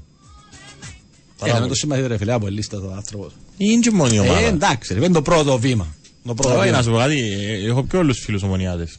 [1.44, 3.32] Ε, με το σύμπαθη ρε φίλε, από λίστα το άνθρωπος.
[3.56, 4.38] Είναι και μόνη η Ε, ομάδα.
[4.46, 5.94] εντάξει, ρε, είναι το πρώτο βήμα.
[6.26, 6.76] Το πρώτο Όχι, βήμα.
[6.76, 8.98] να σου πω κάτι, ε, έχω πιο όλους φίλους ομονιάτες.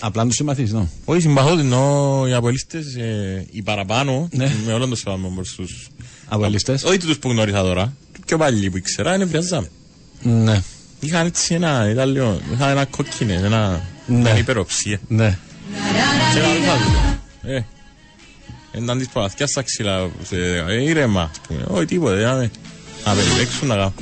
[0.00, 0.88] Απλά να τους συμπαθείς, ναι.
[1.04, 4.52] Όχι συμπαθώ ότι ενώ οι αποελίστες, ε, οι παραπάνω, Ναι.
[4.66, 5.88] με όλον το σεβασμό προς τους...
[6.34, 6.82] Αποελίστες.
[6.84, 7.92] Όχι τους που γνώρισα τώρα,
[8.26, 9.68] πιο παλιοί που ήξερα, είναι βριάζαμε.
[10.22, 10.62] Ναι.
[11.00, 14.16] Είχαν έτσι ένα, ήταν λίγο, είχαν ένα κόκκινες, ένα, Ναι.
[14.18, 15.00] μια υπεροψία.
[15.08, 15.38] Ναι.
[16.34, 17.54] Και ένα άλλο.
[17.56, 17.62] Ε,
[18.82, 20.36] ήταν της παπαθιάς στα ξύλα, σε,
[20.68, 21.64] ε, ήρεμα, ας πούμε.
[21.68, 22.34] όχι τίποτε, να
[23.04, 23.92] να περιπέξουν να κάνουν.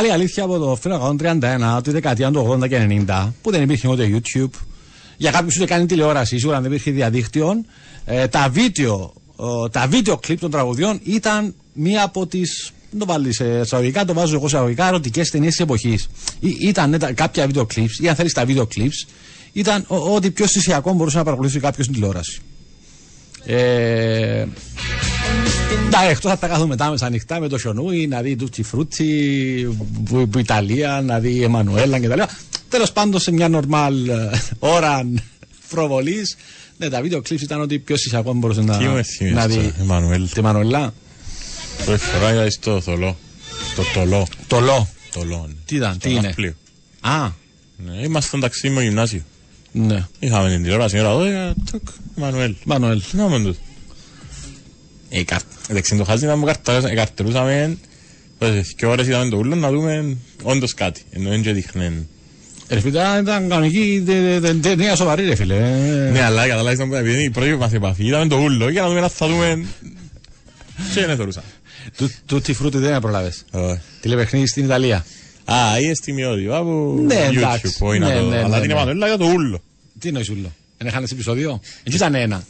[0.00, 1.16] Μεγάλη αλήθεια από το φύλλο
[1.78, 4.50] 131 τη δεκαετία του 80 και 90 που δεν υπήρχε ούτε YouTube.
[5.16, 7.64] Για κάποιους ούτε καν τηλεόραση, σίγουρα δεν υπήρχε διαδίκτυο.
[8.04, 9.12] Ε, τα βίντεο,
[9.64, 12.70] ε, τα βίντεο κλιπ των τραγουδιών ήταν μία από τις.
[12.90, 16.08] Δεν το βάλεις σε εισαγωγικά, το βάζω εγώ σε εισαγωγικά, ερωτικές ταινίες της εποχής.
[16.40, 19.06] Ήταν τα- κάποια βίντεο κλιπς, ή αν θέλεις τα βίντεο κλιπς,
[19.52, 22.40] ήταν ο- ό,τι πιο αισθησιακό μπορούσε να παρακολουθήσει κάποιος στην τηλεόραση.
[23.44, 24.44] Ε,
[25.90, 29.06] τα εκτός θα τα κάθομαι μετά μεσανυχτά με το Σιονούι, να δει Τούτσι Φρούτσι,
[30.04, 32.20] που, που Ιταλία, να δει Εμμανουέλα κτλ.
[32.68, 35.06] Τέλος πάντων σε μια νορμάλ ε, ώρα
[35.68, 36.36] προβολής.
[36.76, 39.60] Ναι, τα βίντεο κλειps ήταν ότι πιο ακόμα μπορούσε να, Τι μου εθιμίες να το
[39.60, 39.72] δει.
[39.80, 40.28] Εμμανουέλ.
[40.28, 40.94] Τη Μανουέλα.
[41.84, 43.16] Πρώτη φορά είδα στο θολό.
[43.76, 44.26] Το τολό.
[44.46, 44.88] Το λό.
[45.12, 45.44] Τολό.
[45.48, 45.54] ναι.
[45.64, 46.54] Τι ήταν, Στο τι είναι; ναύπλιο.
[47.00, 47.28] Α,
[47.76, 49.22] Ναι, ήμασταν ταξίδι με γυμνάσιο.
[49.72, 50.06] ναι.
[50.18, 52.54] Είχαμε την τηλεόραση ώρα 12, τοκ, Εμμανουέλ.
[52.64, 53.02] Μανουέλ.
[53.12, 53.48] Να με τούτο.
[53.48, 53.69] Ε, κα-
[55.68, 57.76] Εντάξει, το χάζι ήταν που καρταρούσαμε- καρτερούσαμε,
[58.38, 61.00] ε, και ώρες είδαμε το ούλο να δούμε όντως κάτι.
[61.10, 62.08] Ενώ δεν και δείχνεν.
[62.68, 65.54] Ρε φίλε, ήταν- ήταν κανονική τε- τε- ταινία σοβαρή ρε φίλε.
[65.56, 68.68] Ε, Ναι, αλλά καταλάβεις να πούμε, επειδή είναι η πρώτη μας επαφή, είδαμε το ούλο
[68.68, 69.64] για να δούμε αν θα δούμε...
[70.94, 71.42] Και δεν θεωρούσα.
[71.96, 73.44] Του- Τούτσι φρούτι δεν προλάβες.
[73.50, 73.80] Όχι.
[74.00, 75.04] Τηλεπαιχνίδι στην Ιταλία.
[75.44, 77.76] Α, είναι στιγμιότυπα από Ναι, YouTube, εντάξει.
[77.80, 78.72] όχι να Ναι, το- ναι, αλλά ναι, την ναι.
[78.72, 79.62] Εμμανουέλα για το ούλο.
[79.98, 82.44] Τι εννοείς ούλο; Δεν έχανες επεισόδιο; Εκεί ήταν ένα.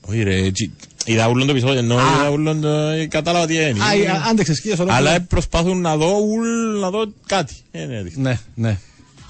[0.00, 0.70] Όχι ρε, έτσι,
[1.04, 2.02] είδα ούλον το επεισόδιο, ενώ Α.
[2.02, 2.68] είδα ούλον το...
[2.68, 3.84] ε, Κατάλαβα τι είναι.
[3.84, 7.54] Α, ε, άντεξες και στο Αλλά προσπαθούν να δω ούλ, να δω κάτι.
[7.70, 8.22] Ε, ναι, δείχνει.
[8.22, 8.78] Ναι, ναι.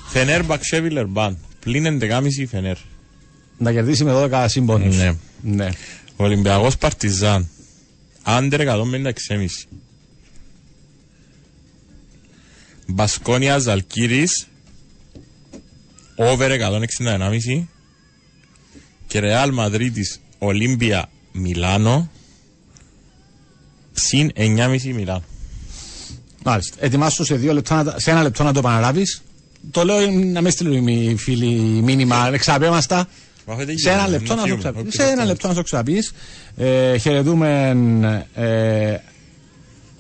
[0.09, 1.39] Φενέρ Μπαξέβιλερ Μπαν.
[1.61, 2.21] Πλην 11,5
[2.51, 2.77] Φενέρ.
[3.59, 4.97] Να κερδίσει με 12 συμπόνους.
[4.97, 5.17] Ναι.
[5.41, 5.69] ναι.
[6.17, 7.49] Ολυμπιακός Παρτιζάν.
[8.23, 9.11] Άντερ 156,5.
[12.87, 14.47] Μπασκόνια Ζαλκύρης.
[16.17, 17.65] Over 161,5.
[19.07, 22.11] Και Ρεάλ Μαδρίτης Ολύμπια Μιλάνο.
[23.93, 25.23] Συν 9,5 Μιλάνο.
[26.45, 26.77] Μάλιστα.
[26.81, 29.23] Ετοιμάσου σε, δύο λεπτά, να τα- σε ένα λεπτό να το επαναλάβεις.
[29.71, 31.47] Το λέω να μην στείλουν οι φίλοι
[31.83, 33.09] μήνυμα, εξαπέμαστα.
[33.75, 34.95] Σε ένα λεπτό να το ξαπείς.
[34.95, 36.13] Σε ένα λεπτό να το ξαπείς.
[36.57, 37.69] Ε, χαιρετούμε
[38.35, 38.97] ε,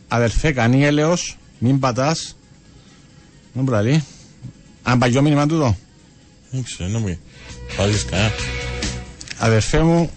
[0.08, 2.36] αδερφέ Κανίελεος, μην πατάς.
[3.52, 4.04] Δεν προλαλεί.
[4.82, 5.76] Αν παγιό μήνυμα τούτο.
[6.50, 7.18] Δεν ξέρω, δεν μου
[7.76, 8.30] Βάζεις κανένα.
[9.38, 10.10] Αδερφέ μου,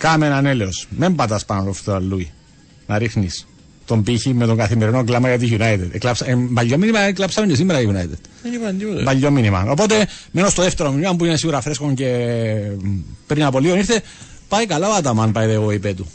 [0.00, 0.86] κάμε έναν έλεος.
[0.90, 2.30] Μην πατάς πάνω από αυτό το αλλούι.
[2.86, 3.46] Να ρίχνεις
[3.84, 5.88] τον πύχη με τον καθημερινό κλάμα για τη United.
[5.92, 8.18] Εκλάψα, ε, παλιό μήνυμα εκλάψαμε και σήμερα η United.
[8.42, 9.02] Δεν είπαν τίποτα.
[9.02, 9.66] Παλιό μήνυμα.
[9.68, 12.06] Οπότε μένω στο δεύτερο μήνυμα που είναι σίγουρα φρέσκο και
[12.82, 14.02] μ, πριν από λίγο ήρθε.
[14.48, 16.06] Πάει καλά ο Αταμάν, by the way, είπε του.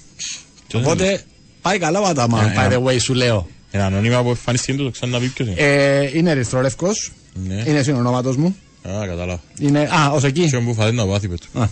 [0.67, 1.23] Τι Οπότε
[1.61, 2.75] πάει καλά ο Αταμάν, Ε, by ε.
[2.75, 3.47] the way, σου λέω.
[3.71, 5.61] Ένα ανώνυμα που εμφανιστεί το ξαναπεί ποιος είναι.
[5.61, 6.87] Ε, είναι ερυθρόλευκο.
[7.33, 7.63] Ναι.
[7.65, 8.55] Είναι συνονόματος μου.
[8.89, 9.41] Α, κατάλαβα.
[9.59, 10.49] Είναι, α, ως εκεί.
[10.49, 11.59] Και που φάτε να πάθει πέτω.
[11.59, 11.67] Α.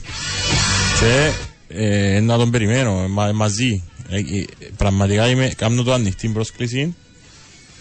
[1.00, 1.32] Και
[1.76, 3.84] ε, να τον περιμένω μα, μαζί.
[4.10, 4.46] Ε, ε,
[4.78, 6.96] πραγματικά είμαι, κάνω το ανοιχτή πρόσκληση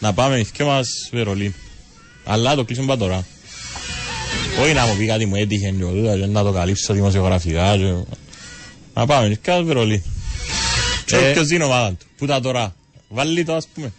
[0.01, 1.53] να πάμε και μας Βερολίν.
[2.25, 3.27] Αλλά το κλείσουμε πάντα τώρα.
[4.63, 7.77] Όχι να μου πει κάτι μου έτυχε και τούτα, και να το καλύψω δημοσιογραφικά.
[7.77, 7.95] Και...
[8.95, 10.03] Να πάμε και μας Βερολίν.
[11.05, 11.33] Και Ε.
[11.33, 12.07] ποιος είναι η ομάδα του.
[12.17, 12.75] Πού τα τώρα.
[13.09, 13.93] Βάλει το ας πούμε.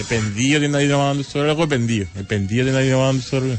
[0.00, 2.06] Επενδύεται να δει την ομάδα του στο Εγώ επενδύω.
[2.18, 3.58] Επενδύεται να δει την ομάδα του στο Ρολίν.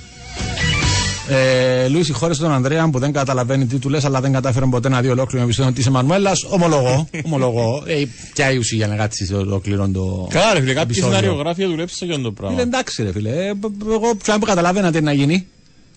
[1.30, 4.90] Ε, Λούι, συγχώρεσε τον Ανδρέα που δεν καταλαβαίνει τι του λες, αλλά δεν κατάφερε ποτέ
[4.90, 6.44] να δει ολόκληρο επεισόδιο της Εμμανουέλας.
[6.50, 7.10] Ομολογώ.
[7.26, 7.84] ομολογώ.
[7.86, 8.04] Ε,
[8.34, 10.28] ποια η ουσία για να κάτσει ολόκληρο το.
[10.30, 11.18] Καλά ρε φίλε, κάποιοι επεισόδιο.
[11.18, 12.62] σενάριογράφοι δουλέψαν για το Είναι πράγμα.
[12.62, 13.48] εντάξει, ρε φίλε.
[13.48, 15.48] Ε, π- π- Εγώ πια που καταλάβαινα τι να γίνει.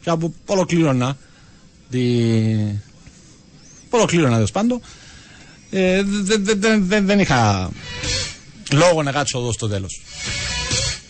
[0.00, 1.16] Πια που ολοκλήρωνα.
[1.90, 2.00] Τη...
[3.90, 4.80] Ολοκλήρωνα τέλος πάντων.
[5.70, 7.70] Ε, δεν- δεν- δεν- δεν- δεν είχα
[8.72, 10.02] λόγο να κάτσω εδώ στο τέλος.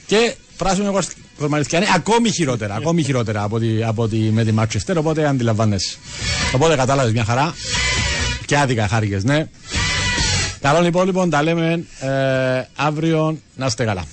[0.07, 0.99] Και πράσινο
[1.39, 2.75] κορμαριστιανή ακόμη χειρότερα.
[2.75, 4.95] Ακόμη χειρότερα από ότι, από ότι με τη Manchester.
[4.97, 5.97] Οπότε αντιλαμβάνεσαι.
[6.55, 7.55] Οπότε κατάλαβες μια χαρά.
[8.47, 9.47] Και άδικα χάρηκες, ναι.
[10.61, 13.39] Καλό λοιπόν, λοιπόν, τα λέμε ε, αύριο.
[13.57, 14.05] Να είστε καλά.